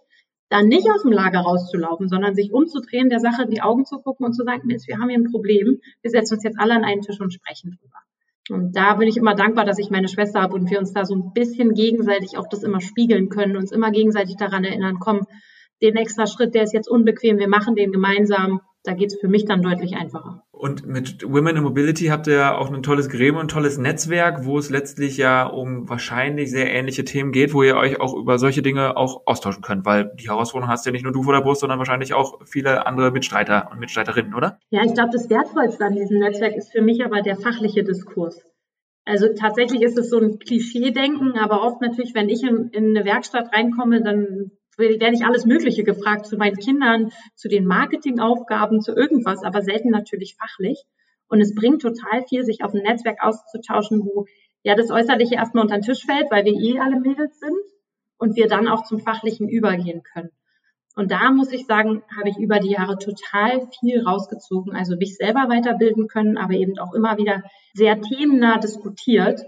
dann 0.48 0.68
nicht 0.68 0.88
aus 0.90 1.02
dem 1.02 1.12
Lager 1.12 1.40
rauszulaufen, 1.40 2.08
sondern 2.08 2.34
sich 2.34 2.52
umzudrehen, 2.52 3.10
der 3.10 3.20
Sache 3.20 3.42
in 3.42 3.50
die 3.50 3.62
Augen 3.62 3.84
zu 3.84 3.98
gucken 3.98 4.26
und 4.26 4.34
zu 4.34 4.44
sagen, 4.44 4.62
Mensch, 4.66 4.86
wir 4.86 4.98
haben 4.98 5.08
hier 5.08 5.18
ein 5.18 5.30
Problem, 5.30 5.80
wir 6.02 6.10
setzen 6.10 6.34
uns 6.34 6.44
jetzt 6.44 6.58
alle 6.58 6.74
an 6.74 6.84
einen 6.84 7.02
Tisch 7.02 7.20
und 7.20 7.32
sprechen 7.32 7.70
drüber. 7.70 7.98
Und 8.50 8.76
da 8.76 8.94
bin 8.94 9.08
ich 9.08 9.16
immer 9.16 9.34
dankbar, 9.34 9.64
dass 9.64 9.78
ich 9.78 9.90
meine 9.90 10.08
Schwester 10.08 10.42
habe 10.42 10.54
und 10.54 10.70
wir 10.70 10.78
uns 10.78 10.92
da 10.92 11.04
so 11.04 11.14
ein 11.14 11.32
bisschen 11.32 11.72
gegenseitig 11.72 12.36
auch 12.36 12.46
das 12.48 12.62
immer 12.62 12.80
spiegeln 12.80 13.30
können, 13.30 13.56
uns 13.56 13.72
immer 13.72 13.90
gegenseitig 13.90 14.36
daran 14.36 14.64
erinnern, 14.64 14.98
komm, 15.00 15.26
den 15.82 15.96
extra 15.96 16.26
Schritt, 16.26 16.54
der 16.54 16.64
ist 16.64 16.74
jetzt 16.74 16.88
unbequem, 16.88 17.38
wir 17.38 17.48
machen 17.48 17.74
den 17.74 17.90
gemeinsam 17.90 18.60
da 18.84 18.92
geht 18.92 19.12
es 19.12 19.18
für 19.18 19.28
mich 19.28 19.46
dann 19.46 19.62
deutlich 19.62 19.96
einfacher. 19.96 20.44
Und 20.52 20.86
mit 20.86 21.24
Women 21.26 21.56
in 21.56 21.62
Mobility 21.62 22.06
habt 22.06 22.26
ihr 22.26 22.34
ja 22.34 22.56
auch 22.56 22.70
ein 22.70 22.82
tolles 22.82 23.08
Gremium, 23.08 23.38
ein 23.38 23.48
tolles 23.48 23.78
Netzwerk, 23.78 24.44
wo 24.44 24.58
es 24.58 24.68
letztlich 24.68 25.16
ja 25.16 25.46
um 25.46 25.88
wahrscheinlich 25.88 26.50
sehr 26.50 26.70
ähnliche 26.70 27.04
Themen 27.04 27.32
geht, 27.32 27.54
wo 27.54 27.62
ihr 27.62 27.76
euch 27.76 27.98
auch 27.98 28.14
über 28.14 28.38
solche 28.38 28.60
Dinge 28.60 28.96
auch 28.96 29.26
austauschen 29.26 29.62
könnt, 29.62 29.86
weil 29.86 30.12
die 30.20 30.28
Herausforderung 30.28 30.70
hast 30.70 30.84
ja 30.84 30.92
nicht 30.92 31.02
nur 31.02 31.12
du 31.12 31.22
vor 31.22 31.32
der 31.32 31.40
Brust, 31.40 31.62
sondern 31.62 31.78
wahrscheinlich 31.78 32.12
auch 32.12 32.40
viele 32.44 32.86
andere 32.86 33.10
Mitstreiter 33.10 33.68
und 33.72 33.80
Mitstreiterinnen, 33.80 34.34
oder? 34.34 34.58
Ja, 34.68 34.82
ich 34.84 34.92
glaube, 34.92 35.10
das 35.12 35.30
Wertvollste 35.30 35.84
an 35.86 35.94
diesem 35.94 36.18
Netzwerk 36.18 36.54
ist 36.54 36.70
für 36.70 36.82
mich 36.82 37.04
aber 37.04 37.22
der 37.22 37.36
fachliche 37.36 37.84
Diskurs. 37.84 38.42
Also 39.06 39.28
tatsächlich 39.34 39.82
ist 39.82 39.98
es 39.98 40.10
so 40.10 40.18
ein 40.18 40.38
Klischee-Denken, 40.38 41.38
aber 41.38 41.62
oft 41.62 41.80
natürlich, 41.80 42.14
wenn 42.14 42.28
ich 42.28 42.42
in, 42.42 42.68
in 42.68 42.96
eine 42.96 43.04
Werkstatt 43.06 43.54
reinkomme, 43.54 44.02
dann 44.02 44.50
werde 44.78 45.14
ich 45.14 45.24
alles 45.24 45.46
Mögliche 45.46 45.84
gefragt 45.84 46.26
zu 46.26 46.36
meinen 46.36 46.56
Kindern, 46.56 47.10
zu 47.34 47.48
den 47.48 47.66
Marketingaufgaben, 47.66 48.80
zu 48.80 48.94
irgendwas, 48.94 49.42
aber 49.42 49.62
selten 49.62 49.90
natürlich 49.90 50.36
fachlich. 50.36 50.84
Und 51.28 51.40
es 51.40 51.54
bringt 51.54 51.82
total 51.82 52.22
viel, 52.28 52.44
sich 52.44 52.62
auf 52.62 52.74
ein 52.74 52.82
Netzwerk 52.82 53.18
auszutauschen, 53.22 54.04
wo 54.04 54.26
ja 54.62 54.74
das 54.74 54.90
Äußerliche 54.90 55.36
erstmal 55.36 55.64
unter 55.64 55.76
den 55.76 55.82
Tisch 55.82 56.04
fällt, 56.04 56.30
weil 56.30 56.44
wir 56.44 56.54
eh 56.54 56.78
alle 56.80 57.00
Mädels 57.00 57.38
sind 57.38 57.56
und 58.18 58.36
wir 58.36 58.48
dann 58.48 58.68
auch 58.68 58.84
zum 58.84 59.00
Fachlichen 59.00 59.48
übergehen 59.48 60.02
können. 60.02 60.30
Und 60.96 61.10
da 61.10 61.32
muss 61.32 61.52
ich 61.52 61.66
sagen, 61.66 62.02
habe 62.16 62.28
ich 62.28 62.38
über 62.38 62.60
die 62.60 62.70
Jahre 62.70 62.98
total 62.98 63.68
viel 63.80 64.02
rausgezogen, 64.02 64.76
also 64.76 64.96
mich 64.96 65.16
selber 65.16 65.48
weiterbilden 65.48 66.06
können, 66.06 66.38
aber 66.38 66.54
eben 66.54 66.78
auch 66.78 66.94
immer 66.94 67.18
wieder 67.18 67.42
sehr 67.72 68.00
themennah 68.00 68.58
diskutiert 68.58 69.40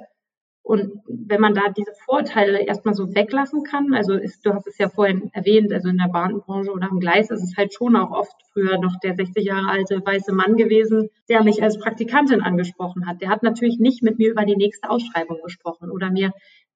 und 0.67 1.01
wenn 1.07 1.41
man 1.41 1.55
da 1.55 1.69
diese 1.69 1.93
Vorteile 2.07 2.67
erstmal 2.67 2.95
so 2.95 3.15
weglassen 3.15 3.63
kann, 3.63 3.95
also 3.95 4.15
ist, 4.15 4.45
du 4.45 4.53
hast 4.53 4.67
es 4.67 4.79
ja 4.79 4.89
vorhin 4.89 5.31
erwähnt, 5.33 5.73
also 5.73 5.89
in 5.89 5.97
der 5.97 6.09
Bahnbranche 6.09 6.73
oder 6.73 6.91
am 6.91 6.99
Gleis 6.99 7.31
ist 7.31 7.45
es 7.45 7.57
halt 7.57 7.73
schon 7.73 7.95
auch 7.95 8.11
oft 8.11 8.35
früher 8.53 8.77
noch 8.77 8.99
der 8.99 9.15
60 9.15 9.45
Jahre 9.45 9.69
alte 9.69 10.05
weiße 10.05 10.33
Mann 10.33 10.57
gewesen, 10.57 11.09
der 11.29 11.45
mich 11.45 11.63
als 11.63 11.79
Praktikantin 11.79 12.41
angesprochen 12.41 13.07
hat. 13.07 13.21
Der 13.21 13.29
hat 13.29 13.45
natürlich 13.45 13.79
nicht 13.79 14.03
mit 14.03 14.19
mir 14.19 14.33
über 14.33 14.45
die 14.45 14.57
nächste 14.57 14.91
Ausschreibung 14.91 15.39
gesprochen 15.45 15.89
oder 15.89 16.11
mir 16.11 16.33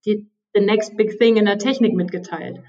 die 0.06 0.30
the 0.54 0.60
next 0.60 0.96
big 0.96 1.18
thing 1.18 1.36
in 1.36 1.46
der 1.46 1.58
Technik 1.58 1.94
mitgeteilt. 1.94 2.60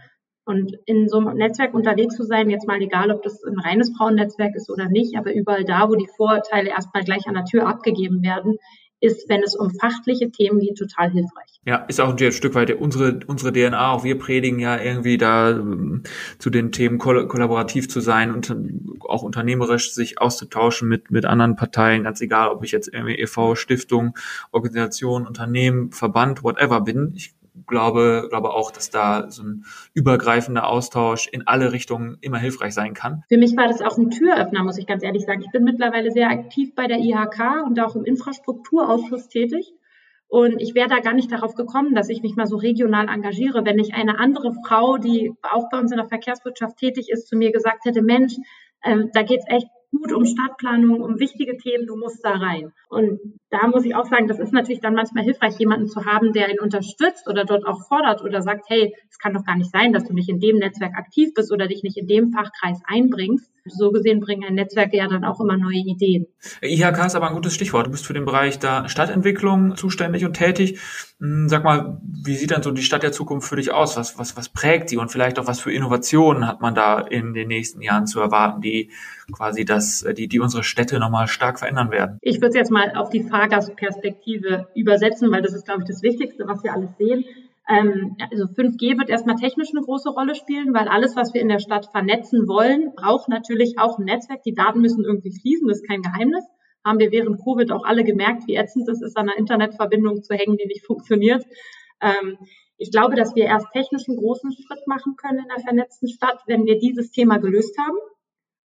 Und 0.44 0.76
in 0.88 1.08
so 1.08 1.20
einem 1.20 1.38
Netzwerk 1.38 1.76
unterwegs 1.76 2.16
zu 2.16 2.24
sein, 2.24 2.50
jetzt 2.50 2.68
mal 2.68 2.82
egal, 2.82 3.12
ob 3.12 3.22
das 3.22 3.44
ein 3.44 3.60
reines 3.60 3.96
Frauennetzwerk 3.96 4.56
ist 4.56 4.72
oder 4.72 4.90
nicht, 4.90 5.16
aber 5.18 5.36
überall 5.36 5.66
da, 5.66 5.88
wo 5.88 5.94
die 5.94 6.10
Vorurteile 6.18 6.72
erstmal 6.72 7.04
gleich 7.04 7.28
an 7.28 7.36
der 7.36 7.46
Tür 7.46 7.68
abgegeben 7.68 8.24
werden, 8.24 8.58
ist, 9.02 9.28
wenn 9.30 9.42
es 9.42 9.56
um 9.56 9.72
fachliche 9.72 10.32
Themen 10.32 10.60
geht, 10.60 10.78
total 10.78 11.10
hilfreich. 11.12 11.60
Ja, 11.66 11.78
ist 11.78 12.00
auch 12.00 12.16
ein 12.16 12.32
Stück 12.32 12.56
weit 12.56 12.72
unsere, 12.80 13.20
unsere 13.28 13.52
DNA. 13.52 13.92
Auch 13.92 14.04
wir 14.04 14.18
predigen 14.18 14.60
ja 14.60 14.80
irgendwie 14.80 15.18
da 15.18 15.52
ähm, 15.52 16.04
zu 16.38 16.50
den 16.50 16.72
Themen 16.72 17.00
koll 17.00 17.28
kollaborativ 17.28 17.90
zu 17.90 18.00
sein 18.00 18.34
und 18.34 18.56
auch 19.02 19.24
unternehmerisch 19.24 19.94
sich 19.94 20.22
auszutauschen 20.22 20.88
mit, 20.88 21.12
mit 21.12 21.26
anderen 21.26 21.56
Parteien, 21.56 22.04
ganz 22.04 22.22
egal, 22.22 22.50
ob 22.50 22.64
ich 22.64 22.72
jetzt 22.72 22.94
irgendwie 22.94 23.16
e.V., 23.16 23.56
Stiftung, 23.56 24.18
Organisation, 24.52 25.28
Unternehmen, 25.28 25.92
Verband, 25.92 26.44
whatever 26.44 26.82
bin. 26.82 27.14
Ich 27.16 27.34
glaube, 27.68 28.28
glaube 28.30 28.52
auch, 28.52 28.72
dass 28.72 28.90
da 28.90 29.30
so 29.30 29.44
ein 29.44 29.66
übergreifender 29.94 30.68
Austausch 30.68 31.28
in 31.28 31.48
alle 31.48 31.72
Richtungen 31.72 32.18
immer 32.22 32.38
hilfreich 32.38 32.74
sein 32.74 32.94
kann. 32.94 33.24
Für 33.30 33.38
mich 33.38 33.56
war 33.58 33.68
das 33.68 33.82
auch 33.82 33.98
ein 33.98 34.10
Türöffner, 34.10 34.64
muss 34.64 34.78
ich 34.78 34.88
ganz 34.88 35.04
ehrlich 35.04 35.26
sagen. 35.26 35.42
Ich 35.42 35.52
bin 35.52 35.64
mittlerweile 35.64 36.12
sehr 36.12 36.30
aktiv 36.30 36.74
bei 36.76 36.88
der 36.88 37.00
IHK 37.00 37.66
und 37.66 37.80
auch 37.80 37.96
im 37.96 38.06
Infrastrukturausschuss 38.06 39.28
tätig. 39.28 39.74
Und 40.28 40.62
ich 40.62 40.76
wäre 40.76 40.88
da 40.88 41.00
gar 41.00 41.14
nicht 41.14 41.30
darauf 41.30 41.56
gekommen, 41.56 41.94
dass 41.94 42.08
ich 42.08 42.22
mich 42.22 42.38
mal 42.38 42.48
so 42.48 42.56
regional 42.56 43.10
engagiere, 43.10 43.66
wenn 43.66 43.76
nicht 43.76 43.94
eine 43.94 44.18
andere 44.18 44.54
Frau, 44.66 44.98
die 44.98 45.34
auch 45.42 45.70
bei 45.70 45.78
uns 45.78 45.92
in 45.92 45.98
der 45.98 46.08
Verkehrswirtschaft 46.08 46.78
tätig 46.78 47.10
ist, 47.10 47.28
zu 47.28 47.36
mir 47.36 47.52
gesagt 47.52 47.84
hätte, 47.84 48.02
Mensch, 48.02 48.36
äh, 48.82 49.06
da 49.14 49.24
geht's 49.24 49.46
echt 49.50 49.68
gut 49.92 50.14
um 50.14 50.26
Stadtplanung, 50.26 51.02
um 51.02 51.20
wichtige 51.20 51.58
Themen, 51.58 51.86
du 51.86 51.98
musst 51.98 52.24
da 52.24 52.32
rein. 52.32 52.72
Und 52.90 53.20
da 53.52 53.68
muss 53.68 53.84
ich 53.84 53.96
auch 53.96 54.06
sagen, 54.06 54.28
das 54.28 54.40
ist 54.40 54.54
natürlich 54.54 54.80
dann 54.80 54.96
manchmal 54.96 55.26
hilfreich, 55.26 55.60
jemanden 55.60 55.88
zu 55.88 56.06
haben, 56.06 56.32
der 56.32 56.50
ihn 56.50 56.60
unterstützt 56.60 57.28
oder 57.28 57.44
dort 57.44 57.68
auch 57.68 57.86
fordert 57.86 58.24
oder 58.24 58.42
sagt, 58.42 58.70
hey, 58.70 58.96
es 59.10 59.20
kann 59.20 59.34
doch 59.34 59.44
gar 59.44 59.58
nicht 59.58 59.72
sein, 59.72 59.92
dass 59.92 60.06
du 60.06 60.14
nicht 60.14 60.30
in 60.30 60.40
dem 60.40 60.58
Netzwerk 60.58 60.96
aktiv 60.96 61.34
bist 61.34 61.52
oder 61.52 61.68
dich 61.68 61.84
nicht 61.84 61.98
in 61.98 62.08
dem 62.08 62.32
Fachkreis 62.32 62.82
einbringst. 62.86 63.52
So 63.66 63.92
gesehen 63.92 64.22
bringen 64.22 64.44
ein 64.48 64.56
Netzwerk 64.56 64.92
ja 64.94 65.08
dann 65.08 65.24
auch 65.24 65.40
immer 65.40 65.56
neue 65.56 65.78
Ideen. 65.78 66.26
IHK 66.64 67.06
ist 67.06 67.16
aber 67.16 67.28
ein 67.28 67.36
gutes 67.36 67.54
Stichwort. 67.54 67.86
Du 67.86 67.92
bist 67.92 68.08
für 68.08 68.14
den 68.14 68.26
Bereich 68.26 68.58
da 68.58 68.90
Stadtentwicklung 68.90 69.76
zuständig 69.76 70.26
und 70.26 70.34
tätig. 70.34 70.80
Hm, 71.20 71.48
sag 71.48 71.64
mal, 71.64 72.02
wie 72.04 72.36
sieht 72.36 72.50
dann 72.50 72.64
so 72.64 72.72
die 72.72 72.82
Stadt 72.82 73.04
der 73.04 73.12
Zukunft 73.12 73.48
für 73.48 73.58
dich 73.58 73.72
aus? 73.72 73.98
Was, 73.98 74.18
was, 74.18 74.36
was 74.36 74.50
prägt 74.50 74.90
die 74.90 74.98
und 74.98 75.12
vielleicht 75.12 75.38
auch 75.38 75.46
was 75.46 75.60
für 75.60 75.72
Innovationen 75.72 76.48
hat 76.48 76.62
man 76.62 76.74
da 76.74 77.00
in 77.00 77.36
den 77.36 77.50
nächsten 77.50 77.82
Jahren 77.82 78.08
zu 78.08 78.20
erwarten, 78.20 78.62
die 78.62 78.90
quasi 79.32 79.64
das, 79.64 80.04
die, 80.18 80.28
die 80.28 80.40
unsere 80.40 80.64
Städte 80.64 81.00
nochmal 81.00 81.28
stark 81.28 81.60
verändern 81.60 81.92
werden? 81.92 82.18
Ich 82.22 82.38
würde 82.38 82.50
es 82.50 82.56
jetzt 82.56 82.72
mal 82.72 82.96
auf 82.96 83.10
die 83.10 83.22
Fahrgastperspektive 83.42 84.68
übersetzen, 84.76 85.32
weil 85.32 85.42
das 85.42 85.54
ist, 85.54 85.66
glaube 85.66 85.82
ich, 85.82 85.88
das 85.88 86.04
Wichtigste, 86.04 86.48
was 86.48 86.64
wir 86.64 86.74
alles 86.74 86.96
sehen. 86.98 87.26
Ähm, 87.68 88.16
also 88.32 88.46
5G 88.46 89.00
wird 89.00 89.10
erstmal 89.10 89.36
technisch 89.36 89.70
eine 89.72 89.82
große 89.82 90.10
Rolle 90.10 90.36
spielen, 90.36 90.74
weil 90.74 90.88
alles, 90.88 91.16
was 91.16 91.34
wir 91.34 91.42
in 91.42 91.50
der 91.50 91.60
Stadt 91.60 91.88
vernetzen 91.88 92.48
wollen, 92.48 92.94
braucht 92.96 93.30
natürlich 93.30 93.80
auch 93.80 93.98
ein 93.98 94.06
Netzwerk. 94.06 94.44
Die 94.44 94.54
Daten 94.54 94.82
müssen 94.82 95.04
irgendwie 95.04 95.32
fließen, 95.32 95.68
das 95.68 95.82
ist 95.82 95.88
kein 95.88 96.04
Geheimnis. 96.04 96.46
Haben 96.86 97.00
wir 97.00 97.12
während 97.12 97.44
Covid 97.44 97.72
auch 97.72 97.84
alle 97.84 98.04
gemerkt, 98.04 98.48
wie 98.48 98.56
ätzend 98.56 98.88
es 98.90 99.02
ist, 99.02 99.18
an 99.18 99.30
einer 99.30 99.38
Internetverbindung 99.38 100.24
zu 100.24 100.36
hängen, 100.36 100.58
die 100.58 100.68
nicht 100.68 100.86
funktioniert. 100.86 101.44
Ähm, 102.02 102.38
ich 102.78 102.92
glaube, 102.92 103.16
dass 103.16 103.36
wir 103.36 103.46
erst 103.46 103.68
technisch 103.74 104.08
einen 104.08 104.18
großen 104.18 104.52
Schritt 104.52 104.88
machen 104.88 105.16
können 105.16 105.40
in 105.40 105.48
der 105.48 105.64
vernetzten 105.64 106.10
Stadt, 106.10 106.42
wenn 106.48 106.66
wir 106.66 106.80
dieses 106.80 107.12
Thema 107.12 107.38
gelöst 107.38 107.78
haben. 107.78 107.98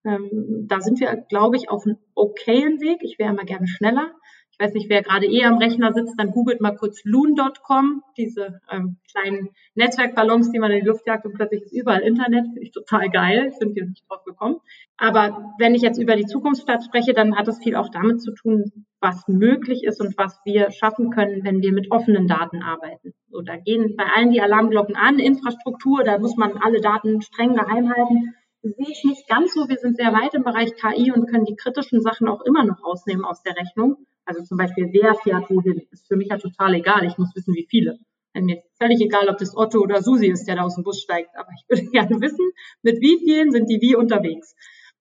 Ähm, 0.05 0.65
da 0.67 0.81
sind 0.81 0.99
wir, 0.99 1.15
glaube 1.29 1.55
ich, 1.55 1.69
auf 1.69 1.85
einem 1.85 1.97
okayen 2.15 2.79
Weg. 2.79 2.99
Ich 3.01 3.17
wäre 3.19 3.31
immer 3.31 3.45
gerne 3.45 3.67
schneller 3.67 4.11
ich 4.59 4.65
weiß 4.65 4.73
nicht, 4.73 4.89
wer 4.89 5.03
gerade 5.03 5.27
eh 5.27 5.43
am 5.43 5.59
Rechner 5.59 5.93
sitzt, 5.93 6.15
dann 6.17 6.31
googelt 6.31 6.61
mal 6.61 6.75
kurz 6.75 7.03
loon.com, 7.03 8.01
diese 8.17 8.59
ähm, 8.71 8.97
kleinen 9.11 9.49
Netzwerkballons, 9.75 10.51
die 10.51 10.57
man 10.57 10.71
in 10.71 10.79
die 10.79 10.87
Luft 10.87 11.05
jagt 11.05 11.25
und 11.27 11.35
plötzlich 11.35 11.61
ist 11.61 11.73
überall 11.73 12.01
Internet. 12.01 12.45
Finde 12.45 12.61
ich 12.61 12.71
total 12.71 13.11
geil. 13.11 13.53
Bin 13.59 13.73
hier 13.73 13.85
nicht 13.85 14.09
drauf 14.09 14.23
gekommen. 14.23 14.57
Aber 14.97 15.53
wenn 15.59 15.75
ich 15.75 15.83
jetzt 15.83 16.01
über 16.01 16.15
die 16.15 16.25
Zukunftsstadt 16.25 16.83
spreche, 16.83 17.13
dann 17.13 17.35
hat 17.35 17.47
es 17.47 17.59
viel 17.59 17.75
auch 17.75 17.89
damit 17.89 18.19
zu 18.19 18.33
tun, 18.33 18.85
was 18.99 19.27
möglich 19.27 19.83
ist 19.83 20.01
und 20.01 20.17
was 20.17 20.39
wir 20.43 20.71
schaffen 20.71 21.11
können, 21.11 21.43
wenn 21.43 21.61
wir 21.61 21.71
mit 21.71 21.91
offenen 21.91 22.27
Daten 22.27 22.63
arbeiten. 22.63 23.13
So, 23.29 23.41
da 23.41 23.57
gehen 23.57 23.95
bei 23.95 24.05
allen 24.15 24.31
die 24.31 24.41
Alarmglocken 24.41 24.95
an. 24.95 25.19
Infrastruktur, 25.19 26.03
da 26.03 26.17
muss 26.17 26.35
man 26.35 26.57
alle 26.57 26.81
Daten 26.81 27.21
streng 27.21 27.53
geheim 27.53 27.93
halten 27.93 28.33
sehe 28.63 28.87
ich 28.89 29.03
nicht 29.05 29.29
ganz 29.29 29.53
so. 29.53 29.69
Wir 29.69 29.77
sind 29.77 29.95
sehr 29.95 30.11
weit 30.11 30.33
im 30.33 30.43
Bereich 30.43 30.73
KI 30.75 31.11
und 31.11 31.27
können 31.29 31.45
die 31.45 31.55
kritischen 31.55 32.01
Sachen 32.01 32.27
auch 32.27 32.41
immer 32.41 32.65
noch 32.65 32.83
rausnehmen 32.83 33.23
aus 33.23 33.41
der 33.43 33.55
Rechnung. 33.55 33.97
Also 34.27 34.43
zum 34.43 34.57
Beispiel, 34.57 34.89
wer 34.91 35.15
fährt 35.15 35.49
wohin, 35.49 35.87
ist 35.91 36.07
für 36.07 36.17
mich 36.17 36.27
ja 36.27 36.37
total 36.37 36.73
egal. 36.75 37.05
Ich 37.05 37.17
muss 37.17 37.33
wissen, 37.33 37.55
wie 37.55 37.65
viele. 37.69 37.97
Mir 38.33 38.57
ist 38.57 38.77
völlig 38.77 39.01
egal, 39.01 39.29
ob 39.29 39.37
das 39.37 39.55
Otto 39.55 39.79
oder 39.79 40.03
Susi 40.03 40.27
ist, 40.27 40.47
der 40.47 40.57
da 40.57 40.63
aus 40.63 40.75
dem 40.75 40.83
Bus 40.83 41.01
steigt. 41.01 41.29
Aber 41.35 41.49
ich 41.55 41.63
würde 41.69 41.89
gerne 41.91 42.21
wissen, 42.21 42.51
mit 42.83 43.01
wie 43.01 43.17
vielen 43.19 43.51
sind 43.51 43.69
die 43.69 43.79
wie 43.81 43.95
unterwegs. 43.95 44.53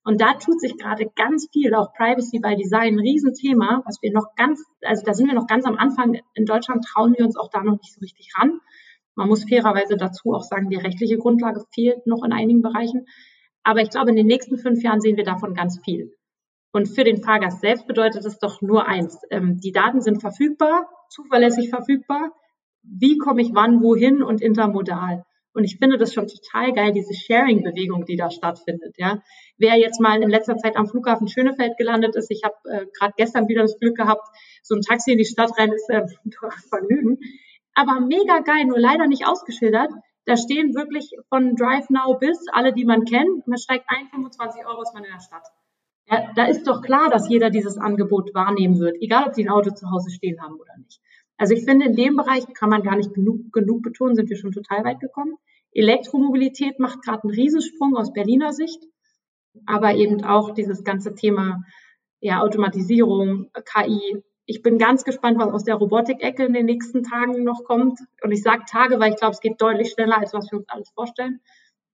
Und 0.04 0.20
da 0.20 0.34
tut 0.34 0.60
sich 0.60 0.78
gerade 0.78 1.10
ganz 1.16 1.48
viel, 1.52 1.74
auch 1.74 1.92
Privacy 1.92 2.38
by 2.38 2.54
Design, 2.54 2.94
ein 2.94 3.00
Riesenthema, 3.00 3.82
was 3.84 3.98
wir 4.00 4.12
noch 4.12 4.36
ganz, 4.36 4.62
also 4.82 5.02
da 5.04 5.12
sind 5.12 5.26
wir 5.26 5.34
noch 5.34 5.48
ganz 5.48 5.66
am 5.66 5.76
Anfang. 5.76 6.20
In 6.34 6.46
Deutschland 6.46 6.84
trauen 6.84 7.14
wir 7.18 7.26
uns 7.26 7.36
auch 7.36 7.50
da 7.50 7.64
noch 7.64 7.78
nicht 7.78 7.92
so 7.92 7.98
richtig 8.00 8.30
ran. 8.38 8.60
Man 9.16 9.28
muss 9.28 9.44
fairerweise 9.48 9.96
dazu 9.96 10.32
auch 10.32 10.44
sagen, 10.44 10.70
die 10.70 10.76
rechtliche 10.76 11.18
Grundlage 11.18 11.64
fehlt 11.74 12.06
noch 12.06 12.22
in 12.22 12.32
einigen 12.32 12.62
Bereichen. 12.62 13.06
Aber 13.64 13.80
ich 13.80 13.90
glaube, 13.90 14.10
in 14.10 14.16
den 14.16 14.28
nächsten 14.28 14.58
fünf 14.58 14.80
Jahren 14.84 15.00
sehen 15.00 15.16
wir 15.16 15.24
davon 15.24 15.54
ganz 15.54 15.80
viel. 15.84 16.15
Und 16.76 16.88
für 16.88 17.04
den 17.04 17.22
Fahrgast 17.22 17.62
selbst 17.62 17.86
bedeutet 17.86 18.26
es 18.26 18.38
doch 18.38 18.60
nur 18.60 18.86
eins. 18.86 19.18
Ähm, 19.30 19.58
die 19.58 19.72
Daten 19.72 20.02
sind 20.02 20.20
verfügbar, 20.20 20.86
zuverlässig 21.08 21.70
verfügbar. 21.70 22.32
Wie 22.82 23.16
komme 23.16 23.40
ich 23.40 23.54
wann, 23.54 23.82
wohin 23.82 24.22
und 24.22 24.42
intermodal? 24.42 25.24
Und 25.54 25.64
ich 25.64 25.78
finde 25.78 25.96
das 25.96 26.12
schon 26.12 26.26
total 26.26 26.74
geil, 26.74 26.92
diese 26.92 27.14
Sharing-Bewegung, 27.14 28.04
die 28.04 28.16
da 28.16 28.30
stattfindet. 28.30 28.94
Ja, 28.98 29.22
wer 29.56 29.78
jetzt 29.78 30.02
mal 30.02 30.22
in 30.22 30.28
letzter 30.28 30.58
Zeit 30.58 30.76
am 30.76 30.86
Flughafen 30.86 31.28
Schönefeld 31.28 31.78
gelandet 31.78 32.14
ist, 32.14 32.30
ich 32.30 32.42
habe 32.44 32.56
äh, 32.64 32.84
gerade 32.92 33.14
gestern 33.16 33.48
wieder 33.48 33.62
das 33.62 33.78
Glück 33.78 33.96
gehabt, 33.96 34.28
so 34.62 34.74
ein 34.74 34.82
Taxi 34.82 35.12
in 35.12 35.18
die 35.18 35.24
Stadt 35.24 35.58
rein 35.58 35.72
ist 35.72 35.88
äh, 35.88 36.04
Vergnügen. 36.68 37.16
Aber 37.72 38.00
mega 38.00 38.40
geil, 38.40 38.66
nur 38.66 38.78
leider 38.78 39.06
nicht 39.06 39.26
ausgeschildert. 39.26 39.92
Da 40.26 40.36
stehen 40.36 40.74
wirklich 40.74 41.16
von 41.30 41.56
Drive 41.56 41.88
Now 41.88 42.18
bis 42.18 42.36
alle, 42.52 42.74
die 42.74 42.84
man 42.84 43.06
kennt. 43.06 43.46
Man 43.46 43.56
steigt 43.56 43.86
ein, 43.88 44.08
25 44.10 44.66
Euro 44.66 44.82
ist 44.82 44.92
man 44.92 45.04
in 45.04 45.12
der 45.12 45.20
Stadt. 45.20 45.46
Ja, 46.08 46.30
da 46.36 46.44
ist 46.46 46.66
doch 46.66 46.82
klar, 46.82 47.10
dass 47.10 47.28
jeder 47.28 47.50
dieses 47.50 47.78
Angebot 47.78 48.32
wahrnehmen 48.32 48.78
wird, 48.78 48.96
egal 49.00 49.26
ob 49.26 49.34
sie 49.34 49.44
ein 49.44 49.50
Auto 49.50 49.70
zu 49.70 49.90
Hause 49.90 50.10
stehen 50.10 50.40
haben 50.40 50.54
oder 50.54 50.76
nicht. 50.78 51.00
Also 51.36 51.54
ich 51.54 51.64
finde, 51.64 51.86
in 51.86 51.96
dem 51.96 52.16
Bereich 52.16 52.46
kann 52.54 52.70
man 52.70 52.82
gar 52.82 52.96
nicht 52.96 53.12
genug, 53.12 53.52
genug 53.52 53.82
betonen, 53.82 54.14
sind 54.14 54.30
wir 54.30 54.36
schon 54.36 54.52
total 54.52 54.84
weit 54.84 55.00
gekommen. 55.00 55.36
Elektromobilität 55.72 56.78
macht 56.78 57.02
gerade 57.02 57.24
einen 57.24 57.34
Riesensprung 57.34 57.96
aus 57.96 58.12
Berliner 58.12 58.52
Sicht, 58.52 58.82
aber 59.66 59.94
eben 59.94 60.24
auch 60.24 60.54
dieses 60.54 60.84
ganze 60.84 61.14
Thema 61.14 61.64
ja, 62.20 62.40
Automatisierung, 62.40 63.50
KI. 63.64 64.22
Ich 64.46 64.62
bin 64.62 64.78
ganz 64.78 65.04
gespannt, 65.04 65.38
was 65.38 65.52
aus 65.52 65.64
der 65.64 65.74
Robotik-Ecke 65.74 66.44
in 66.44 66.54
den 66.54 66.66
nächsten 66.66 67.02
Tagen 67.02 67.42
noch 67.42 67.64
kommt. 67.64 67.98
Und 68.22 68.30
ich 68.30 68.42
sage 68.42 68.62
Tage, 68.70 69.00
weil 69.00 69.10
ich 69.10 69.16
glaube, 69.16 69.32
es 69.32 69.40
geht 69.40 69.60
deutlich 69.60 69.90
schneller, 69.90 70.18
als 70.18 70.32
was 70.32 70.50
wir 70.50 70.58
uns 70.58 70.68
alles 70.68 70.90
vorstellen. 70.90 71.40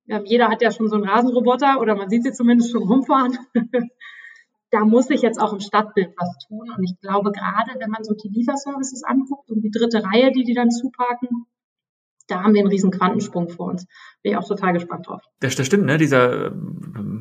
Ähm, 0.09 0.25
jeder 0.25 0.49
hat 0.49 0.63
ja 0.63 0.71
schon 0.71 0.89
so 0.89 0.97
einen 0.97 1.09
Rasenroboter 1.09 1.81
oder 1.81 1.95
man 1.95 2.09
sieht 2.09 2.25
sie 2.25 2.33
zumindest 2.33 2.73
schon 2.73 2.83
rumfahren. 2.83 3.39
da 4.71 4.85
muss 4.85 5.07
sich 5.07 5.23
jetzt 5.23 5.41
auch 5.41 5.53
im 5.53 5.61
Stadtbild 5.61 6.15
was 6.17 6.39
tun. 6.49 6.71
Und 6.77 6.83
ich 6.83 6.99
glaube, 7.01 7.31
gerade 7.31 7.79
wenn 7.79 7.91
man 7.91 8.05
so 8.05 8.15
die 8.15 8.29
Lieferservices 8.29 9.05
anguckt 9.05 9.51
und 9.51 9.61
die 9.63 9.71
dritte 9.71 10.03
Reihe, 10.03 10.33
die 10.33 10.45
die 10.45 10.55
dann 10.55 10.71
zuparken, 10.71 11.47
da 12.33 12.43
haben 12.43 12.55
wir 12.55 12.61
einen 12.61 12.71
riesen 12.71 12.91
Quantensprung 12.91 13.49
vor 13.51 13.67
uns. 13.67 13.87
Bin 14.23 14.33
ich 14.33 14.39
auch 14.39 14.47
total 14.47 14.73
gespannt 14.73 15.07
drauf. 15.07 15.21
Das, 15.41 15.55
das 15.57 15.67
stimmt, 15.67 15.85
ne? 15.85 15.99
Dieser, 15.99 16.53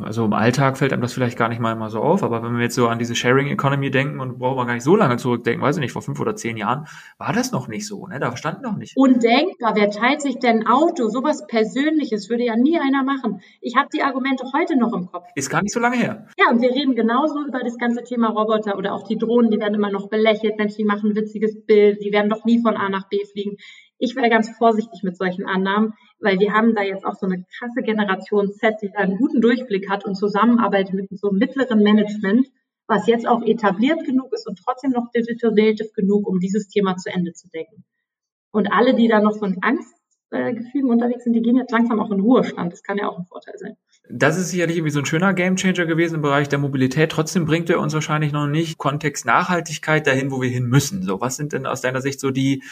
also 0.02 0.24
im 0.24 0.34
Alltag 0.34 0.78
fällt 0.78 0.93
einem 0.93 1.02
das 1.02 1.13
vielleicht 1.13 1.38
gar 1.38 1.50
nicht 1.50 1.60
mal 1.60 1.74
immer 1.74 1.89
so 1.89 2.00
auf, 2.00 2.24
aber 2.24 2.43
wenn 2.43 2.56
wir 2.56 2.63
jetzt 2.63 2.76
so 2.76 2.88
an 2.88 3.00
diese 3.00 3.15
Sharing 3.15 3.47
Economy 3.47 3.91
denken 3.91 4.19
und 4.19 4.39
brauchen 4.39 4.58
wir 4.58 4.65
gar 4.65 4.76
nicht 4.76 4.84
so 4.84 4.95
lange 4.95 5.17
zurückdenken, 5.17 5.62
weiß 5.62 5.78
ich 5.78 5.82
nicht, 5.82 5.91
vor 5.91 6.02
fünf 6.02 6.19
oder 6.19 6.36
zehn 6.36 6.58
Jahren, 6.58 6.86
war 7.17 7.34
das 7.34 7.52
noch 7.52 7.67
nicht 7.67 7.88
so, 7.88 8.08
ne? 8.08 8.19
Da 8.19 8.38
stand 8.38 8.62
noch 8.62 8.78
nicht. 8.78 8.95
Undenkbar, 8.95 9.76
wer 9.76 9.89
teilt 9.89 10.21
sich 10.21 10.39
denn 10.39 10.62
ein 10.62 10.67
Auto? 10.67 11.10
Sowas 11.10 11.45
Persönliches 11.47 12.30
würde 12.30 12.45
ja 12.45 12.56
nie 12.56 12.80
einer 12.80 13.04
machen. 13.04 13.41
Ich 13.60 13.76
habe 13.76 13.89
die 13.93 14.04
Argumente 14.04 14.45
heute 14.54 14.78
noch 14.78 14.93
im 14.93 15.08
Kopf. 15.08 15.28
Ist 15.36 15.50
gar 15.50 15.62
nicht 15.62 15.74
so 15.74 15.80
lange 15.80 15.97
her. 15.97 16.28
Ja, 16.39 16.52
und 16.52 16.62
wir 16.62 16.69
reden 16.69 16.95
genauso 16.95 17.43
über 17.45 17.60
das 17.60 17.78
ganze 17.78 18.04
Thema 18.04 18.30
Roboter 18.30 18.78
oder 18.78 18.93
auch 18.93 19.08
die 19.08 19.17
Drohnen, 19.17 19.52
die 19.52 19.60
werden 19.60 19.74
immer 19.74 19.91
noch 19.91 20.08
belächelt, 20.08 20.58
Mensch, 20.58 20.76
die 20.76 20.86
machen 20.86 21.12
ein 21.12 21.15
witziges 21.15 21.65
Bild, 21.65 22.04
die 22.04 22.12
werden 22.12 22.30
doch 22.30 22.45
nie 22.45 22.62
von 22.62 22.78
A 22.78 22.89
nach 22.89 23.10
B 23.10 23.17
fliegen. 23.26 23.58
Ich 24.04 24.16
wäre 24.16 24.32
ganz 24.32 24.50
vorsichtig 24.50 25.04
mit 25.04 25.16
solchen 25.16 25.46
Annahmen, 25.46 25.94
weil 26.20 26.40
wir 26.40 26.54
haben 26.54 26.74
da 26.74 26.82
jetzt 26.82 27.06
auch 27.06 27.14
so 27.14 27.28
eine 27.28 27.46
krasse 27.60 27.84
Generation 27.84 28.52
Z, 28.52 28.82
die 28.82 28.90
da 28.92 28.98
einen 28.98 29.16
guten 29.16 29.42
Durchblick 29.42 29.92
hat 29.92 30.06
und 30.06 30.16
zusammenarbeitet 30.16 30.96
mit 30.96 31.20
so 31.20 31.30
einem 31.30 31.38
mittleren 31.38 31.84
Management, 31.84 32.48
was 32.88 33.06
jetzt 33.06 33.28
auch 33.28 33.44
etabliert 33.44 34.04
genug 34.04 34.34
ist 34.34 34.48
und 34.48 34.60
trotzdem 34.66 34.90
noch 34.90 35.12
digital 35.12 35.52
native 35.52 35.92
genug, 35.96 36.28
um 36.28 36.40
dieses 36.40 36.68
Thema 36.68 36.98
zu 36.98 37.14
Ende 37.14 37.34
zu 37.34 37.48
denken. 37.50 37.84
Und 38.50 38.74
alle, 38.74 38.96
die 38.96 39.08
da 39.08 39.22
noch 39.22 39.34
so 39.34 39.46
in 39.46 39.62
Angstgefügen 39.62 40.90
unterwegs 40.90 41.24
sind, 41.24 41.34
die 41.34 41.44
gehen 41.44 41.58
jetzt 41.58 41.72
langsam 41.72 42.00
auch 42.00 42.10
in 42.10 42.22
Ruhestand. 42.22 42.74
Das 42.74 42.82
kann 42.82 42.98
ja 42.98 43.08
auch 43.08 43.20
ein 43.20 43.26
Vorteil 43.26 43.54
sein. 43.60 43.78
Das 44.10 44.36
ist 44.36 44.50
sicherlich 44.50 44.78
irgendwie 44.78 44.92
so 44.92 45.00
ein 45.00 45.06
schöner 45.06 45.36
Gamechanger 45.36 45.86
gewesen 45.86 46.16
im 46.16 46.22
Bereich 46.24 46.50
der 46.50 46.58
Mobilität. 46.58 47.12
Trotzdem 47.12 47.46
bringt 47.46 47.70
er 47.70 47.80
uns 47.80 47.94
wahrscheinlich 47.94 48.32
noch 48.32 48.48
nicht 48.48 48.80
Kontext 48.80 49.28
Nachhaltigkeit 49.28 50.08
dahin, 50.08 50.32
wo 50.32 50.42
wir 50.42 50.50
hin 50.50 50.66
müssen. 50.66 51.04
So, 51.04 51.22
was 51.22 51.38
sind 51.38 51.54
denn 51.54 51.68
aus 51.68 51.82
deiner 51.82 52.02
Sicht 52.02 52.20
so 52.20 52.32
die 52.32 52.64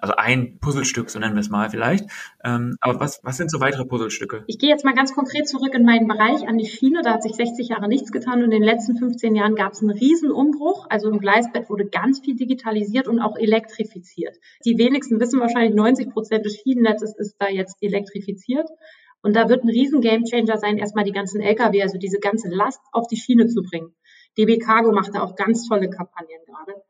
also 0.00 0.14
ein 0.16 0.58
Puzzlestück, 0.60 1.10
so 1.10 1.18
nennen 1.18 1.34
wir 1.34 1.40
es 1.40 1.50
mal 1.50 1.70
vielleicht. 1.70 2.04
Ähm, 2.44 2.76
aber 2.80 3.00
was, 3.00 3.20
was 3.22 3.36
sind 3.36 3.50
so 3.50 3.60
weitere 3.60 3.84
Puzzlestücke? 3.84 4.44
Ich 4.46 4.58
gehe 4.58 4.70
jetzt 4.70 4.84
mal 4.84 4.94
ganz 4.94 5.14
konkret 5.14 5.48
zurück 5.48 5.74
in 5.74 5.84
meinen 5.84 6.08
Bereich 6.08 6.46
an 6.48 6.58
die 6.58 6.66
Schiene. 6.66 7.02
Da 7.02 7.14
hat 7.14 7.22
sich 7.22 7.32
60 7.32 7.68
Jahre 7.68 7.88
nichts 7.88 8.12
getan 8.12 8.38
und 8.38 8.44
in 8.44 8.50
den 8.50 8.62
letzten 8.62 8.96
15 8.96 9.34
Jahren 9.34 9.54
gab 9.54 9.72
es 9.72 9.80
einen 9.80 9.90
Riesenumbruch. 9.90 10.86
Also 10.88 11.10
im 11.10 11.18
Gleisbett 11.18 11.68
wurde 11.68 11.86
ganz 11.86 12.20
viel 12.20 12.36
digitalisiert 12.36 13.08
und 13.08 13.20
auch 13.20 13.36
elektrifiziert. 13.36 14.36
Die 14.64 14.78
wenigsten 14.78 15.20
wissen 15.20 15.40
wahrscheinlich, 15.40 15.74
90 15.74 16.10
Prozent 16.10 16.44
des 16.44 16.56
Schienennetzes 16.56 17.16
ist 17.16 17.36
da 17.38 17.48
jetzt 17.48 17.76
elektrifiziert. 17.80 18.68
Und 19.22 19.36
da 19.36 19.48
wird 19.48 19.64
ein 19.64 19.68
riesen 19.68 20.00
Gamechanger 20.00 20.56
sein, 20.56 20.78
erstmal 20.78 21.04
die 21.04 21.12
ganzen 21.12 21.40
Lkw, 21.40 21.82
also 21.82 21.98
diese 21.98 22.20
ganze 22.20 22.48
Last 22.48 22.80
auf 22.92 23.06
die 23.06 23.16
Schiene 23.16 23.46
zu 23.48 23.62
bringen. 23.62 23.94
DB 24.38 24.58
Cargo 24.58 24.92
macht 24.92 25.14
da 25.14 25.22
auch 25.22 25.36
ganz 25.36 25.68
tolle 25.68 25.90
Kampagnen 25.90 26.40
gerade. 26.46 26.82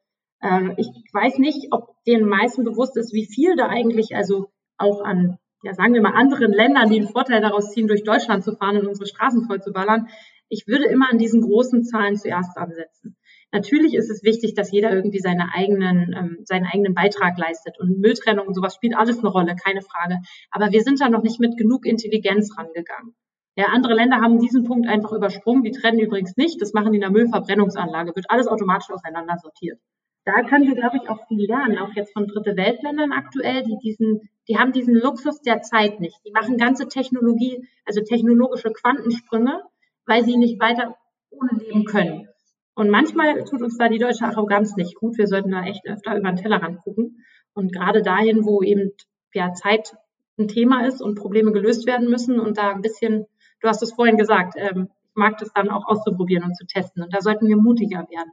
Ähm, 0.43 0.75
ich 0.77 0.89
weiß 1.13 1.39
nicht, 1.39 1.69
ob 1.71 2.03
den 2.07 2.27
meisten 2.27 2.65
bewusst 2.65 2.97
ist, 2.97 3.13
wie 3.13 3.27
viel 3.27 3.57
da 3.57 3.69
eigentlich, 3.69 4.15
also 4.17 4.51
auch 4.79 5.03
an, 5.03 5.39
ja, 5.63 5.75
sagen 5.75 5.95
wir 5.95 6.01
mal, 6.01 6.15
anderen 6.15 6.53
Ländern, 6.53 6.89
die 6.89 6.99
einen 6.99 7.09
Vorteil 7.09 7.43
daraus 7.43 7.71
ziehen, 7.73 7.89
durch 7.89 8.05
Deutschland 8.05 8.43
zu 8.45 8.57
fahren 8.57 8.79
und 8.79 8.87
unsere 8.87 9.07
Straßen 9.07 9.47
voll 9.47 9.61
zu 9.61 9.73
ballern. 9.73 10.09
Ich 10.49 10.67
würde 10.67 10.87
immer 10.87 11.11
an 11.11 11.19
diesen 11.19 11.43
großen 11.43 11.85
Zahlen 11.85 12.17
zuerst 12.17 12.57
ansetzen. 12.57 13.17
Natürlich 13.53 13.95
ist 13.95 14.11
es 14.11 14.23
wichtig, 14.23 14.55
dass 14.55 14.71
jeder 14.71 14.93
irgendwie 14.93 15.19
seine 15.19 15.53
eigenen, 15.53 16.15
ähm, 16.17 16.39
seinen 16.45 16.67
eigenen 16.67 16.95
Beitrag 16.95 17.37
leistet 17.37 17.79
und 17.79 17.99
Mülltrennung 17.99 18.47
und 18.47 18.55
sowas 18.55 18.75
spielt 18.75 18.97
alles 18.97 19.19
eine 19.19 19.29
Rolle, 19.29 19.57
keine 19.57 19.83
Frage. 19.83 20.19
Aber 20.51 20.71
wir 20.71 20.83
sind 20.83 21.01
da 21.01 21.09
noch 21.09 21.23
nicht 21.23 21.41
mit 21.41 21.57
genug 21.57 21.85
Intelligenz 21.85 22.57
rangegangen. 22.57 23.15
Ja, 23.57 23.67
andere 23.67 23.95
Länder 23.95 24.21
haben 24.21 24.39
diesen 24.39 24.65
Punkt 24.65 24.89
einfach 24.89 25.13
übersprungen. 25.13 25.65
Die 25.65 25.73
trennen 25.73 25.99
übrigens 25.99 26.37
nicht. 26.37 26.63
Das 26.63 26.73
machen 26.73 26.93
die 26.93 26.99
in 26.99 27.03
der 27.03 27.11
Müllverbrennungsanlage. 27.11 28.15
Wird 28.15 28.31
alles 28.31 28.47
automatisch 28.47 28.91
auseinander 28.91 29.37
sortiert 29.43 29.81
da 30.25 30.43
können 30.43 30.67
wir, 30.67 30.75
glaube 30.75 30.99
ich, 31.03 31.09
auch 31.09 31.27
viel 31.29 31.47
lernen, 31.47 31.79
auch 31.79 31.93
jetzt 31.95 32.13
von 32.13 32.27
Dritte 32.27 32.57
Weltländern 32.57 33.13
aktuell, 33.13 33.63
die 33.63 33.79
diesen, 33.83 34.29
die 34.49 34.59
haben 34.59 34.73
diesen 34.73 34.95
Luxus 34.95 35.41
der 35.41 35.63
Zeit 35.63 36.01
nicht. 36.01 36.17
Die 36.27 36.33
machen 36.33 36.59
ganze 36.59 36.89
Technologie, 36.89 37.67
also 37.87 38.03
technologische 38.03 38.71
Quantensprünge, 38.71 39.63
weil 40.07 40.25
sie 40.25 40.37
nicht 40.37 40.61
weiter 40.61 40.97
ohne 41.31 41.53
leben 41.59 41.85
können. 41.85 42.29
Und 42.75 42.91
manchmal 42.91 43.45
tut 43.45 43.63
uns 43.63 43.79
da 43.79 43.89
die 43.89 43.99
deutsche 43.99 44.25
Arroganz 44.25 44.77
nicht 44.77 44.95
gut. 44.95 45.19
Wir 45.19 45.27
sollten 45.27 45.51
da 45.51 45.65
echt 45.65 45.87
öfter 45.87 46.17
über 46.17 46.31
den 46.31 46.37
Tellerrand 46.37 46.81
gucken. 46.83 47.25
Und 47.53 47.73
gerade 47.73 48.03
dahin, 48.03 48.45
wo 48.45 48.63
eben 48.63 48.93
ja 49.35 49.53
Zeit 49.53 49.95
ein 50.39 50.49
Thema 50.49 50.87
ist 50.87 51.01
und 51.01 51.17
Probleme 51.17 51.53
gelöst 51.53 51.87
werden 51.87 52.09
müssen 52.09 52.41
und 52.41 52.59
da 52.59 52.71
ein 52.71 52.83
bisschen, 52.83 53.27
du 53.61 53.69
hast 53.69 53.83
es 53.83 53.93
vorhin 53.93 54.17
gesagt, 54.17 54.55
ähm, 54.57 54.89
ich 55.11 55.17
mag 55.17 55.39
das 55.39 55.53
dann 55.53 55.69
auch 55.69 55.87
auszuprobieren 55.87 56.45
und 56.45 56.57
zu 56.57 56.67
testen. 56.67 57.03
Und 57.03 57.13
da 57.15 57.21
sollten 57.21 57.49
wir 57.49 57.57
mutiger 57.57 58.07
werden. 58.11 58.33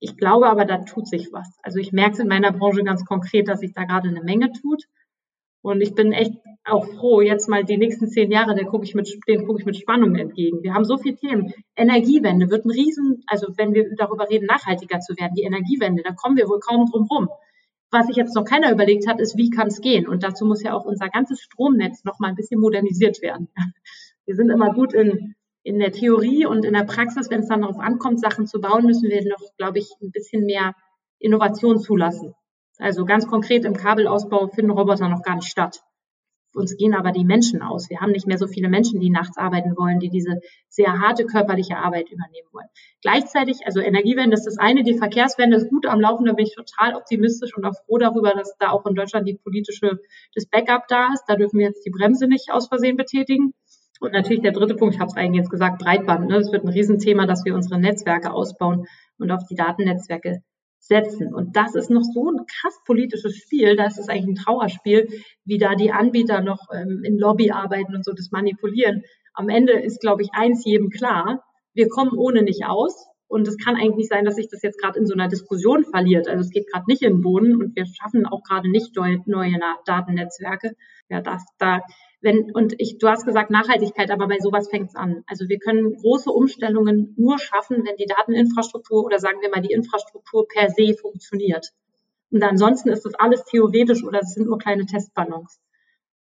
Ich 0.00 0.16
glaube 0.16 0.48
aber, 0.48 0.64
da 0.64 0.78
tut 0.78 1.08
sich 1.08 1.32
was. 1.32 1.58
Also 1.62 1.78
ich 1.78 1.92
merke 1.92 2.12
es 2.12 2.18
in 2.20 2.28
meiner 2.28 2.52
Branche 2.52 2.84
ganz 2.84 3.04
konkret, 3.04 3.48
dass 3.48 3.60
sich 3.60 3.72
da 3.72 3.84
gerade 3.84 4.08
eine 4.08 4.22
Menge 4.22 4.52
tut. 4.52 4.84
Und 5.60 5.80
ich 5.80 5.94
bin 5.94 6.12
echt 6.12 6.32
auch 6.64 6.86
froh, 6.86 7.20
jetzt 7.20 7.48
mal 7.48 7.64
die 7.64 7.78
nächsten 7.78 8.08
zehn 8.08 8.30
Jahre, 8.30 8.54
den 8.54 8.68
gucke 8.68 8.84
ich 8.84 8.94
mit, 8.94 9.08
den 9.26 9.44
gucke 9.44 9.60
ich 9.60 9.66
mit 9.66 9.76
Spannung 9.76 10.14
entgegen. 10.14 10.62
Wir 10.62 10.74
haben 10.74 10.84
so 10.84 10.98
viele 10.98 11.16
Themen. 11.16 11.52
Energiewende 11.76 12.48
wird 12.48 12.64
ein 12.64 12.70
Riesen, 12.70 13.24
also 13.26 13.48
wenn 13.56 13.74
wir 13.74 13.94
darüber 13.96 14.28
reden, 14.30 14.46
nachhaltiger 14.46 15.00
zu 15.00 15.16
werden, 15.16 15.34
die 15.34 15.42
Energiewende, 15.42 16.02
da 16.02 16.12
kommen 16.12 16.36
wir 16.36 16.48
wohl 16.48 16.60
kaum 16.60 16.86
drum 16.86 17.06
rum. 17.10 17.28
Was 17.90 18.06
sich 18.06 18.16
jetzt 18.16 18.36
noch 18.36 18.44
keiner 18.44 18.70
überlegt 18.70 19.08
hat, 19.08 19.18
ist, 19.18 19.36
wie 19.36 19.50
kann 19.50 19.68
es 19.68 19.80
gehen? 19.80 20.06
Und 20.06 20.22
dazu 20.22 20.44
muss 20.44 20.62
ja 20.62 20.74
auch 20.74 20.84
unser 20.84 21.08
ganzes 21.08 21.40
Stromnetz 21.40 22.04
noch 22.04 22.18
mal 22.18 22.28
ein 22.28 22.36
bisschen 22.36 22.60
modernisiert 22.60 23.22
werden. 23.22 23.48
Wir 24.26 24.36
sind 24.36 24.50
immer 24.50 24.74
gut 24.74 24.92
in, 24.92 25.34
in 25.68 25.78
der 25.78 25.92
Theorie 25.92 26.46
und 26.46 26.64
in 26.64 26.72
der 26.72 26.84
Praxis, 26.84 27.28
wenn 27.28 27.40
es 27.40 27.48
dann 27.48 27.60
darauf 27.60 27.78
ankommt, 27.78 28.20
Sachen 28.20 28.46
zu 28.46 28.58
bauen, 28.58 28.86
müssen 28.86 29.10
wir 29.10 29.22
noch, 29.28 29.54
glaube 29.58 29.78
ich, 29.78 29.90
ein 30.00 30.10
bisschen 30.10 30.46
mehr 30.46 30.74
Innovation 31.18 31.78
zulassen. 31.78 32.34
Also 32.78 33.04
ganz 33.04 33.26
konkret 33.26 33.66
im 33.66 33.74
Kabelausbau 33.74 34.48
finden 34.48 34.70
Roboter 34.70 35.10
noch 35.10 35.22
gar 35.22 35.34
nicht 35.34 35.50
statt. 35.50 35.82
Uns 36.54 36.74
gehen 36.78 36.94
aber 36.94 37.12
die 37.12 37.26
Menschen 37.26 37.60
aus. 37.60 37.90
Wir 37.90 38.00
haben 38.00 38.12
nicht 38.12 38.26
mehr 38.26 38.38
so 38.38 38.46
viele 38.46 38.70
Menschen, 38.70 38.98
die 38.98 39.10
nachts 39.10 39.36
arbeiten 39.36 39.76
wollen, 39.76 40.00
die 40.00 40.08
diese 40.08 40.40
sehr 40.70 40.98
harte 41.00 41.26
körperliche 41.26 41.76
Arbeit 41.76 42.08
übernehmen 42.10 42.48
wollen. 42.52 42.68
Gleichzeitig, 43.02 43.66
also 43.66 43.80
Energiewende 43.80 44.34
ist 44.34 44.46
das 44.46 44.56
eine, 44.56 44.82
die 44.82 44.96
Verkehrswende 44.96 45.58
ist 45.58 45.68
gut 45.68 45.84
am 45.84 46.00
Laufen, 46.00 46.24
da 46.24 46.32
bin 46.32 46.46
ich 46.46 46.54
total 46.54 46.94
optimistisch 46.94 47.54
und 47.54 47.66
auch 47.66 47.74
froh 47.84 47.98
darüber, 47.98 48.32
dass 48.32 48.56
da 48.58 48.70
auch 48.70 48.86
in 48.86 48.94
Deutschland 48.94 49.28
die 49.28 49.34
politische, 49.36 50.00
das 50.34 50.46
Backup 50.46 50.88
da 50.88 51.12
ist. 51.12 51.24
Da 51.28 51.36
dürfen 51.36 51.58
wir 51.58 51.66
jetzt 51.66 51.84
die 51.84 51.90
Bremse 51.90 52.26
nicht 52.26 52.50
aus 52.50 52.68
Versehen 52.68 52.96
betätigen. 52.96 53.52
Und 54.00 54.12
natürlich 54.12 54.42
der 54.42 54.52
dritte 54.52 54.74
Punkt, 54.74 54.94
ich 54.94 55.00
habe 55.00 55.10
es 55.10 55.16
eigentlich 55.16 55.42
jetzt 55.42 55.50
gesagt, 55.50 55.78
Breitband. 55.78 56.28
Ne? 56.28 56.38
Das 56.38 56.52
wird 56.52 56.64
ein 56.64 56.68
Riesenthema, 56.68 57.26
dass 57.26 57.44
wir 57.44 57.54
unsere 57.54 57.80
Netzwerke 57.80 58.32
ausbauen 58.32 58.86
und 59.18 59.30
auf 59.30 59.44
die 59.48 59.56
Datennetzwerke 59.56 60.42
setzen. 60.78 61.34
Und 61.34 61.56
das 61.56 61.74
ist 61.74 61.90
noch 61.90 62.02
so 62.02 62.30
ein 62.30 62.46
krass 62.46 62.78
politisches 62.86 63.36
Spiel, 63.36 63.76
da 63.76 63.86
ist 63.86 63.98
es 63.98 64.08
eigentlich 64.08 64.26
ein 64.26 64.34
Trauerspiel, 64.36 65.08
wie 65.44 65.58
da 65.58 65.74
die 65.74 65.92
Anbieter 65.92 66.40
noch 66.40 66.68
ähm, 66.72 67.02
in 67.04 67.18
Lobby 67.18 67.50
arbeiten 67.50 67.94
und 67.94 68.04
so 68.04 68.12
das 68.12 68.30
manipulieren. 68.30 69.02
Am 69.34 69.48
Ende 69.48 69.72
ist, 69.72 70.00
glaube 70.00 70.22
ich, 70.22 70.30
eins 70.32 70.64
jedem 70.64 70.90
klar, 70.90 71.44
wir 71.74 71.88
kommen 71.88 72.12
ohne 72.16 72.42
nicht 72.42 72.64
aus. 72.64 73.06
Und 73.30 73.46
es 73.46 73.58
kann 73.58 73.76
eigentlich 73.76 73.96
nicht 73.96 74.08
sein, 74.08 74.24
dass 74.24 74.36
sich 74.36 74.48
das 74.48 74.62
jetzt 74.62 74.80
gerade 74.80 74.98
in 74.98 75.04
so 75.04 75.12
einer 75.12 75.28
Diskussion 75.28 75.84
verliert. 75.84 76.28
Also 76.28 76.40
es 76.40 76.50
geht 76.50 76.66
gerade 76.66 76.86
nicht 76.88 77.02
den 77.02 77.20
Boden 77.20 77.56
und 77.56 77.76
wir 77.76 77.84
schaffen 77.84 78.24
auch 78.24 78.42
gerade 78.42 78.70
nicht 78.70 78.96
neue 78.96 79.60
Datennetzwerke. 79.84 80.72
Ja, 81.10 81.20
das, 81.20 81.44
da 81.58 81.82
wenn, 82.20 82.50
und 82.52 82.74
ich, 82.78 82.98
du 82.98 83.08
hast 83.08 83.24
gesagt 83.24 83.50
Nachhaltigkeit, 83.50 84.10
aber 84.10 84.26
bei 84.26 84.38
sowas 84.38 84.68
fängt 84.68 84.88
es 84.88 84.96
an. 84.96 85.22
Also 85.26 85.48
wir 85.48 85.58
können 85.58 85.94
große 85.94 86.30
Umstellungen 86.30 87.14
nur 87.16 87.38
schaffen, 87.38 87.84
wenn 87.86 87.96
die 87.96 88.06
Dateninfrastruktur 88.06 89.04
oder 89.04 89.18
sagen 89.18 89.38
wir 89.40 89.50
mal 89.50 89.60
die 89.60 89.72
Infrastruktur 89.72 90.46
per 90.48 90.70
se 90.70 90.94
funktioniert. 90.94 91.68
Und 92.30 92.42
ansonsten 92.42 92.88
ist 92.90 93.04
das 93.04 93.14
alles 93.14 93.44
theoretisch 93.44 94.04
oder 94.04 94.20
es 94.20 94.34
sind 94.34 94.46
nur 94.46 94.58
kleine 94.58 94.84
Testballons. 94.84 95.60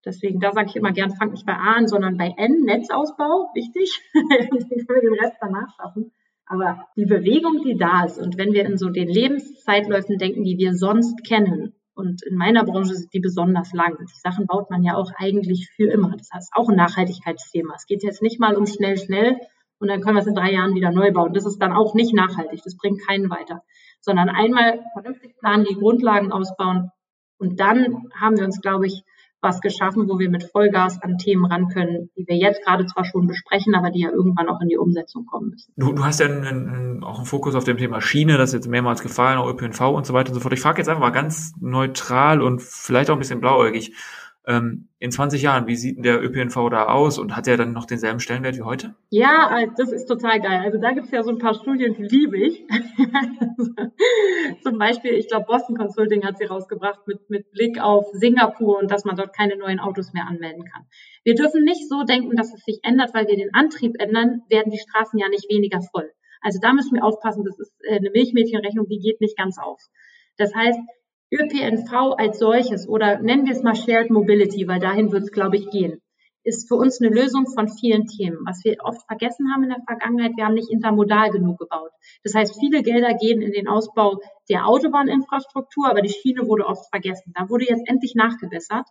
Deswegen, 0.05 0.39
da 0.39 0.53
sage 0.53 0.69
ich 0.69 0.75
immer 0.75 0.93
gern, 0.93 1.11
fang 1.11 1.31
nicht 1.31 1.45
bei 1.45 1.53
A 1.53 1.73
an, 1.73 1.87
sondern 1.87 2.15
bei 2.15 2.33
N, 2.37 2.61
Netzausbau, 2.61 3.49
wichtig. 3.53 3.99
Dann 4.13 4.49
können 4.49 4.87
wir 4.87 5.01
den 5.01 5.19
Rest 5.19 5.37
danach 5.41 5.75
schaffen. 5.75 6.11
Aber 6.45 6.87
die 6.95 7.05
Bewegung, 7.05 7.61
die 7.61 7.75
da 7.75 8.05
ist, 8.05 8.17
und 8.17 8.37
wenn 8.37 8.53
wir 8.53 8.65
in 8.65 8.77
so 8.77 8.89
den 8.89 9.09
Lebenszeitläufen 9.09 10.17
denken, 10.17 10.45
die 10.45 10.57
wir 10.57 10.75
sonst 10.75 11.25
kennen, 11.27 11.73
und 11.97 12.23
in 12.23 12.37
meiner 12.37 12.63
Branche 12.63 12.93
sind 12.93 13.11
die 13.13 13.19
besonders 13.19 13.73
lang. 13.73 13.97
Die 13.99 14.19
Sachen 14.19 14.45
baut 14.45 14.69
man 14.69 14.83
ja 14.83 14.95
auch 14.95 15.11
eigentlich 15.17 15.69
für 15.75 15.89
immer. 15.91 16.15
Das 16.15 16.29
heißt 16.31 16.51
auch 16.53 16.69
ein 16.69 16.75
Nachhaltigkeitsthema. 16.75 17.73
Es 17.75 17.87
geht 17.87 18.03
jetzt 18.03 18.21
nicht 18.21 18.39
mal 18.39 18.55
um 18.55 18.67
schnell, 18.67 18.97
schnell 18.97 19.37
und 19.79 19.87
dann 19.87 20.01
können 20.01 20.15
wir 20.15 20.21
es 20.21 20.27
in 20.27 20.35
drei 20.35 20.51
Jahren 20.51 20.75
wieder 20.75 20.91
neu 20.91 21.11
bauen. 21.11 21.33
Das 21.33 21.45
ist 21.45 21.59
dann 21.59 21.73
auch 21.73 21.95
nicht 21.95 22.13
nachhaltig. 22.13 22.61
Das 22.63 22.77
bringt 22.77 23.05
keinen 23.07 23.29
weiter. 23.29 23.63
Sondern 23.99 24.29
einmal 24.29 24.83
vernünftig 24.93 25.37
planen, 25.39 25.65
die 25.67 25.75
Grundlagen 25.75 26.31
ausbauen 26.31 26.91
und 27.39 27.59
dann 27.59 28.09
haben 28.19 28.37
wir 28.37 28.45
uns, 28.45 28.61
glaube 28.61 28.87
ich, 28.87 29.03
was 29.41 29.61
geschaffen, 29.61 30.09
wo 30.09 30.17
wir 30.19 30.29
mit 30.29 30.43
Vollgas 30.43 31.01
an 31.01 31.17
Themen 31.17 31.45
ran 31.45 31.67
können, 31.69 32.09
die 32.17 32.27
wir 32.27 32.35
jetzt 32.35 32.63
gerade 32.65 32.85
zwar 32.85 33.05
schon 33.05 33.27
besprechen, 33.27 33.75
aber 33.75 33.91
die 33.91 34.01
ja 34.01 34.09
irgendwann 34.09 34.49
auch 34.49 34.61
in 34.61 34.67
die 34.67 34.77
Umsetzung 34.77 35.25
kommen 35.25 35.51
müssen. 35.51 35.71
Du, 35.77 35.93
du 35.93 36.03
hast 36.03 36.19
ja 36.19 36.25
einen, 36.25 36.45
einen, 36.45 37.03
auch 37.03 37.17
einen 37.17 37.25
Fokus 37.25 37.55
auf 37.55 37.63
dem 37.63 37.77
Thema 37.77 38.01
Schiene, 38.01 38.37
das 38.37 38.49
ist 38.49 38.53
jetzt 38.53 38.67
mehrmals 38.67 39.01
gefallen, 39.01 39.37
auch 39.37 39.47
ÖPNV 39.47 39.81
und 39.81 40.05
so 40.05 40.13
weiter 40.13 40.29
und 40.29 40.35
so 40.35 40.41
fort. 40.41 40.53
Ich 40.53 40.61
frage 40.61 40.79
jetzt 40.79 40.89
einfach 40.89 41.01
mal 41.01 41.11
ganz 41.11 41.53
neutral 41.59 42.41
und 42.41 42.61
vielleicht 42.61 43.09
auch 43.09 43.15
ein 43.15 43.19
bisschen 43.19 43.39
blauäugig 43.39 43.93
ähm, 44.47 44.87
in 44.99 45.11
20 45.11 45.41
Jahren, 45.41 45.67
wie 45.67 45.75
sieht 45.75 46.03
der 46.03 46.23
ÖPNV 46.23 46.69
da 46.69 46.85
aus 46.85 47.19
und 47.19 47.35
hat 47.35 47.47
er 47.47 47.57
dann 47.57 47.73
noch 47.73 47.85
denselben 47.85 48.21
Stellenwert 48.21 48.55
wie 48.55 48.61
heute? 48.61 48.95
Ja, 49.09 49.59
äh, 49.59 49.67
das 49.77 49.91
ist 49.91 50.05
total 50.05 50.39
geil. 50.39 50.61
Also 50.63 50.77
da 50.79 50.93
gibt 50.93 51.07
es 51.07 51.11
ja 51.11 51.21
so 51.21 51.31
ein 51.31 51.37
paar 51.37 51.53
Studien, 51.53 51.93
die 51.93 52.03
liebe 52.03 52.37
ich. 52.37 52.65
Zum 54.63 54.77
Beispiel, 54.79 55.13
ich 55.15 55.27
glaube, 55.27 55.45
Boston 55.47 55.75
Consulting 55.75 56.23
hat 56.23 56.37
sie 56.37 56.45
rausgebracht 56.45 57.05
mit, 57.07 57.29
mit 57.29 57.51
Blick 57.51 57.81
auf 57.81 58.07
Singapur 58.13 58.79
und 58.79 58.89
dass 58.89 59.03
man 59.03 59.17
dort 59.17 59.35
keine 59.35 59.57
neuen 59.57 59.79
Autos 59.79 60.13
mehr 60.13 60.25
anmelden 60.25 60.63
kann. 60.63 60.85
Wir 61.25 61.35
dürfen 61.35 61.63
nicht 61.63 61.89
so 61.89 62.03
denken, 62.03 62.37
dass 62.37 62.53
es 62.53 62.63
sich 62.63 62.79
ändert, 62.83 63.13
weil 63.13 63.27
wir 63.27 63.35
den 63.35 63.53
Antrieb 63.53 63.95
ändern, 63.99 64.43
werden 64.49 64.71
die 64.71 64.79
Straßen 64.79 65.19
ja 65.19 65.27
nicht 65.27 65.49
weniger 65.49 65.81
voll. 65.81 66.09
Also 66.41 66.59
da 66.61 66.71
müssen 66.71 66.95
wir 66.95 67.03
aufpassen, 67.03 67.43
das 67.43 67.59
ist 67.59 67.73
äh, 67.83 67.97
eine 67.97 68.11
Milchmädchenrechnung, 68.11 68.87
die 68.87 68.99
geht 68.99 69.19
nicht 69.19 69.37
ganz 69.37 69.57
auf. 69.59 69.81
Das 70.37 70.55
heißt, 70.55 70.79
ÖPNV 71.31 72.15
als 72.17 72.39
solches 72.39 72.87
oder 72.87 73.19
nennen 73.19 73.45
wir 73.45 73.53
es 73.53 73.63
mal 73.63 73.75
Shared 73.75 74.09
Mobility, 74.09 74.67
weil 74.67 74.79
dahin 74.79 75.11
wird 75.11 75.23
es, 75.23 75.31
glaube 75.31 75.57
ich, 75.57 75.69
gehen, 75.69 76.01
ist 76.43 76.69
für 76.69 76.75
uns 76.75 77.01
eine 77.01 77.13
Lösung 77.13 77.45
von 77.47 77.67
vielen 77.67 78.07
Themen. 78.07 78.37
Was 78.45 78.63
wir 78.63 78.77
oft 78.81 79.05
vergessen 79.05 79.51
haben 79.51 79.63
in 79.63 79.69
der 79.69 79.83
Vergangenheit, 79.85 80.31
wir 80.37 80.45
haben 80.45 80.53
nicht 80.53 80.71
intermodal 80.71 81.29
genug 81.29 81.59
gebaut. 81.59 81.91
Das 82.23 82.33
heißt, 82.33 82.57
viele 82.57 82.81
Gelder 82.81 83.13
gehen 83.15 83.41
in 83.41 83.51
den 83.51 83.67
Ausbau 83.67 84.19
der 84.49 84.65
Autobahninfrastruktur, 84.65 85.89
aber 85.89 86.01
die 86.01 86.13
Schiene 86.13 86.47
wurde 86.47 86.65
oft 86.65 86.89
vergessen. 86.89 87.33
Da 87.35 87.49
wurde 87.49 87.65
jetzt 87.65 87.87
endlich 87.89 88.15
nachgebessert, 88.15 88.87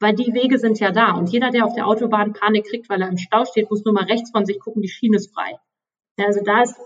weil 0.00 0.14
die 0.14 0.34
Wege 0.34 0.58
sind 0.58 0.80
ja 0.80 0.90
da. 0.90 1.12
Und 1.12 1.30
jeder, 1.30 1.50
der 1.50 1.64
auf 1.64 1.74
der 1.74 1.86
Autobahn 1.86 2.32
Panik 2.32 2.66
kriegt, 2.66 2.88
weil 2.88 3.00
er 3.00 3.08
im 3.08 3.18
Stau 3.18 3.44
steht, 3.44 3.70
muss 3.70 3.84
nur 3.84 3.94
mal 3.94 4.04
rechts 4.04 4.32
von 4.32 4.44
sich 4.44 4.58
gucken, 4.58 4.82
die 4.82 4.88
Schiene 4.88 5.16
ist 5.16 5.32
frei. 5.32 5.56
Also 6.16 6.40
da 6.42 6.62
ist 6.62 6.76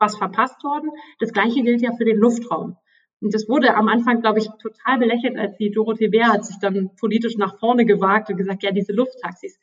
was 0.00 0.16
verpasst 0.16 0.64
worden. 0.64 0.90
Das 1.20 1.32
Gleiche 1.32 1.62
gilt 1.62 1.82
ja 1.82 1.92
für 1.92 2.04
den 2.04 2.16
Luftraum. 2.16 2.76
Und 3.20 3.34
das 3.34 3.48
wurde 3.48 3.74
am 3.74 3.88
Anfang, 3.88 4.20
glaube 4.20 4.38
ich, 4.38 4.48
total 4.62 4.98
belächelt, 4.98 5.36
als 5.36 5.56
die 5.58 5.70
Dorothee 5.70 6.08
Bär 6.08 6.32
hat 6.32 6.44
sich 6.44 6.58
dann 6.58 6.90
politisch 6.98 7.36
nach 7.36 7.58
vorne 7.58 7.84
gewagt 7.84 8.30
und 8.30 8.36
gesagt, 8.36 8.62
ja, 8.62 8.72
diese 8.72 8.92
Lufttaxis. 8.92 9.58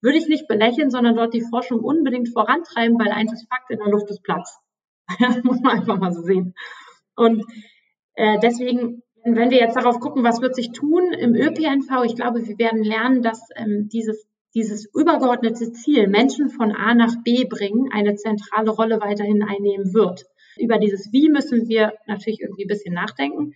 Würde 0.00 0.18
ich 0.18 0.28
nicht 0.28 0.48
belächeln, 0.48 0.90
sondern 0.90 1.16
dort 1.16 1.34
die 1.34 1.42
Forschung 1.42 1.80
unbedingt 1.80 2.28
vorantreiben, 2.28 2.98
weil 2.98 3.10
eins 3.10 3.32
ist 3.32 3.48
Fakt, 3.48 3.70
in 3.70 3.78
der 3.78 3.88
Luft 3.88 4.08
ist 4.10 4.22
Platz. 4.22 4.58
das 5.18 5.42
muss 5.42 5.60
man 5.60 5.78
einfach 5.78 5.98
mal 5.98 6.12
so 6.12 6.22
sehen. 6.22 6.54
Und 7.16 7.44
äh, 8.14 8.38
deswegen, 8.40 9.02
wenn 9.24 9.50
wir 9.50 9.58
jetzt 9.58 9.76
darauf 9.76 10.00
gucken, 10.00 10.22
was 10.22 10.40
wird 10.40 10.54
sich 10.54 10.72
tun 10.72 11.12
im 11.12 11.34
ÖPNV, 11.34 12.04
ich 12.04 12.14
glaube, 12.14 12.46
wir 12.46 12.58
werden 12.58 12.82
lernen, 12.82 13.22
dass 13.22 13.48
ähm, 13.56 13.88
dieses 13.92 14.30
dieses 14.54 14.86
übergeordnete 14.94 15.72
Ziel, 15.72 16.08
Menschen 16.08 16.48
von 16.48 16.72
A 16.72 16.94
nach 16.94 17.22
B 17.22 17.44
bringen, 17.44 17.90
eine 17.92 18.16
zentrale 18.16 18.70
Rolle 18.70 19.00
weiterhin 19.00 19.42
einnehmen 19.44 19.94
wird. 19.94 20.24
Über 20.56 20.78
dieses 20.78 21.12
Wie 21.12 21.28
müssen 21.28 21.68
wir 21.68 21.92
natürlich 22.06 22.40
irgendwie 22.40 22.64
ein 22.64 22.68
bisschen 22.68 22.94
nachdenken. 22.94 23.54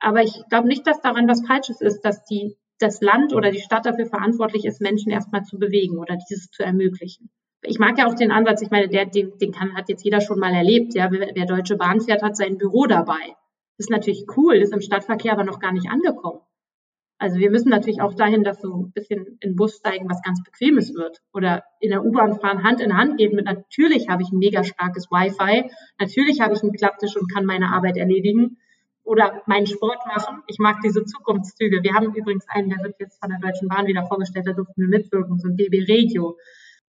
Aber 0.00 0.22
ich 0.22 0.34
glaube 0.48 0.68
nicht, 0.68 0.86
dass 0.86 1.00
daran 1.00 1.28
was 1.28 1.46
Falsches 1.46 1.80
ist, 1.80 2.02
dass 2.02 2.24
die, 2.24 2.56
das 2.78 3.00
Land 3.00 3.34
oder 3.34 3.50
die 3.50 3.60
Stadt 3.60 3.86
dafür 3.86 4.06
verantwortlich 4.06 4.64
ist, 4.64 4.80
Menschen 4.80 5.10
erstmal 5.10 5.42
zu 5.42 5.58
bewegen 5.58 5.98
oder 5.98 6.16
dieses 6.16 6.50
zu 6.50 6.62
ermöglichen. 6.62 7.30
Ich 7.62 7.80
mag 7.80 7.98
ja 7.98 8.06
auch 8.06 8.14
den 8.14 8.30
Ansatz, 8.30 8.62
ich 8.62 8.70
meine, 8.70 8.88
der, 8.88 9.06
den, 9.06 9.36
den 9.38 9.50
kann, 9.50 9.74
hat 9.74 9.88
jetzt 9.88 10.04
jeder 10.04 10.20
schon 10.20 10.38
mal 10.38 10.54
erlebt. 10.54 10.94
Ja, 10.94 11.10
wer, 11.10 11.30
wer 11.34 11.46
Deutsche 11.46 11.76
Bahn 11.76 12.00
fährt, 12.00 12.22
hat 12.22 12.36
sein 12.36 12.56
Büro 12.56 12.86
dabei. 12.86 13.34
Ist 13.78 13.90
natürlich 13.90 14.26
cool, 14.36 14.56
ist 14.56 14.72
im 14.72 14.80
Stadtverkehr 14.80 15.32
aber 15.32 15.44
noch 15.44 15.58
gar 15.58 15.72
nicht 15.72 15.90
angekommen. 15.90 16.40
Also 17.18 17.38
wir 17.38 17.50
müssen 17.50 17.68
natürlich 17.68 18.00
auch 18.00 18.14
dahin, 18.14 18.44
dass 18.44 18.60
so 18.60 18.72
ein 18.72 18.92
bisschen 18.92 19.26
in 19.40 19.50
den 19.50 19.56
Bus 19.56 19.76
steigen, 19.76 20.08
was 20.08 20.22
ganz 20.22 20.42
Bequemes 20.44 20.94
wird. 20.94 21.18
Oder 21.32 21.64
in 21.80 21.90
der 21.90 22.04
U-Bahn 22.04 22.38
fahren, 22.38 22.62
Hand 22.62 22.80
in 22.80 22.96
Hand 22.96 23.18
gehen 23.18 23.34
mit, 23.34 23.44
natürlich 23.44 24.08
habe 24.08 24.22
ich 24.22 24.30
ein 24.30 24.38
mega 24.38 24.62
starkes 24.62 25.10
Wi-Fi, 25.10 25.70
natürlich 25.98 26.40
habe 26.40 26.54
ich 26.54 26.62
einen 26.62 26.72
Klapptisch 26.72 27.16
und 27.16 27.32
kann 27.32 27.44
meine 27.44 27.72
Arbeit 27.72 27.96
erledigen 27.96 28.58
oder 29.02 29.42
meinen 29.46 29.66
Sport 29.66 30.06
machen. 30.06 30.42
Ich 30.46 30.58
mag 30.58 30.80
diese 30.84 31.04
Zukunftszüge. 31.04 31.82
Wir 31.82 31.94
haben 31.94 32.14
übrigens 32.14 32.46
einen, 32.48 32.68
der 32.68 32.78
wird 32.84 33.00
jetzt 33.00 33.18
von 33.18 33.30
der 33.30 33.40
Deutschen 33.40 33.68
Bahn 33.68 33.86
wieder 33.86 34.06
vorgestellt, 34.06 34.46
da 34.46 34.52
durften 34.52 34.80
wir 34.80 34.88
mitwirken, 34.88 35.38
so 35.38 35.48
ein 35.48 35.56
DB 35.56 35.84
Regio. 35.88 36.36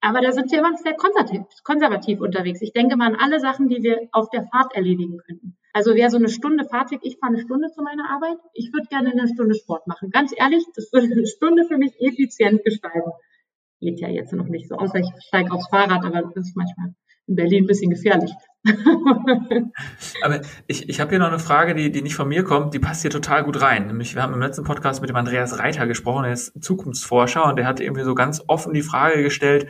Aber 0.01 0.21
da 0.21 0.31
sind 0.31 0.51
wir 0.51 0.59
immer 0.59 0.77
sehr 0.77 0.93
konservativ, 0.93 1.41
konservativ 1.63 2.21
unterwegs. 2.21 2.61
Ich 2.61 2.71
denke 2.71 2.95
mal 2.97 3.07
an 3.07 3.19
alle 3.19 3.39
Sachen, 3.39 3.67
die 3.67 3.81
wir 3.83 4.07
auf 4.11 4.29
der 4.29 4.45
Fahrt 4.45 4.75
erledigen 4.75 5.17
könnten. 5.17 5.57
Also 5.73 5.95
wäre 5.95 6.09
so 6.09 6.17
eine 6.17 6.29
Stunde 6.29 6.65
Fahrtweg, 6.65 7.01
ich 7.03 7.17
fahre 7.19 7.33
eine 7.33 7.41
Stunde 7.41 7.69
zu 7.71 7.81
meiner 7.81 8.09
Arbeit. 8.09 8.37
Ich 8.53 8.73
würde 8.73 8.87
gerne 8.87 9.11
eine 9.11 9.27
Stunde 9.27 9.55
Sport 9.55 9.87
machen. 9.87 10.09
Ganz 10.09 10.33
ehrlich, 10.35 10.65
das 10.75 10.91
würde 10.91 11.07
eine 11.11 11.27
Stunde 11.27 11.65
für 11.65 11.77
mich 11.77 11.93
effizient 11.99 12.63
gestalten. 12.63 13.11
Geht 13.79 13.99
ja 13.99 14.09
jetzt 14.09 14.33
noch 14.33 14.47
nicht 14.47 14.67
so, 14.67 14.75
außer 14.75 14.99
ich 14.99 15.07
steige 15.27 15.51
aufs 15.51 15.69
Fahrrad, 15.69 16.03
aber 16.03 16.23
das 16.33 16.47
ist 16.47 16.55
manchmal 16.55 16.93
in 17.27 17.35
Berlin 17.35 17.63
ein 17.63 17.67
bisschen 17.67 17.91
gefährlich. 17.91 18.31
aber 20.23 20.41
ich, 20.67 20.89
ich 20.89 20.99
habe 20.99 21.11
hier 21.11 21.19
noch 21.19 21.27
eine 21.27 21.39
Frage, 21.39 21.75
die, 21.75 21.91
die 21.91 22.01
nicht 22.01 22.15
von 22.15 22.27
mir 22.27 22.43
kommt, 22.43 22.73
die 22.73 22.79
passt 22.79 23.03
hier 23.03 23.11
total 23.11 23.43
gut 23.43 23.61
rein. 23.61 23.87
Nämlich, 23.87 24.15
wir 24.15 24.23
haben 24.23 24.33
im 24.33 24.41
letzten 24.41 24.65
Podcast 24.65 24.99
mit 24.99 25.09
dem 25.09 25.15
Andreas 25.15 25.59
Reiter 25.59 25.87
gesprochen, 25.87 26.25
er 26.25 26.33
ist 26.33 26.61
Zukunftsforscher 26.61 27.45
und 27.45 27.57
der 27.57 27.67
hat 27.67 27.79
irgendwie 27.79 28.03
so 28.03 28.15
ganz 28.15 28.43
offen 28.47 28.73
die 28.73 28.81
Frage 28.81 29.21
gestellt, 29.23 29.67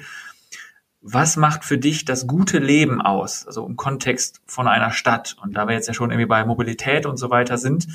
was 1.02 1.38
macht 1.38 1.64
für 1.64 1.78
dich 1.78 2.06
das 2.06 2.28
gute 2.28 2.60
Leben 2.60 3.02
aus? 3.02 3.46
Also 3.48 3.66
im 3.66 3.76
Kontext 3.76 4.42
von 4.46 4.68
einer 4.68 4.92
Stadt. 4.92 5.38
Und 5.42 5.54
da 5.54 5.68
wir 5.68 5.76
jetzt 5.76 5.88
ja 5.88 5.94
schon 5.94 6.12
irgendwie 6.12 6.28
bei 6.28 6.44
Mobilität 6.46 7.06
und 7.06 7.18
so 7.18 7.30
weiter 7.30 7.58
sind, 7.58 7.88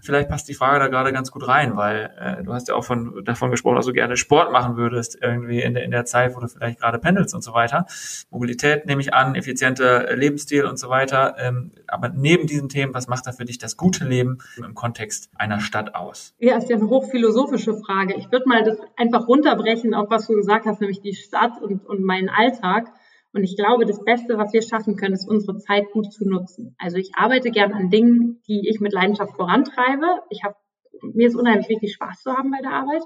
vielleicht 0.00 0.28
passt 0.28 0.48
die 0.48 0.54
Frage 0.54 0.78
da 0.78 0.88
gerade 0.88 1.12
ganz 1.12 1.30
gut 1.30 1.46
rein, 1.46 1.76
weil 1.76 2.10
äh, 2.18 2.42
du 2.42 2.52
hast 2.52 2.68
ja 2.68 2.74
auch 2.74 2.84
von, 2.84 3.24
davon 3.24 3.50
gesprochen, 3.50 3.76
dass 3.76 3.86
du 3.86 3.92
gerne 3.92 4.16
Sport 4.16 4.52
machen 4.52 4.76
würdest, 4.76 5.18
irgendwie 5.20 5.60
in 5.60 5.74
der, 5.74 5.84
in 5.84 5.90
der 5.90 6.04
Zeit, 6.04 6.34
wo 6.34 6.40
du 6.40 6.48
vielleicht 6.48 6.80
gerade 6.80 6.98
pendelst 6.98 7.34
und 7.34 7.42
so 7.42 7.52
weiter. 7.52 7.86
Mobilität 8.30 8.86
nehme 8.86 9.00
ich 9.00 9.14
an, 9.14 9.34
effizienter 9.34 10.14
Lebensstil 10.16 10.64
und 10.64 10.78
so 10.78 10.88
weiter. 10.88 11.36
Ähm, 11.38 11.72
aber 11.86 12.08
neben 12.08 12.46
diesen 12.46 12.68
Themen, 12.68 12.94
was 12.94 13.08
macht 13.08 13.26
da 13.26 13.32
für 13.32 13.44
dich 13.44 13.58
das 13.58 13.76
gute 13.76 14.04
Leben 14.04 14.38
im 14.56 14.74
Kontext 14.74 15.30
einer 15.34 15.60
Stadt 15.60 15.94
aus? 15.94 16.34
Ja, 16.38 16.56
ist 16.56 16.70
ja 16.70 16.76
eine 16.76 16.88
hochphilosophische 16.88 17.74
Frage. 17.74 18.14
Ich 18.14 18.30
würde 18.30 18.48
mal 18.48 18.64
das 18.64 18.78
einfach 18.96 19.28
runterbrechen 19.28 19.94
auf 19.94 20.10
was 20.10 20.26
du 20.26 20.34
gesagt 20.34 20.66
hast, 20.66 20.80
nämlich 20.80 21.00
die 21.00 21.14
Stadt 21.14 21.60
und, 21.60 21.86
und 21.86 22.02
meinen 22.02 22.28
Alltag 22.28 22.52
Alltag. 22.52 22.92
Und 23.32 23.44
ich 23.44 23.56
glaube, 23.56 23.86
das 23.86 24.04
Beste, 24.04 24.36
was 24.36 24.52
wir 24.52 24.62
schaffen 24.62 24.96
können, 24.96 25.14
ist 25.14 25.28
unsere 25.28 25.56
Zeit 25.58 25.90
gut 25.92 26.12
zu 26.12 26.28
nutzen. 26.28 26.74
Also 26.78 26.98
ich 26.98 27.12
arbeite 27.14 27.50
gern 27.50 27.72
an 27.72 27.88
Dingen, 27.88 28.42
die 28.46 28.68
ich 28.68 28.80
mit 28.80 28.92
Leidenschaft 28.92 29.34
vorantreibe. 29.36 30.20
Ich 30.30 30.44
habe 30.44 30.56
mir 31.02 31.26
ist 31.26 31.34
unheimlich 31.36 31.68
wichtig, 31.68 31.94
Spaß 31.94 32.22
zu 32.22 32.32
haben 32.32 32.50
bei 32.50 32.60
der 32.60 32.72
Arbeit. 32.72 33.02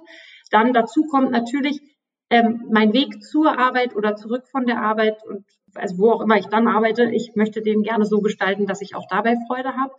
Dann 0.51 0.73
dazu 0.73 1.05
kommt 1.05 1.31
natürlich 1.31 1.81
ähm, 2.31 2.67
mein 2.71 2.93
Weg 2.93 3.23
zur 3.23 3.59
Arbeit 3.59 3.95
oder 3.95 4.17
zurück 4.17 4.49
von 4.51 4.67
der 4.67 4.83
Arbeit 4.83 5.25
und 5.25 5.45
also 5.75 5.99
wo 5.99 6.11
auch 6.11 6.21
immer 6.23 6.39
ich 6.39 6.47
dann 6.47 6.69
arbeite, 6.69 7.11
ich 7.11 7.33
möchte 7.35 7.61
den 7.61 7.83
gerne 7.83 8.05
so 8.05 8.21
gestalten, 8.21 8.67
dass 8.67 8.81
ich 8.81 8.95
auch 8.95 9.07
dabei 9.09 9.37
Freude 9.47 9.77
habe. 9.77 9.93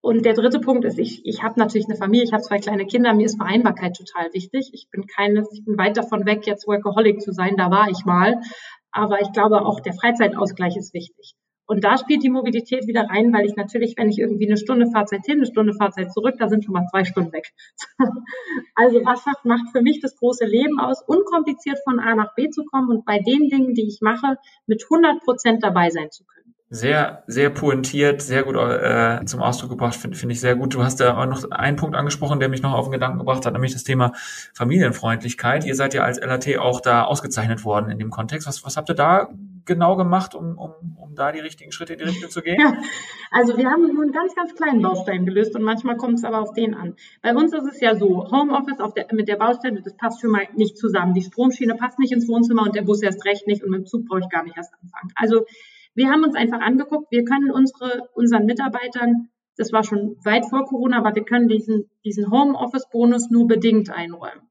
Und 0.00 0.24
der 0.24 0.34
dritte 0.34 0.60
Punkt 0.60 0.84
ist, 0.84 0.98
ich, 0.98 1.26
ich 1.26 1.42
habe 1.42 1.58
natürlich 1.58 1.88
eine 1.88 1.98
Familie, 1.98 2.24
ich 2.24 2.32
habe 2.32 2.42
zwei 2.42 2.58
kleine 2.58 2.86
Kinder, 2.86 3.12
mir 3.14 3.26
ist 3.26 3.36
Vereinbarkeit 3.36 3.96
total 3.96 4.32
wichtig. 4.32 4.70
Ich 4.72 4.88
bin 4.90 5.06
keines, 5.06 5.52
ich 5.52 5.64
bin 5.64 5.76
weit 5.76 5.96
davon 5.96 6.24
weg, 6.24 6.46
jetzt 6.46 6.68
Workaholic 6.68 7.20
zu 7.20 7.32
sein, 7.32 7.56
da 7.56 7.70
war 7.70 7.90
ich 7.90 8.04
mal. 8.04 8.40
Aber 8.98 9.20
ich 9.20 9.30
glaube, 9.30 9.64
auch 9.64 9.78
der 9.78 9.92
Freizeitausgleich 9.92 10.76
ist 10.76 10.92
wichtig. 10.92 11.34
Und 11.66 11.84
da 11.84 11.96
spielt 11.98 12.24
die 12.24 12.30
Mobilität 12.30 12.88
wieder 12.88 13.02
rein, 13.02 13.32
weil 13.32 13.46
ich 13.46 13.54
natürlich, 13.54 13.94
wenn 13.96 14.08
ich 14.08 14.18
irgendwie 14.18 14.48
eine 14.48 14.56
Stunde 14.56 14.90
Fahrzeit 14.90 15.24
hin, 15.24 15.36
eine 15.36 15.46
Stunde 15.46 15.72
Fahrzeit 15.72 16.12
zurück, 16.12 16.34
da 16.38 16.48
sind 16.48 16.64
schon 16.64 16.72
mal 16.72 16.86
zwei 16.90 17.04
Stunden 17.04 17.32
weg. 17.32 17.46
also 18.74 19.04
was 19.04 19.24
macht 19.44 19.70
für 19.70 19.82
mich 19.82 20.00
das 20.00 20.16
große 20.16 20.46
Leben 20.46 20.80
aus, 20.80 21.00
unkompliziert 21.06 21.78
von 21.84 22.00
A 22.00 22.16
nach 22.16 22.34
B 22.34 22.50
zu 22.50 22.64
kommen 22.64 22.90
und 22.90 23.04
bei 23.04 23.20
den 23.20 23.48
Dingen, 23.48 23.74
die 23.74 23.86
ich 23.86 24.00
mache, 24.00 24.38
mit 24.66 24.82
100 24.82 25.22
Prozent 25.22 25.62
dabei 25.62 25.90
sein 25.90 26.10
zu 26.10 26.24
können 26.24 26.47
sehr, 26.70 27.22
sehr 27.26 27.48
pointiert, 27.48 28.20
sehr 28.20 28.42
gut 28.42 28.56
äh, 28.56 29.24
zum 29.24 29.40
Ausdruck 29.40 29.70
gebracht, 29.70 29.94
finde 29.94 30.18
find 30.18 30.32
ich 30.32 30.40
sehr 30.40 30.54
gut. 30.54 30.74
Du 30.74 30.82
hast 30.82 31.00
da 31.00 31.16
auch 31.16 31.26
noch 31.26 31.50
einen 31.50 31.76
Punkt 31.76 31.96
angesprochen, 31.96 32.40
der 32.40 32.50
mich 32.50 32.60
noch 32.60 32.74
auf 32.74 32.86
den 32.86 32.92
Gedanken 32.92 33.18
gebracht 33.18 33.46
hat, 33.46 33.54
nämlich 33.54 33.72
das 33.72 33.84
Thema 33.84 34.12
Familienfreundlichkeit. 34.52 35.64
Ihr 35.64 35.74
seid 35.74 35.94
ja 35.94 36.02
als 36.02 36.20
LAT 36.20 36.58
auch 36.58 36.82
da 36.82 37.04
ausgezeichnet 37.04 37.64
worden 37.64 37.90
in 37.90 37.98
dem 37.98 38.10
Kontext. 38.10 38.46
Was, 38.46 38.64
was 38.64 38.76
habt 38.76 38.90
ihr 38.90 38.94
da 38.94 39.30
genau 39.64 39.96
gemacht, 39.96 40.34
um, 40.34 40.58
um, 40.58 40.72
um 41.00 41.14
da 41.14 41.32
die 41.32 41.40
richtigen 41.40 41.72
Schritte 41.72 41.94
in 41.94 42.00
die 42.00 42.04
Richtung 42.04 42.28
zu 42.28 42.42
gehen? 42.42 42.60
Ja, 42.60 42.76
also 43.30 43.56
wir 43.56 43.70
haben 43.70 43.90
nur 43.94 44.02
einen 44.02 44.12
ganz, 44.12 44.34
ganz 44.34 44.54
kleinen 44.54 44.82
Baustein 44.82 45.24
gelöst 45.24 45.54
und 45.54 45.62
manchmal 45.62 45.96
kommt 45.96 46.18
es 46.18 46.24
aber 46.24 46.40
auf 46.40 46.52
den 46.52 46.74
an. 46.74 46.96
Bei 47.22 47.34
uns 47.34 47.54
ist 47.54 47.64
es 47.64 47.80
ja 47.80 47.94
so, 47.96 48.30
Homeoffice 48.30 48.80
auf 48.80 48.92
der, 48.92 49.06
mit 49.12 49.28
der 49.28 49.36
Baustelle, 49.36 49.80
das 49.80 49.96
passt 49.96 50.20
schon 50.20 50.32
mal 50.32 50.46
nicht 50.54 50.76
zusammen. 50.76 51.14
Die 51.14 51.22
Stromschiene 51.22 51.76
passt 51.76 51.98
nicht 51.98 52.12
ins 52.12 52.28
Wohnzimmer 52.28 52.62
und 52.62 52.74
der 52.74 52.82
Bus 52.82 53.00
erst 53.00 53.24
recht 53.24 53.46
nicht 53.46 53.62
und 53.62 53.70
mit 53.70 53.80
dem 53.80 53.86
Zug 53.86 54.04
brauche 54.06 54.20
ich 54.20 54.28
gar 54.28 54.44
nicht 54.44 54.56
erst 54.58 54.74
anfangen. 54.82 55.12
Also 55.14 55.46
wir 55.98 56.08
haben 56.08 56.24
uns 56.24 56.36
einfach 56.36 56.60
angeguckt, 56.60 57.10
wir 57.10 57.24
können 57.24 57.50
unsere, 57.50 58.08
unseren 58.14 58.46
Mitarbeitern, 58.46 59.28
das 59.56 59.72
war 59.72 59.82
schon 59.82 60.16
weit 60.24 60.46
vor 60.46 60.64
Corona, 60.64 60.98
aber 60.98 61.14
wir 61.14 61.24
können 61.24 61.48
diesen, 61.48 61.90
diesen 62.04 62.30
Homeoffice-Bonus 62.30 63.30
nur 63.30 63.48
bedingt 63.48 63.90
einräumen. 63.90 64.48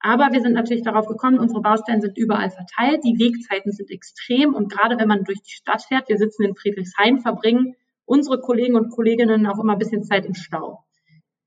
Aber 0.00 0.32
wir 0.32 0.40
sind 0.40 0.54
natürlich 0.54 0.84
darauf 0.84 1.06
gekommen, 1.06 1.38
unsere 1.38 1.60
Baustellen 1.60 2.00
sind 2.00 2.16
überall 2.16 2.50
verteilt, 2.50 3.04
die 3.04 3.18
Wegzeiten 3.18 3.72
sind 3.72 3.90
extrem 3.90 4.54
und 4.54 4.72
gerade 4.72 4.98
wenn 4.98 5.08
man 5.08 5.24
durch 5.24 5.42
die 5.42 5.52
Stadt 5.52 5.82
fährt, 5.82 6.08
wir 6.08 6.16
sitzen 6.16 6.44
in 6.44 6.54
Friedrichshain, 6.54 7.18
verbringen 7.18 7.74
unsere 8.06 8.40
Kollegen 8.40 8.76
und 8.76 8.90
Kolleginnen 8.90 9.46
auch 9.46 9.58
immer 9.58 9.74
ein 9.74 9.78
bisschen 9.78 10.02
Zeit 10.02 10.24
im 10.24 10.34
Stau. 10.34 10.84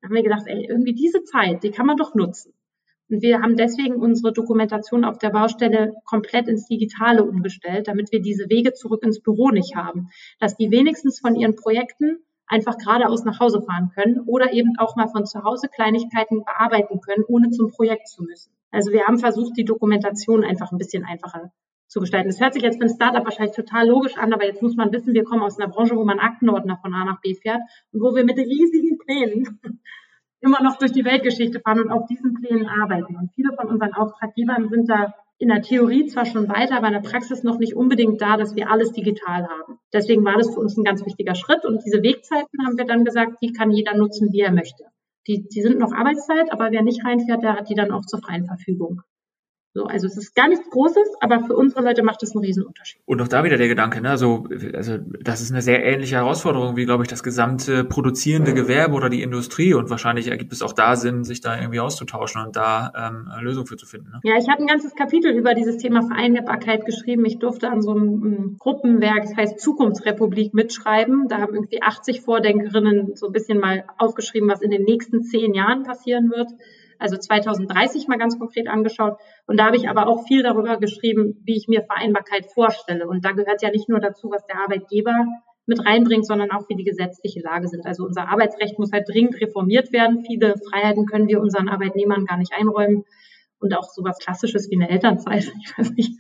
Da 0.02 0.08
haben 0.08 0.16
wir 0.16 0.24
gedacht, 0.24 0.44
ey, 0.46 0.68
irgendwie 0.70 0.94
diese 0.94 1.24
Zeit, 1.24 1.64
die 1.64 1.72
kann 1.72 1.88
man 1.88 1.98
doch 1.98 2.14
nutzen. 2.14 2.54
Und 3.12 3.22
wir 3.22 3.42
haben 3.42 3.58
deswegen 3.58 3.96
unsere 3.96 4.32
Dokumentation 4.32 5.04
auf 5.04 5.18
der 5.18 5.32
Baustelle 5.32 5.94
komplett 6.06 6.48
ins 6.48 6.66
Digitale 6.68 7.26
umgestellt, 7.26 7.90
damit 7.90 8.14
wir 8.14 8.22
diese 8.22 8.50
Wege 8.50 8.72
zurück 8.72 9.04
ins 9.04 9.22
Büro 9.22 9.50
nicht 9.50 9.76
haben. 9.76 10.08
Dass 10.40 10.56
die 10.56 10.72
wenigstens 10.72 11.20
von 11.20 11.36
ihren 11.36 11.58
Projekten 11.58 12.20
einfach 12.48 12.78
geradeaus 12.78 13.26
nach 13.26 13.42
Hause 13.42 13.62
fahren 13.62 13.92
können 13.94 14.22
oder 14.26 14.54
eben 14.54 14.78
auch 14.78 14.96
mal 14.96 15.10
von 15.10 15.26
zu 15.26 15.44
Hause 15.44 15.68
Kleinigkeiten 15.68 16.46
bearbeiten 16.46 17.02
können, 17.02 17.26
ohne 17.28 17.50
zum 17.50 17.70
Projekt 17.70 18.08
zu 18.08 18.24
müssen. 18.24 18.54
Also 18.72 18.94
wir 18.94 19.04
haben 19.04 19.20
versucht, 19.20 19.58
die 19.58 19.66
Dokumentation 19.66 20.46
einfach 20.46 20.72
ein 20.72 20.78
bisschen 20.78 21.04
einfacher 21.04 21.52
zu 21.88 22.00
gestalten. 22.00 22.30
Das 22.30 22.40
hört 22.40 22.54
sich 22.54 22.64
jetzt 22.64 22.78
für 22.78 22.86
ein 22.86 22.96
Startup 22.96 23.26
wahrscheinlich 23.26 23.56
total 23.56 23.90
logisch 23.90 24.18
an, 24.18 24.34
aber 24.34 24.46
jetzt 24.46 24.62
muss 24.62 24.78
man 24.78 24.94
wissen, 24.94 25.14
wir 25.14 25.26
kommen 25.26 25.44
aus 25.44 25.60
einer 25.60 25.70
Branche, 25.70 25.98
wo 25.98 26.06
man 26.06 26.20
Aktenordner 26.20 26.78
von 26.82 26.94
A 26.94 27.04
nach 27.04 27.20
B 27.20 27.36
fährt 27.36 27.60
und 27.92 28.02
wo 28.02 28.16
wir 28.16 28.24
mit 28.24 28.38
riesigen 28.38 28.98
Plänen 28.98 29.60
immer 30.42 30.62
noch 30.62 30.78
durch 30.78 30.92
die 30.92 31.06
Weltgeschichte 31.06 31.60
fahren 31.60 31.82
und 31.82 31.92
auf 31.92 32.06
diesen 32.08 32.34
Plänen 32.34 32.68
arbeiten. 32.68 33.16
Und 33.16 33.32
viele 33.34 33.54
von 33.56 33.68
unseren 33.68 33.94
Auftraggebern 33.94 34.70
sind 34.70 34.90
da 34.90 35.14
in 35.38 35.48
der 35.48 35.62
Theorie 35.62 36.06
zwar 36.06 36.26
schon 36.26 36.48
weiter, 36.50 36.78
aber 36.78 36.88
in 36.88 36.94
der 36.94 37.10
Praxis 37.10 37.44
noch 37.44 37.58
nicht 37.58 37.76
unbedingt 37.76 38.22
da, 38.22 38.38
dass 38.38 38.56
wir 38.56 38.70
alles 38.70 38.92
digital 38.92 39.48
haben. 39.48 39.80
Deswegen 39.92 40.24
war 40.24 40.38
das 40.38 40.54
für 40.54 40.60
uns 40.60 40.78
ein 40.78 40.84
ganz 40.84 41.06
wichtiger 41.06 41.36
Schritt. 41.36 41.66
Und 41.66 41.84
diese 41.86 42.04
Wegzeiten 42.04 42.66
haben 42.66 42.78
wir 42.78 42.86
dann 42.86 43.06
gesagt, 43.06 43.38
die 43.42 43.52
kann 43.52 43.72
jeder 43.72 43.96
nutzen, 43.96 44.32
wie 44.32 44.42
er 44.42 44.52
möchte. 44.52 44.84
Die, 45.28 45.48
die 45.48 45.62
sind 45.62 45.80
noch 45.80 45.94
Arbeitszeit, 45.94 46.52
aber 46.52 46.72
wer 46.72 46.84
nicht 46.84 47.06
reinfährt, 47.06 47.44
der 47.44 47.56
hat 47.56 47.70
die 47.70 47.76
dann 47.76 47.92
auch 47.92 48.06
zur 48.06 48.20
freien 48.22 48.46
Verfügung. 48.46 49.02
So, 49.74 49.86
also 49.86 50.06
es 50.06 50.18
ist 50.18 50.36
gar 50.36 50.50
nichts 50.50 50.70
Großes, 50.70 51.16
aber 51.22 51.40
für 51.46 51.56
unsere 51.56 51.82
Leute 51.82 52.04
macht 52.04 52.22
es 52.24 52.36
einen 52.36 52.44
Riesenunterschied. 52.44 53.02
Und 53.06 53.22
auch 53.22 53.30
da 53.30 53.46
wieder 53.46 53.56
der 53.56 53.70
Gedanke, 53.70 54.02
ne? 54.02 54.10
also, 54.10 54.46
also 54.74 54.98
das 54.98 55.40
ist 55.40 55.52
eine 55.52 55.62
sehr 55.62 55.82
ähnliche 55.86 56.16
Herausforderung 56.16 56.76
wie, 56.76 56.84
glaube 56.84 57.04
ich, 57.04 57.10
das 57.10 57.24
gesamte 57.24 57.86
produzierende 57.86 58.54
Gewerbe 58.54 58.96
oder 58.96 59.10
die 59.10 59.22
Industrie. 59.22 59.74
Und 59.74 59.90
wahrscheinlich 59.90 60.28
ergibt 60.28 60.52
es 60.52 60.62
auch 60.62 60.74
da 60.74 60.98
Sinn, 60.98 61.24
sich 61.24 61.40
da 61.40 61.58
irgendwie 61.58 61.80
auszutauschen 61.80 62.44
und 62.46 62.58
da 62.58 62.92
ähm, 62.98 63.30
eine 63.32 63.44
Lösung 63.44 63.66
für 63.66 63.78
zu 63.78 63.86
finden. 63.86 64.12
Ne? 64.12 64.20
Ja, 64.24 64.34
ich 64.38 64.50
habe 64.50 64.62
ein 64.62 64.68
ganzes 64.68 64.94
Kapitel 64.94 65.32
über 65.32 65.54
dieses 65.54 65.78
Thema 65.78 66.02
Vereinbarkeit 66.02 66.86
geschrieben. 66.86 67.24
Ich 67.24 67.40
durfte 67.40 67.70
an 67.70 67.82
so 67.82 67.92
einem, 67.92 68.24
einem 68.24 68.58
Gruppenwerk, 68.60 69.22
das 69.22 69.38
heißt 69.38 69.60
Zukunftsrepublik, 69.62 70.54
mitschreiben. 70.54 71.30
Da 71.30 71.38
haben 71.38 71.54
irgendwie 71.54 71.82
80 71.82 72.22
Vordenkerinnen 72.22 73.16
so 73.16 73.28
ein 73.28 73.32
bisschen 73.32 73.60
mal 73.60 73.86
aufgeschrieben, 73.98 74.50
was 74.50 74.62
in 74.62 74.72
den 74.72 74.84
nächsten 74.84 75.24
zehn 75.24 75.54
Jahren 75.54 75.84
passieren 75.84 76.30
wird 76.30 76.50
also 77.02 77.18
2030 77.18 78.08
mal 78.08 78.18
ganz 78.18 78.38
konkret 78.38 78.68
angeschaut. 78.68 79.18
Und 79.48 79.60
da 79.60 79.66
habe 79.66 79.78
ich 79.78 79.90
aber 79.90 80.08
auch 80.08 80.26
viel 80.28 80.44
darüber 80.44 80.78
geschrieben, 80.78 81.42
wie 81.44 81.58
ich 81.58 81.68
mir 81.68 81.84
Vereinbarkeit 81.84 82.46
vorstelle. 82.54 83.08
Und 83.08 83.26
da 83.26 83.32
gehört 83.32 83.62
ja 83.62 83.72
nicht 83.72 83.90
nur 83.90 84.00
dazu, 84.00 84.30
was 84.32 84.46
der 84.46 84.60
Arbeitgeber 84.60 85.26
mit 85.66 85.86
reinbringt, 85.86 86.26
sondern 86.26 86.52
auch 86.52 86.68
wie 86.70 86.76
die 86.76 86.84
gesetzliche 86.84 87.42
Lage 87.42 87.68
sind. 87.68 87.86
Also 87.86 88.04
unser 88.04 88.28
Arbeitsrecht 88.28 88.80
muss 88.80 88.92
halt 88.92 89.08
dringend 89.08 89.40
reformiert 89.40 89.92
werden. 89.92 90.24
Viele 90.26 90.56
Freiheiten 90.70 91.06
können 91.06 91.28
wir 91.28 91.40
unseren 91.42 91.70
Arbeitnehmern 91.70 92.26
gar 92.26 92.38
nicht 92.38 92.54
einräumen. 92.54 93.06
Und 93.60 93.78
auch 93.78 93.84
sowas 93.84 94.18
Klassisches 94.18 94.72
wie 94.72 94.76
eine 94.76 94.90
Elternzeit. 94.90 95.52
Ich 95.62 95.78
weiß 95.78 95.92
nicht, 95.92 96.20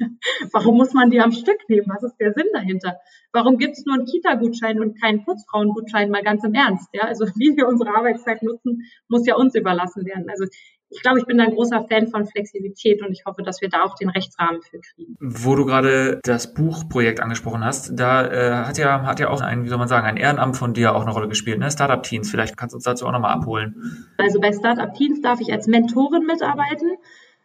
warum 0.51 0.77
muss 0.77 0.93
man 0.93 1.09
die 1.09 1.19
am 1.19 1.32
Stück 1.32 1.57
nehmen? 1.69 1.88
Was 1.88 2.03
ist 2.03 2.15
der 2.19 2.34
Sinn 2.34 2.45
dahinter? 2.53 2.97
Warum 3.34 3.57
gibt 3.57 3.73
es 3.73 3.86
nur 3.86 3.95
einen 3.95 4.05
Kita-Gutschein 4.05 4.79
und 4.79 5.01
keinen 5.01 5.25
Putzfrauengutschein? 5.25 6.11
Mal 6.11 6.21
ganz 6.21 6.43
im 6.43 6.53
Ernst. 6.53 6.89
Ja? 6.93 7.05
Also 7.05 7.25
wie 7.36 7.57
wir 7.57 7.67
unsere 7.67 7.95
Arbeitszeit 7.95 8.43
nutzen, 8.43 8.84
muss 9.09 9.25
ja 9.25 9.36
uns 9.36 9.55
überlassen 9.55 10.05
werden. 10.05 10.27
Also 10.29 10.45
ich 10.91 11.01
glaube, 11.01 11.19
ich 11.19 11.25
bin 11.25 11.39
ein 11.39 11.51
großer 11.51 11.85
Fan 11.89 12.07
von 12.07 12.25
Flexibilität 12.25 13.01
und 13.01 13.11
ich 13.11 13.23
hoffe, 13.25 13.43
dass 13.43 13.61
wir 13.61 13.69
da 13.69 13.83
auch 13.83 13.95
den 13.95 14.09
Rechtsrahmen 14.09 14.61
für 14.61 14.79
kriegen. 14.79 15.15
Wo 15.19 15.55
du 15.55 15.65
gerade 15.65 16.19
das 16.23 16.53
Buchprojekt 16.53 17.19
angesprochen 17.21 17.63
hast, 17.63 17.97
da 17.99 18.27
äh, 18.27 18.65
hat 18.65 18.77
ja 18.77 19.03
hat 19.03 19.19
ja 19.19 19.29
auch 19.29 19.41
ein, 19.41 19.63
wie 19.63 19.69
soll 19.69 19.77
man 19.77 19.87
sagen, 19.87 20.05
ein 20.05 20.17
Ehrenamt 20.17 20.57
von 20.57 20.73
dir 20.73 20.95
auch 20.95 21.01
eine 21.01 21.11
Rolle 21.11 21.27
gespielt, 21.27 21.59
ne? 21.59 21.71
Startup 21.71 22.03
Teens. 22.03 22.29
Vielleicht 22.29 22.57
kannst 22.57 22.73
du 22.73 22.77
uns 22.77 22.83
dazu 22.83 23.07
auch 23.07 23.11
nochmal 23.11 23.33
abholen. 23.33 24.07
Also 24.17 24.39
bei 24.39 24.51
Startup 24.51 24.93
Teens 24.93 25.21
darf 25.21 25.39
ich 25.39 25.51
als 25.51 25.67
Mentorin 25.67 26.25
mitarbeiten 26.25 26.97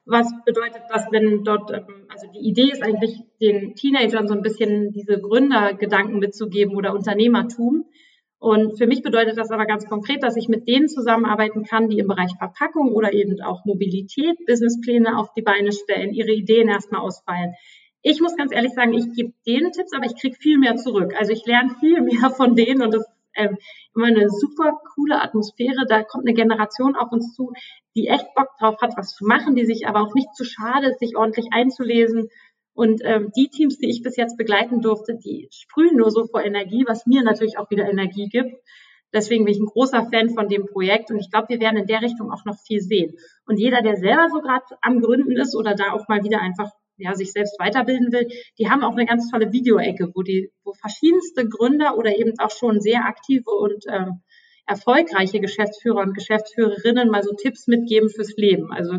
was 0.06 0.32
bedeutet 0.44 0.82
das, 0.88 1.06
wenn 1.10 1.42
dort, 1.42 1.72
ähm, 1.72 2.06
also 2.08 2.28
die 2.32 2.48
Idee 2.48 2.70
ist 2.70 2.82
eigentlich, 2.82 3.22
den 3.40 3.74
Teenagern 3.74 4.28
so 4.28 4.34
ein 4.34 4.42
bisschen 4.42 4.92
diese 4.92 5.20
Gründergedanken 5.20 6.20
mitzugeben 6.20 6.76
oder 6.76 6.94
Unternehmertum. 6.94 7.84
Und 8.38 8.76
für 8.76 8.86
mich 8.86 9.02
bedeutet 9.02 9.38
das 9.38 9.50
aber 9.50 9.66
ganz 9.66 9.86
konkret, 9.86 10.22
dass 10.22 10.36
ich 10.36 10.48
mit 10.48 10.68
denen 10.68 10.88
zusammenarbeiten 10.88 11.64
kann, 11.64 11.88
die 11.88 11.98
im 11.98 12.08
Bereich 12.08 12.32
Verpackung 12.38 12.92
oder 12.92 13.12
eben 13.12 13.40
auch 13.40 13.64
Mobilität 13.64 14.36
Businesspläne 14.46 15.18
auf 15.18 15.32
die 15.34 15.42
Beine 15.42 15.72
stellen, 15.72 16.12
ihre 16.12 16.32
Ideen 16.32 16.68
erstmal 16.68 17.00
ausfallen. 17.00 17.54
Ich 18.02 18.20
muss 18.20 18.36
ganz 18.36 18.52
ehrlich 18.52 18.72
sagen, 18.72 18.92
ich 18.92 19.12
gebe 19.14 19.32
denen 19.46 19.72
Tipps, 19.72 19.92
aber 19.92 20.06
ich 20.06 20.20
kriege 20.20 20.36
viel 20.36 20.58
mehr 20.58 20.76
zurück. 20.76 21.14
Also 21.18 21.32
ich 21.32 21.44
lerne 21.46 21.74
viel 21.80 22.00
mehr 22.02 22.30
von 22.30 22.54
denen 22.54 22.82
und 22.82 22.94
das 22.94 23.04
ähm, 23.36 23.58
immer 23.94 24.06
eine 24.06 24.28
super 24.30 24.78
coole 24.94 25.20
Atmosphäre. 25.20 25.86
Da 25.88 26.02
kommt 26.02 26.26
eine 26.26 26.34
Generation 26.34 26.96
auf 26.96 27.12
uns 27.12 27.34
zu, 27.34 27.52
die 27.94 28.08
echt 28.08 28.34
Bock 28.34 28.48
drauf 28.58 28.80
hat, 28.80 28.96
was 28.96 29.14
zu 29.14 29.24
machen, 29.24 29.54
die 29.54 29.66
sich 29.66 29.86
aber 29.86 30.00
auch 30.00 30.14
nicht 30.14 30.34
zu 30.34 30.44
schade 30.44 30.88
ist, 30.88 30.98
sich 30.98 31.16
ordentlich 31.16 31.48
einzulesen. 31.52 32.28
Und 32.76 33.00
ähm, 33.04 33.32
die 33.34 33.48
Teams, 33.48 33.78
die 33.78 33.88
ich 33.88 34.02
bis 34.02 34.16
jetzt 34.16 34.36
begleiten 34.36 34.82
durfte, 34.82 35.16
die 35.16 35.48
sprühen 35.50 35.96
nur 35.96 36.10
so 36.10 36.26
vor 36.26 36.44
Energie, 36.44 36.84
was 36.86 37.06
mir 37.06 37.22
natürlich 37.22 37.56
auch 37.56 37.70
wieder 37.70 37.88
Energie 37.88 38.28
gibt. 38.28 38.54
Deswegen 39.14 39.46
bin 39.46 39.54
ich 39.54 39.60
ein 39.60 39.66
großer 39.66 40.10
Fan 40.12 40.28
von 40.28 40.48
dem 40.48 40.66
Projekt 40.66 41.10
und 41.10 41.18
ich 41.18 41.30
glaube, 41.30 41.48
wir 41.48 41.60
werden 41.60 41.78
in 41.78 41.86
der 41.86 42.02
Richtung 42.02 42.30
auch 42.30 42.44
noch 42.44 42.58
viel 42.66 42.80
sehen. 42.80 43.16
Und 43.46 43.58
jeder, 43.58 43.80
der 43.80 43.96
selber 43.96 44.28
so 44.28 44.40
gerade 44.42 44.64
am 44.82 45.00
Gründen 45.00 45.36
ist 45.36 45.56
oder 45.56 45.74
da 45.74 45.92
auch 45.92 46.06
mal 46.08 46.22
wieder 46.22 46.42
einfach 46.42 46.70
ja, 46.98 47.14
sich 47.14 47.32
selbst 47.32 47.58
weiterbilden 47.58 48.12
will, 48.12 48.28
die 48.58 48.68
haben 48.68 48.84
auch 48.84 48.92
eine 48.92 49.06
ganz 49.06 49.30
tolle 49.30 49.52
Videoecke, 49.52 50.10
wo 50.14 50.22
die, 50.22 50.52
wo 50.62 50.74
verschiedenste 50.74 51.48
Gründer 51.48 51.96
oder 51.96 52.18
eben 52.18 52.38
auch 52.38 52.50
schon 52.50 52.80
sehr 52.80 53.06
aktive 53.06 53.50
und 53.50 53.84
ähm, 53.88 54.20
erfolgreiche 54.66 55.40
Geschäftsführer 55.40 56.02
und 56.02 56.14
Geschäftsführerinnen 56.14 57.08
mal 57.08 57.22
so 57.22 57.32
Tipps 57.34 57.68
mitgeben 57.68 58.10
fürs 58.10 58.36
Leben. 58.36 58.70
Also 58.70 58.98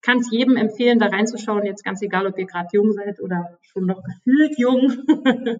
ich 0.00 0.06
kann 0.06 0.18
es 0.18 0.30
jedem 0.30 0.56
empfehlen, 0.56 0.98
da 0.98 1.06
reinzuschauen, 1.06 1.64
jetzt 1.64 1.84
ganz 1.84 2.00
egal, 2.02 2.26
ob 2.26 2.38
ihr 2.38 2.46
gerade 2.46 2.68
jung 2.72 2.92
seid 2.92 3.20
oder 3.20 3.58
schon 3.72 3.86
noch 3.86 4.02
gefühlt 4.02 4.56
jung. 4.56 4.92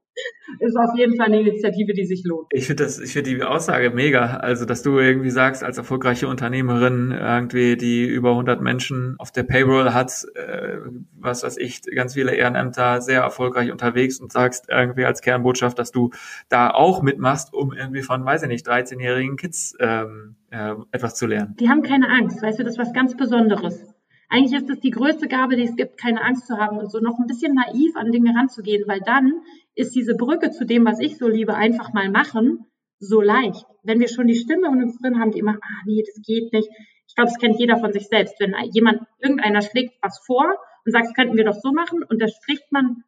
ist 0.60 0.76
auf 0.76 0.96
jeden 0.96 1.16
Fall 1.16 1.26
eine 1.26 1.40
Initiative, 1.40 1.92
die 1.92 2.06
sich 2.06 2.24
lohnt. 2.24 2.46
Ich 2.50 2.66
finde 2.66 2.84
das, 2.84 2.98
ich 2.98 3.12
finde 3.12 3.30
die 3.30 3.42
Aussage 3.42 3.90
mega. 3.90 4.38
Also, 4.38 4.64
dass 4.64 4.82
du 4.82 4.98
irgendwie 4.98 5.30
sagst, 5.30 5.62
als 5.64 5.78
erfolgreiche 5.78 6.28
Unternehmerin 6.28 7.10
irgendwie, 7.10 7.76
die 7.76 8.04
über 8.04 8.30
100 8.30 8.60
Menschen 8.60 9.16
auf 9.18 9.32
der 9.32 9.42
Payroll 9.42 9.92
hat, 9.92 10.24
äh, 10.34 10.78
was 11.18 11.42
weiß 11.42 11.56
ich, 11.58 11.82
ganz 11.82 12.14
viele 12.14 12.34
Ehrenämter, 12.34 13.00
sehr 13.00 13.22
erfolgreich 13.22 13.70
unterwegs 13.72 14.20
und 14.20 14.32
sagst 14.32 14.66
irgendwie 14.68 15.04
als 15.04 15.20
Kernbotschaft, 15.20 15.78
dass 15.78 15.90
du 15.90 16.10
da 16.48 16.70
auch 16.70 17.02
mitmachst, 17.02 17.52
um 17.52 17.72
irgendwie 17.72 18.02
von, 18.02 18.24
weiß 18.24 18.42
ich 18.42 18.48
nicht, 18.48 18.66
13-jährigen 18.66 19.36
Kids 19.36 19.74
ähm, 19.80 20.36
äh, 20.50 20.74
etwas 20.92 21.14
zu 21.14 21.26
lernen. 21.26 21.56
Die 21.58 21.68
haben 21.68 21.82
keine 21.82 22.08
Angst, 22.08 22.42
weißt 22.42 22.58
du, 22.58 22.64
das 22.64 22.74
ist 22.74 22.78
was 22.78 22.92
ganz 22.92 23.16
Besonderes. 23.16 23.87
Eigentlich 24.30 24.62
ist 24.62 24.68
es 24.68 24.80
die 24.80 24.90
größte 24.90 25.26
Gabe, 25.26 25.56
die 25.56 25.62
es 25.62 25.76
gibt, 25.76 25.98
keine 25.98 26.22
Angst 26.22 26.46
zu 26.46 26.58
haben 26.58 26.76
und 26.76 26.90
so 26.90 26.98
noch 26.98 27.18
ein 27.18 27.26
bisschen 27.26 27.54
naiv 27.54 27.96
an 27.96 28.12
Dinge 28.12 28.34
ranzugehen, 28.34 28.86
weil 28.86 29.00
dann 29.00 29.40
ist 29.74 29.94
diese 29.94 30.14
Brücke 30.14 30.50
zu 30.50 30.66
dem, 30.66 30.84
was 30.84 31.00
ich 31.00 31.16
so 31.16 31.28
liebe, 31.28 31.54
einfach 31.54 31.94
mal 31.94 32.10
machen, 32.10 32.66
so 32.98 33.22
leicht. 33.22 33.64
Wenn 33.82 34.00
wir 34.00 34.08
schon 34.08 34.26
die 34.26 34.34
Stimme 34.34 34.68
in 34.68 34.82
uns 34.82 34.98
drin 34.98 35.18
haben, 35.18 35.30
die 35.30 35.38
immer, 35.38 35.54
ah 35.54 35.82
nee, 35.86 36.02
das 36.04 36.22
geht 36.22 36.52
nicht. 36.52 36.68
Ich 37.06 37.14
glaube, 37.14 37.30
das 37.30 37.38
kennt 37.38 37.58
jeder 37.58 37.78
von 37.78 37.92
sich 37.92 38.08
selbst. 38.08 38.38
Wenn 38.38 38.54
jemand, 38.72 39.02
irgendeiner 39.18 39.62
schlägt 39.62 39.94
was 40.02 40.18
vor 40.26 40.44
und 40.84 40.92
sagt, 40.92 41.06
das 41.06 41.14
könnten 41.14 41.36
wir 41.36 41.44
doch 41.44 41.58
so 41.58 41.72
machen 41.72 42.02
und 42.02 42.20
das 42.20 42.34
spricht 42.34 42.70
man 42.70 43.04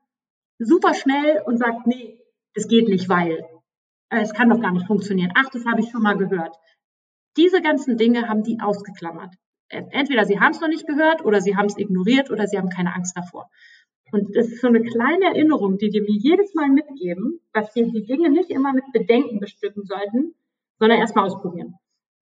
super 0.59 0.95
schnell 0.95 1.43
und 1.45 1.59
sagt, 1.59 1.87
nee, 1.87 2.19
das 2.55 2.67
geht 2.67 2.89
nicht, 2.89 3.11
weil 3.11 3.45
äh, 4.09 4.21
es 4.21 4.33
kann 4.33 4.49
doch 4.49 4.61
gar 4.61 4.73
nicht 4.73 4.87
funktionieren. 4.87 5.33
Ach, 5.35 5.51
das 5.51 5.67
habe 5.67 5.81
ich 5.81 5.91
schon 5.91 6.03
mal 6.03 6.17
gehört. 6.17 6.57
Diese 7.37 7.61
ganzen 7.61 7.99
Dinge 7.99 8.29
haben 8.29 8.43
die 8.43 8.59
ausgeklammert 8.61 9.35
entweder 9.71 10.25
sie 10.25 10.41
haben 10.41 10.53
es 10.53 10.61
noch 10.61 10.69
nicht 10.69 10.87
gehört 10.87 11.25
oder 11.25 11.41
sie 11.41 11.57
haben 11.57 11.67
es 11.67 11.79
ignoriert 11.79 12.31
oder 12.31 12.47
sie 12.47 12.59
haben 12.59 12.69
keine 12.69 12.95
Angst 12.95 13.17
davor. 13.17 13.49
Und 14.13 14.35
das 14.37 14.49
ist 14.49 14.61
so 14.61 14.67
eine 14.67 14.83
kleine 14.83 15.27
Erinnerung, 15.27 15.79
die 15.79 15.91
die 15.91 16.01
mir 16.01 16.19
jedes 16.19 16.55
Mal 16.55 16.69
mitgeben, 16.69 17.41
dass 17.53 17.75
wir 17.75 17.87
die 17.87 18.05
Dinge 18.05 18.31
nicht 18.31 18.51
immer 18.51 18.73
mit 18.73 18.85
Bedenken 18.93 19.39
bestücken 19.39 19.85
sollten, 19.85 20.35
sondern 20.79 20.99
erstmal 20.99 21.27
ausprobieren. 21.27 21.77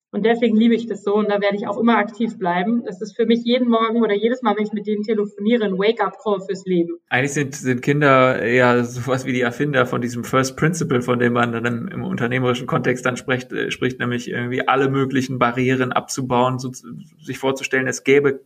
Und 0.10 0.26
deswegen 0.26 0.56
liebe 0.56 0.74
ich 0.74 0.88
das 0.88 1.04
so 1.04 1.16
und 1.16 1.30
da 1.30 1.42
werde 1.42 1.58
ich 1.58 1.68
auch 1.68 1.78
immer 1.78 1.98
aktiv 1.98 2.38
bleiben. 2.38 2.84
Das 2.86 3.02
ist 3.02 3.16
für 3.18 3.26
mich 3.26 3.42
jeden 3.44 3.68
Morgen 3.68 4.02
oder 4.02 4.16
jedes 4.16 4.42
Mal, 4.42 4.56
wenn 4.56 4.64
ich 4.64 4.72
mit 4.72 4.88
denen 4.88 5.04
telefoniere, 5.04 5.66
ein 5.66 5.78
Wake-up-Call 5.78 6.40
fürs 6.46 6.66
Leben. 6.66 6.98
Eigentlich 7.10 7.34
sind, 7.34 7.54
sind 7.54 7.82
Kinder 7.82 8.46
ja 8.46 8.84
sowas 8.86 9.26
wie 9.26 9.34
die 9.34 9.42
Erfinder 9.42 9.86
von 9.86 10.00
diesem 10.00 10.24
First 10.24 10.56
Principle, 10.56 11.02
von 11.02 11.20
dem 11.20 11.34
man 11.34 11.52
dann 11.52 11.66
im, 11.66 11.88
im 11.90 12.04
unternehmerischen 12.06 12.68
Kontext 12.68 13.06
dann 13.06 13.18
spricht, 13.18 13.52
äh, 13.52 13.70
spricht, 13.70 14.00
nämlich 14.00 14.30
irgendwie 14.30 14.66
alle 14.66 14.90
möglichen 14.90 15.40
Barrieren 15.40 15.92
abzubauen, 15.92 16.58
so, 16.58 16.72
sich 16.72 17.38
vorzustellen, 17.38 17.88
es 17.88 18.06
gäbe 18.06 18.40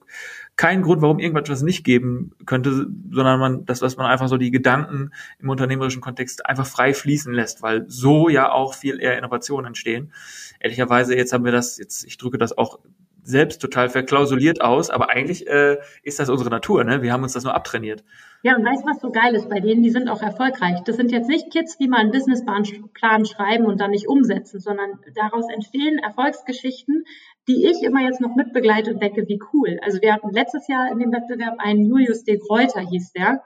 keinen 0.62 0.84
Grund, 0.84 1.02
warum 1.02 1.18
irgendwas 1.18 1.64
nicht 1.64 1.84
geben 1.84 2.34
könnte, 2.46 2.86
sondern 3.10 3.40
man, 3.40 3.66
das, 3.66 3.82
was 3.82 3.98
man 3.98 4.06
einfach 4.06 4.28
so 4.28 4.38
die 4.38 4.52
Gedanken 4.52 5.10
im 5.40 5.50
unternehmerischen 5.50 6.04
Kontext 6.04 6.46
einfach 6.46 6.68
frei 6.68 6.94
fließen 6.94 7.34
lässt, 7.34 7.64
weil 7.64 7.86
so 7.88 8.30
ja 8.30 8.52
auch 8.52 8.76
viel 8.76 9.02
eher 9.02 9.18
Innovationen 9.18 9.66
entstehen. 9.66 10.14
Ehrlicherweise, 10.60 11.16
jetzt 11.16 11.34
haben 11.34 11.46
wir 11.46 11.52
das, 11.52 11.80
jetzt, 11.80 12.06
ich 12.06 12.20
drücke 12.20 12.38
das 12.38 12.56
auch 12.56 12.78
selbst 13.24 13.60
total 13.60 13.90
verklausuliert 13.90 14.62
aus, 14.62 14.92
aber 14.92 15.10
eigentlich 15.10 15.48
äh, 15.48 15.78
ist 16.04 16.20
das 16.20 16.30
unsere 16.30 16.52
Natur, 16.52 16.84
ne? 16.84 17.02
Wir 17.02 17.12
haben 17.12 17.24
uns 17.24 17.34
das 17.34 17.44
nur 17.44 17.56
abtrainiert. 17.56 18.04
Ja, 18.44 18.56
und 18.56 18.66
weißt 18.66 18.84
du, 18.84 18.88
was 18.88 19.00
so 19.00 19.12
geil 19.12 19.36
ist 19.36 19.50
bei 19.50 19.60
denen? 19.60 19.84
Die 19.84 19.92
sind 19.92 20.10
auch 20.10 20.22
erfolgreich. 20.22 20.80
Das 20.86 20.96
sind 20.96 21.12
jetzt 21.12 21.28
nicht 21.28 21.52
Kids, 21.52 21.78
die 21.78 21.88
mal 21.88 22.00
einen 22.00 22.12
Businessplan 22.12 23.26
schreiben 23.26 23.66
und 23.66 23.80
dann 23.80 23.92
nicht 23.92 24.08
umsetzen, 24.08 24.60
sondern 24.60 25.00
daraus 25.16 25.46
entstehen 25.54 26.00
Erfolgsgeschichten, 26.00 27.06
die 27.48 27.66
ich 27.66 27.82
immer 27.84 28.02
jetzt 28.02 28.22
noch 28.22 28.36
mitbegleite 28.36 28.94
und 28.94 29.02
denke, 29.02 29.28
wie 29.28 29.40
cool. 29.54 29.80
Also 29.82 30.02
wir 30.02 30.14
hatten 30.14 30.32
letztes 30.32 30.68
Jahr 30.68 30.92
in 30.92 31.00
dem 31.00 31.12
Wettbewerb 31.12 31.56
einen 31.58 31.86
Julius 31.86 32.24
de 32.24 32.38
Greuter, 32.38 32.82
hieß 32.82 33.14
der. 33.14 33.44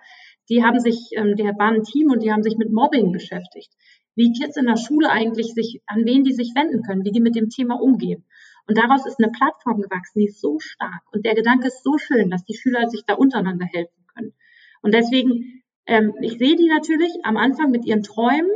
Die 0.49 0.63
haben 0.63 0.79
sich, 0.79 1.11
ähm, 1.15 1.35
der 1.35 1.57
war 1.57 1.71
ein 1.71 1.83
Team 1.83 2.11
und 2.11 2.21
die 2.21 2.31
haben 2.31 2.43
sich 2.43 2.57
mit 2.57 2.71
Mobbing 2.71 3.11
beschäftigt. 3.11 3.71
Wie 4.15 4.31
Kids 4.33 4.57
in 4.57 4.65
der 4.65 4.77
Schule 4.77 5.09
eigentlich 5.09 5.53
sich, 5.53 5.81
an 5.87 6.05
wen 6.05 6.23
die 6.23 6.33
sich 6.33 6.53
wenden 6.55 6.83
können, 6.83 7.03
wie 7.03 7.11
die 7.11 7.21
mit 7.21 7.35
dem 7.35 7.49
Thema 7.49 7.81
umgehen. 7.81 8.25
Und 8.67 8.77
daraus 8.77 9.05
ist 9.05 9.19
eine 9.19 9.31
Plattform 9.31 9.81
gewachsen, 9.81 10.19
die 10.19 10.27
ist 10.27 10.41
so 10.41 10.59
stark. 10.59 11.01
Und 11.11 11.25
der 11.25 11.35
Gedanke 11.35 11.67
ist 11.67 11.83
so 11.83 11.97
schön, 11.97 12.29
dass 12.29 12.43
die 12.43 12.55
Schüler 12.55 12.89
sich 12.89 13.03
da 13.05 13.13
untereinander 13.15 13.65
helfen 13.65 14.05
können. 14.13 14.33
Und 14.81 14.93
deswegen, 14.93 15.63
ähm, 15.85 16.13
ich 16.21 16.37
sehe 16.37 16.55
die 16.55 16.67
natürlich 16.67 17.13
am 17.23 17.37
Anfang 17.37 17.71
mit 17.71 17.85
ihren 17.85 18.03
Träumen 18.03 18.49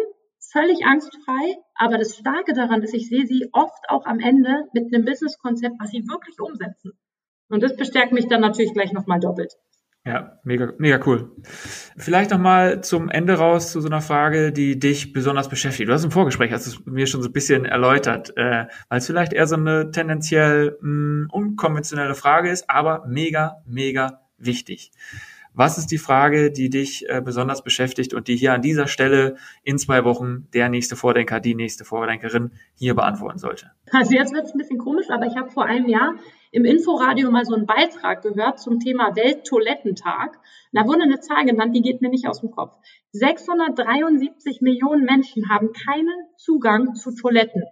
völlig 0.52 0.86
angstfrei, 0.86 1.56
aber 1.76 1.98
das 1.98 2.16
Starke 2.16 2.54
daran 2.54 2.82
ist, 2.82 2.94
ich 2.94 3.10
sehe 3.10 3.26
sie 3.26 3.50
oft 3.52 3.90
auch 3.90 4.06
am 4.06 4.20
Ende 4.20 4.66
mit 4.74 4.94
einem 4.94 5.06
Businesskonzept, 5.06 5.76
was 5.80 5.92
sie 5.92 6.08
wirklich 6.08 6.40
umsetzen. 6.40 6.94
Und 7.50 7.64
das 7.64 7.76
bestärkt 7.76 8.12
mich 8.12 8.28
dann 8.28 8.42
natürlich 8.42 8.74
gleich 8.74 8.94
nochmal 8.94 9.20
doppelt. 9.20 9.54
Ja, 10.06 10.40
mega, 10.44 10.74
mega 10.78 11.00
cool. 11.06 11.36
Vielleicht 11.98 12.32
nochmal 12.32 12.82
zum 12.82 13.10
Ende 13.10 13.34
raus 13.34 13.72
zu 13.72 13.82
so 13.82 13.90
einer 13.90 14.02
Frage, 14.02 14.54
die 14.54 14.80
dich 14.80 15.12
besonders 15.12 15.50
beschäftigt. 15.50 15.90
Du 15.90 15.94
hast 15.94 16.06
im 16.06 16.12
Vorgespräch, 16.12 16.52
hast 16.54 16.68
es 16.68 16.86
mir 16.86 17.06
schon 17.06 17.22
so 17.22 17.28
ein 17.30 17.34
bisschen 17.34 17.66
erläutert, 17.66 18.36
äh, 18.38 18.68
weil 18.88 19.00
es 19.00 19.06
vielleicht 19.06 19.34
eher 19.34 19.46
so 19.46 19.56
eine 19.56 19.92
tendenziell 19.92 20.78
mh, 20.82 20.82
hm, 20.82 21.28
unkonventionelle 21.32 22.16
Frage 22.16 22.50
ist, 22.50 22.70
aber 22.70 23.06
mega, 23.08 23.58
mega 23.66 24.22
wichtig. 24.38 24.92
Was 25.54 25.78
ist 25.78 25.88
die 25.88 25.98
Frage, 25.98 26.52
die 26.52 26.70
dich 26.70 27.10
äh, 27.10 27.22
besonders 27.22 27.64
beschäftigt 27.64 28.14
und 28.14 28.28
die 28.28 28.36
hier 28.36 28.54
an 28.54 28.62
dieser 28.62 28.88
Stelle 28.88 29.36
in 29.64 29.78
zwei 29.78 30.04
Wochen 30.04 30.48
der 30.54 30.70
nächste 30.70 30.96
Vordenker, 30.96 31.40
die 31.40 31.56
nächste 31.56 31.86
Vordenkerin 31.86 32.52
hier 32.76 32.96
beantworten 32.96 33.40
sollte? 33.40 33.72
Also 33.92 34.14
jetzt 34.14 34.34
wird 34.34 34.46
es 34.46 34.54
ein 34.54 34.58
bisschen 34.58 34.78
komisch, 34.78 35.10
aber 35.10 35.26
ich 35.26 35.36
habe 35.36 35.50
vor 35.50 35.66
einem 35.66 35.90
Jahr 35.90 36.16
im 36.52 36.66
Inforadio 36.66 37.30
mal 37.30 37.46
so 37.46 37.56
einen 37.56 37.66
Beitrag 37.66 38.22
gehört 38.22 38.60
zum 38.60 38.80
Thema 38.80 39.16
Welttoilettentag. 39.16 40.40
Da 40.72 40.86
wurde 40.86 41.04
eine 41.04 41.20
Zahl 41.20 41.46
genannt, 41.46 41.76
die 41.76 41.82
geht 41.82 42.02
mir 42.02 42.10
nicht 42.10 42.28
aus 42.28 42.42
dem 42.42 42.52
Kopf. 42.52 42.76
673 43.12 44.62
Millionen 44.62 45.06
Menschen 45.06 45.50
haben 45.50 45.72
keinen 45.74 46.28
Zugang 46.38 46.96
zu 46.96 47.14
Toiletten. 47.14 47.64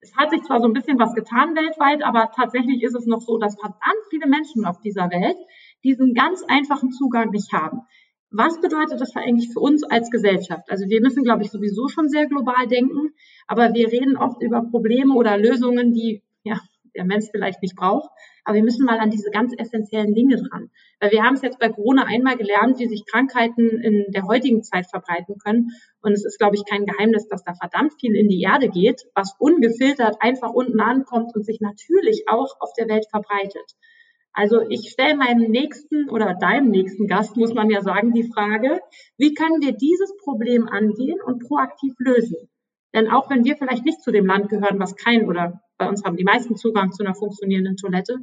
Es 0.00 0.14
hat 0.16 0.30
sich 0.30 0.42
zwar 0.42 0.60
so 0.60 0.66
ein 0.66 0.72
bisschen 0.72 0.98
was 0.98 1.14
getan 1.14 1.56
weltweit, 1.56 2.04
aber 2.04 2.30
tatsächlich 2.34 2.82
ist 2.82 2.94
es 2.94 3.06
noch 3.06 3.20
so, 3.20 3.38
dass 3.38 3.58
verdammt 3.58 4.06
viele 4.10 4.28
Menschen 4.28 4.64
auf 4.64 4.80
dieser 4.80 5.10
Welt 5.10 5.36
diesen 5.84 6.14
ganz 6.14 6.42
einfachen 6.48 6.90
Zugang 6.90 7.30
nicht 7.30 7.52
haben. 7.52 7.82
Was 8.30 8.60
bedeutet 8.60 9.00
das 9.00 9.16
eigentlich 9.16 9.52
für 9.52 9.60
uns 9.60 9.84
als 9.84 10.10
Gesellschaft? 10.10 10.70
Also 10.70 10.86
wir 10.88 11.00
müssen, 11.00 11.24
glaube 11.24 11.42
ich, 11.42 11.50
sowieso 11.50 11.88
schon 11.88 12.08
sehr 12.08 12.26
global 12.26 12.66
denken, 12.66 13.14
aber 13.46 13.72
wir 13.72 13.90
reden 13.90 14.18
oft 14.18 14.42
über 14.42 14.62
Probleme 14.62 15.14
oder 15.14 15.38
Lösungen, 15.38 15.92
die 15.92 16.22
ja, 16.42 16.60
der 16.94 17.04
Mensch 17.04 17.26
vielleicht 17.30 17.62
nicht 17.62 17.76
braucht. 17.76 18.10
Aber 18.44 18.56
wir 18.56 18.64
müssen 18.64 18.84
mal 18.84 18.98
an 18.98 19.10
diese 19.10 19.30
ganz 19.30 19.54
essentiellen 19.56 20.14
Dinge 20.14 20.36
dran. 20.36 20.70
Weil 21.00 21.12
wir 21.12 21.22
haben 21.22 21.34
es 21.34 21.42
jetzt 21.42 21.58
bei 21.58 21.68
Corona 21.68 22.04
einmal 22.04 22.36
gelernt, 22.36 22.78
wie 22.78 22.88
sich 22.88 23.04
Krankheiten 23.06 23.80
in 23.80 24.06
der 24.08 24.24
heutigen 24.24 24.62
Zeit 24.62 24.86
verbreiten 24.90 25.36
können. 25.38 25.70
Und 26.02 26.12
es 26.12 26.24
ist, 26.24 26.38
glaube 26.38 26.56
ich, 26.56 26.64
kein 26.64 26.86
Geheimnis, 26.86 27.28
dass 27.28 27.44
da 27.44 27.54
verdammt 27.54 27.94
viel 28.00 28.14
in 28.14 28.28
die 28.28 28.42
Erde 28.42 28.68
geht, 28.68 29.06
was 29.14 29.34
ungefiltert 29.38 30.16
einfach 30.20 30.50
unten 30.50 30.80
ankommt 30.80 31.34
und 31.34 31.44
sich 31.44 31.60
natürlich 31.60 32.24
auch 32.28 32.56
auf 32.60 32.72
der 32.76 32.88
Welt 32.88 33.06
verbreitet. 33.10 33.74
Also 34.38 34.60
ich 34.68 34.90
stelle 34.90 35.16
meinem 35.16 35.50
nächsten 35.50 36.08
oder 36.10 36.32
deinem 36.32 36.70
nächsten 36.70 37.08
Gast, 37.08 37.36
muss 37.36 37.54
man 37.54 37.70
ja 37.70 37.82
sagen, 37.82 38.12
die 38.12 38.30
Frage, 38.32 38.78
wie 39.16 39.34
können 39.34 39.60
wir 39.60 39.72
dieses 39.72 40.16
Problem 40.18 40.68
angehen 40.68 41.18
und 41.20 41.40
proaktiv 41.40 41.94
lösen? 41.98 42.48
Denn 42.94 43.08
auch 43.08 43.28
wenn 43.30 43.44
wir 43.44 43.56
vielleicht 43.56 43.84
nicht 43.84 44.00
zu 44.00 44.12
dem 44.12 44.26
Land 44.26 44.48
gehören, 44.48 44.78
was 44.78 44.94
kein 44.94 45.26
oder 45.26 45.60
bei 45.76 45.88
uns 45.88 46.04
haben 46.04 46.16
die 46.16 46.22
meisten 46.22 46.54
Zugang 46.54 46.92
zu 46.92 47.02
einer 47.02 47.16
funktionierenden 47.16 47.76
Toilette, 47.76 48.18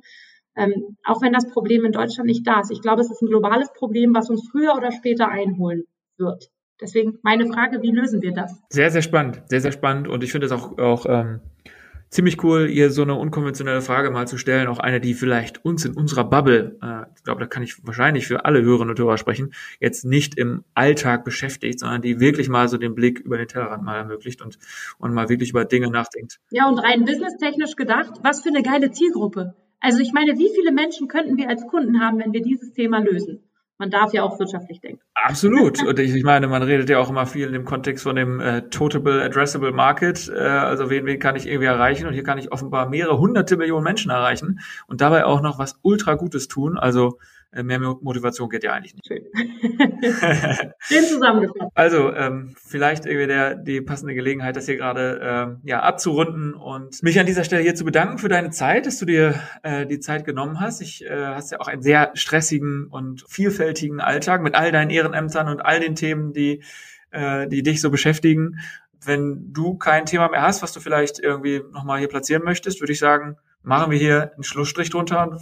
ähm, 0.55 0.95
auch 1.03 1.21
wenn 1.21 1.33
das 1.33 1.49
Problem 1.49 1.83
in 1.83 1.91
Deutschland 1.91 2.27
nicht 2.27 2.47
da 2.47 2.61
ist. 2.61 2.71
Ich 2.71 2.81
glaube, 2.81 3.01
es 3.01 3.11
ist 3.11 3.21
ein 3.21 3.27
globales 3.27 3.73
Problem, 3.73 4.15
was 4.15 4.29
uns 4.29 4.47
früher 4.49 4.73
oder 4.77 4.93
später 4.93 5.27
einholen 5.27 5.83
wird. 6.17 6.49
Deswegen 6.79 7.19
meine 7.23 7.45
Frage, 7.47 7.81
wie 7.81 7.91
lösen 7.91 8.21
wir 8.21 8.31
das? 8.31 8.57
Sehr, 8.69 8.89
sehr 8.89 9.01
spannend, 9.01 9.41
sehr, 9.47 9.59
sehr 9.59 9.73
spannend. 9.73 10.07
Und 10.07 10.23
ich 10.23 10.31
finde 10.31 10.45
es 10.45 10.53
auch, 10.53 10.77
auch 10.77 11.05
ähm, 11.09 11.41
ziemlich 12.15 12.41
cool, 12.43 12.69
ihr 12.69 12.91
so 12.91 13.01
eine 13.01 13.15
unkonventionelle 13.15 13.81
Frage 13.81 14.09
mal 14.09 14.27
zu 14.27 14.37
stellen, 14.37 14.67
auch 14.67 14.79
eine, 14.79 15.01
die 15.01 15.13
vielleicht 15.13 15.63
uns 15.65 15.83
in 15.83 15.93
unserer 15.93 16.23
Bubble, 16.23 16.79
äh, 16.81 17.03
ich 17.15 17.23
glaube, 17.23 17.41
da 17.41 17.45
kann 17.45 17.61
ich 17.61 17.85
wahrscheinlich 17.85 18.25
für 18.25 18.45
alle 18.45 18.61
Hörerinnen 18.61 18.91
und 18.91 18.99
Hörer 18.99 19.17
sprechen, 19.17 19.53
jetzt 19.79 20.05
nicht 20.05 20.37
im 20.37 20.63
Alltag 20.73 21.25
beschäftigt, 21.25 21.79
sondern 21.79 22.01
die 22.01 22.19
wirklich 22.19 22.47
mal 22.47 22.69
so 22.69 22.77
den 22.77 22.95
Blick 22.95 23.19
über 23.19 23.37
den 23.37 23.47
Tellerrand 23.47 23.83
mal 23.83 23.97
ermöglicht 23.97 24.41
und, 24.41 24.57
und 24.97 25.13
mal 25.13 25.29
wirklich 25.29 25.49
über 25.49 25.65
Dinge 25.65 25.91
nachdenkt. 25.91 26.39
Ja, 26.51 26.67
und 26.69 26.79
rein 26.79 27.03
businesstechnisch 27.03 27.75
gedacht, 27.75 28.13
was 28.23 28.41
für 28.41 28.49
eine 28.49 28.63
geile 28.63 28.91
Zielgruppe. 28.91 29.53
Also 29.81 29.99
ich 29.99 30.13
meine, 30.13 30.37
wie 30.39 30.49
viele 30.55 30.71
Menschen 30.71 31.07
könnten 31.09 31.37
wir 31.37 31.49
als 31.49 31.67
Kunden 31.67 31.99
haben, 31.99 32.19
wenn 32.19 32.33
wir 32.33 32.41
dieses 32.41 32.71
Thema 32.71 32.99
lösen? 32.99 33.43
Man 33.77 33.89
darf 33.91 34.13
ja 34.13 34.23
auch 34.23 34.39
wirtschaftlich 34.39 34.79
denken. 34.79 35.01
Absolut. 35.15 35.83
Und 35.83 35.99
ich, 35.99 36.13
ich 36.13 36.23
meine, 36.23 36.47
man 36.47 36.63
redet 36.63 36.89
ja 36.89 36.99
auch 36.99 37.09
immer 37.09 37.25
viel 37.25 37.47
in 37.47 37.53
dem 37.53 37.65
Kontext 37.65 38.03
von 38.03 38.15
dem 38.15 38.39
äh, 38.39 38.61
Totable 38.69 39.23
Addressable 39.23 39.71
Market. 39.71 40.29
Äh, 40.29 40.39
also 40.39 40.89
wen, 40.89 41.05
wen 41.05 41.19
kann 41.19 41.35
ich 41.35 41.47
irgendwie 41.47 41.65
erreichen? 41.65 42.07
Und 42.07 42.13
hier 42.13 42.23
kann 42.23 42.37
ich 42.37 42.51
offenbar 42.51 42.89
mehrere 42.89 43.17
hunderte 43.17 43.57
Millionen 43.57 43.83
Menschen 43.83 44.11
erreichen 44.11 44.59
und 44.87 45.01
dabei 45.01 45.25
auch 45.25 45.41
noch 45.41 45.59
was 45.59 45.79
ultra 45.81 46.13
Gutes 46.13 46.47
tun. 46.47 46.77
Also 46.77 47.19
mehr 47.63 47.79
Motivation 47.79 48.49
geht 48.49 48.63
ja 48.63 48.73
eigentlich 48.73 48.95
nicht. 48.95 49.07
Schön. 49.07 49.25
Schön 50.79 51.03
zusammengefasst. 51.05 51.71
Also, 51.73 52.13
ähm, 52.13 52.55
vielleicht 52.61 53.05
irgendwie 53.05 53.27
der, 53.27 53.55
die 53.55 53.81
passende 53.81 54.13
Gelegenheit, 54.13 54.55
das 54.55 54.65
hier 54.65 54.77
gerade 54.77 55.19
ähm, 55.23 55.61
ja, 55.63 55.81
abzurunden 55.81 56.53
und 56.53 57.01
mich 57.03 57.19
an 57.19 57.25
dieser 57.25 57.43
Stelle 57.43 57.61
hier 57.61 57.75
zu 57.75 57.85
bedanken 57.85 58.17
für 58.17 58.29
deine 58.29 58.49
Zeit, 58.49 58.85
dass 58.85 58.97
du 58.97 59.05
dir 59.05 59.35
äh, 59.63 59.85
die 59.85 59.99
Zeit 59.99 60.25
genommen 60.25 60.59
hast. 60.59 60.81
Ich 60.81 61.05
äh, 61.05 61.27
hast 61.27 61.51
ja 61.51 61.59
auch 61.59 61.67
einen 61.67 61.81
sehr 61.81 62.11
stressigen 62.13 62.87
und 62.87 63.23
vielfältigen 63.27 64.01
Alltag 64.01 64.41
mit 64.41 64.55
all 64.55 64.71
deinen 64.71 64.89
Ehrenämtern 64.89 65.47
und 65.47 65.61
all 65.61 65.79
den 65.79 65.95
Themen, 65.95 66.33
die, 66.33 66.63
äh, 67.11 67.47
die 67.47 67.63
dich 67.63 67.81
so 67.81 67.89
beschäftigen. 67.89 68.59
Wenn 69.03 69.53
du 69.53 69.77
kein 69.77 70.05
Thema 70.05 70.29
mehr 70.29 70.41
hast, 70.41 70.61
was 70.63 70.73
du 70.73 70.79
vielleicht 70.79 71.19
irgendwie 71.19 71.61
nochmal 71.71 71.99
hier 71.99 72.07
platzieren 72.07 72.43
möchtest, 72.43 72.81
würde 72.81 72.93
ich 72.93 72.99
sagen, 72.99 73.37
machen 73.65 73.91
wir 73.91 73.97
hier 73.97 74.31
einen 74.33 74.43
Schlussstrich 74.43 74.89
drunter 74.89 75.29
und 75.29 75.41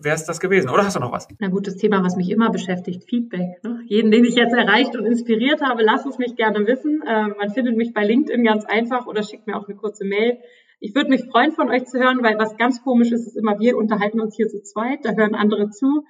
wäre 0.00 0.14
es 0.14 0.24
das 0.24 0.40
gewesen. 0.40 0.70
Oder 0.70 0.84
hast 0.84 0.96
du 0.96 1.00
noch 1.00 1.12
was? 1.12 1.28
Na 1.40 1.48
gut, 1.48 1.66
das 1.66 1.76
Thema, 1.76 2.02
was 2.02 2.16
mich 2.16 2.30
immer 2.30 2.50
beschäftigt, 2.50 3.04
Feedback. 3.08 3.62
Ne? 3.62 3.80
Jeden, 3.86 4.10
den 4.10 4.24
ich 4.24 4.36
jetzt 4.36 4.54
erreicht 4.54 4.96
und 4.96 5.04
inspiriert 5.04 5.60
habe, 5.60 5.82
lass 5.82 6.06
es 6.06 6.18
mich 6.18 6.36
gerne 6.36 6.66
wissen. 6.66 7.02
Äh, 7.06 7.28
man 7.28 7.50
findet 7.50 7.76
mich 7.76 7.92
bei 7.92 8.04
LinkedIn 8.04 8.44
ganz 8.44 8.64
einfach 8.64 9.06
oder 9.06 9.22
schickt 9.22 9.46
mir 9.46 9.56
auch 9.56 9.68
eine 9.68 9.76
kurze 9.76 10.04
Mail. 10.04 10.38
Ich 10.80 10.94
würde 10.94 11.10
mich 11.10 11.24
freuen, 11.24 11.52
von 11.52 11.70
euch 11.70 11.84
zu 11.84 11.98
hören, 11.98 12.22
weil 12.22 12.38
was 12.38 12.56
ganz 12.56 12.82
komisch 12.82 13.10
ist, 13.10 13.26
ist 13.26 13.36
immer, 13.36 13.58
wir 13.58 13.76
unterhalten 13.76 14.20
uns 14.20 14.36
hier 14.36 14.48
zu 14.48 14.62
zweit, 14.62 15.00
da 15.04 15.12
hören 15.12 15.34
andere 15.34 15.70
zu. 15.70 16.04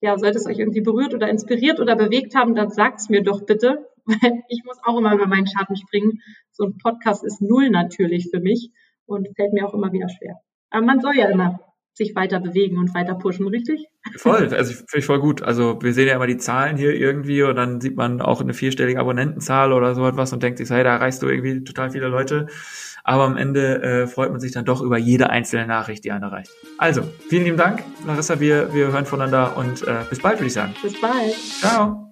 Ja, 0.00 0.18
sollte 0.18 0.38
es 0.38 0.46
euch 0.46 0.58
irgendwie 0.58 0.80
berührt 0.80 1.14
oder 1.14 1.28
inspiriert 1.28 1.78
oder 1.78 1.94
bewegt 1.94 2.34
haben, 2.34 2.54
dann 2.54 2.70
sagt's 2.70 3.08
mir 3.08 3.22
doch 3.22 3.44
bitte, 3.44 3.86
weil 4.04 4.16
ich 4.48 4.62
muss 4.64 4.78
auch 4.84 4.98
immer 4.98 5.14
über 5.14 5.26
meinen 5.26 5.46
Schatten 5.46 5.76
springen. 5.76 6.20
So 6.50 6.64
ein 6.64 6.76
Podcast 6.78 7.24
ist 7.24 7.40
null 7.40 7.70
natürlich 7.70 8.30
für 8.30 8.40
mich 8.40 8.70
und 9.06 9.28
fällt 9.36 9.52
mir 9.52 9.66
auch 9.66 9.74
immer 9.74 9.92
wieder 9.92 10.08
schwer. 10.08 10.40
Aber 10.72 10.84
man 10.84 11.00
soll 11.00 11.16
ja 11.16 11.28
immer 11.28 11.60
sich 11.94 12.16
weiter 12.16 12.40
bewegen 12.40 12.78
und 12.78 12.94
weiter 12.94 13.14
pushen, 13.14 13.46
richtig? 13.46 13.86
Voll, 14.16 14.48
also 14.54 14.72
finde 14.72 14.98
ich 14.98 15.04
voll 15.04 15.20
gut. 15.20 15.42
Also 15.42 15.78
wir 15.82 15.92
sehen 15.92 16.08
ja 16.08 16.16
immer 16.16 16.26
die 16.26 16.38
Zahlen 16.38 16.76
hier 16.76 16.94
irgendwie 16.94 17.42
und 17.42 17.56
dann 17.56 17.80
sieht 17.80 17.96
man 17.96 18.20
auch 18.20 18.40
eine 18.40 18.54
vierstellige 18.54 18.98
Abonnentenzahl 18.98 19.72
oder 19.72 19.94
so 19.94 20.06
etwas 20.06 20.32
und 20.32 20.42
denkt 20.42 20.58
sich, 20.58 20.70
hey, 20.70 20.82
da 20.82 20.94
erreichst 20.94 21.22
du 21.22 21.28
irgendwie 21.28 21.64
total 21.64 21.90
viele 21.90 22.08
Leute. 22.08 22.46
Aber 23.04 23.24
am 23.24 23.36
Ende 23.36 23.82
äh, 23.82 24.06
freut 24.06 24.30
man 24.30 24.40
sich 24.40 24.52
dann 24.52 24.64
doch 24.64 24.80
über 24.80 24.96
jede 24.96 25.28
einzelne 25.28 25.66
Nachricht, 25.66 26.04
die 26.04 26.12
einen 26.12 26.22
erreicht. 26.22 26.50
Also, 26.78 27.02
vielen 27.28 27.44
lieben 27.44 27.56
Dank, 27.56 27.82
Larissa. 28.06 28.38
Wir, 28.38 28.72
wir 28.72 28.92
hören 28.92 29.06
voneinander 29.06 29.56
und 29.56 29.82
äh, 29.86 30.04
bis 30.08 30.20
bald, 30.20 30.38
würde 30.38 30.46
ich 30.46 30.52
sagen. 30.52 30.74
Bis 30.82 31.00
bald. 31.00 31.34
Ciao. 31.34 32.11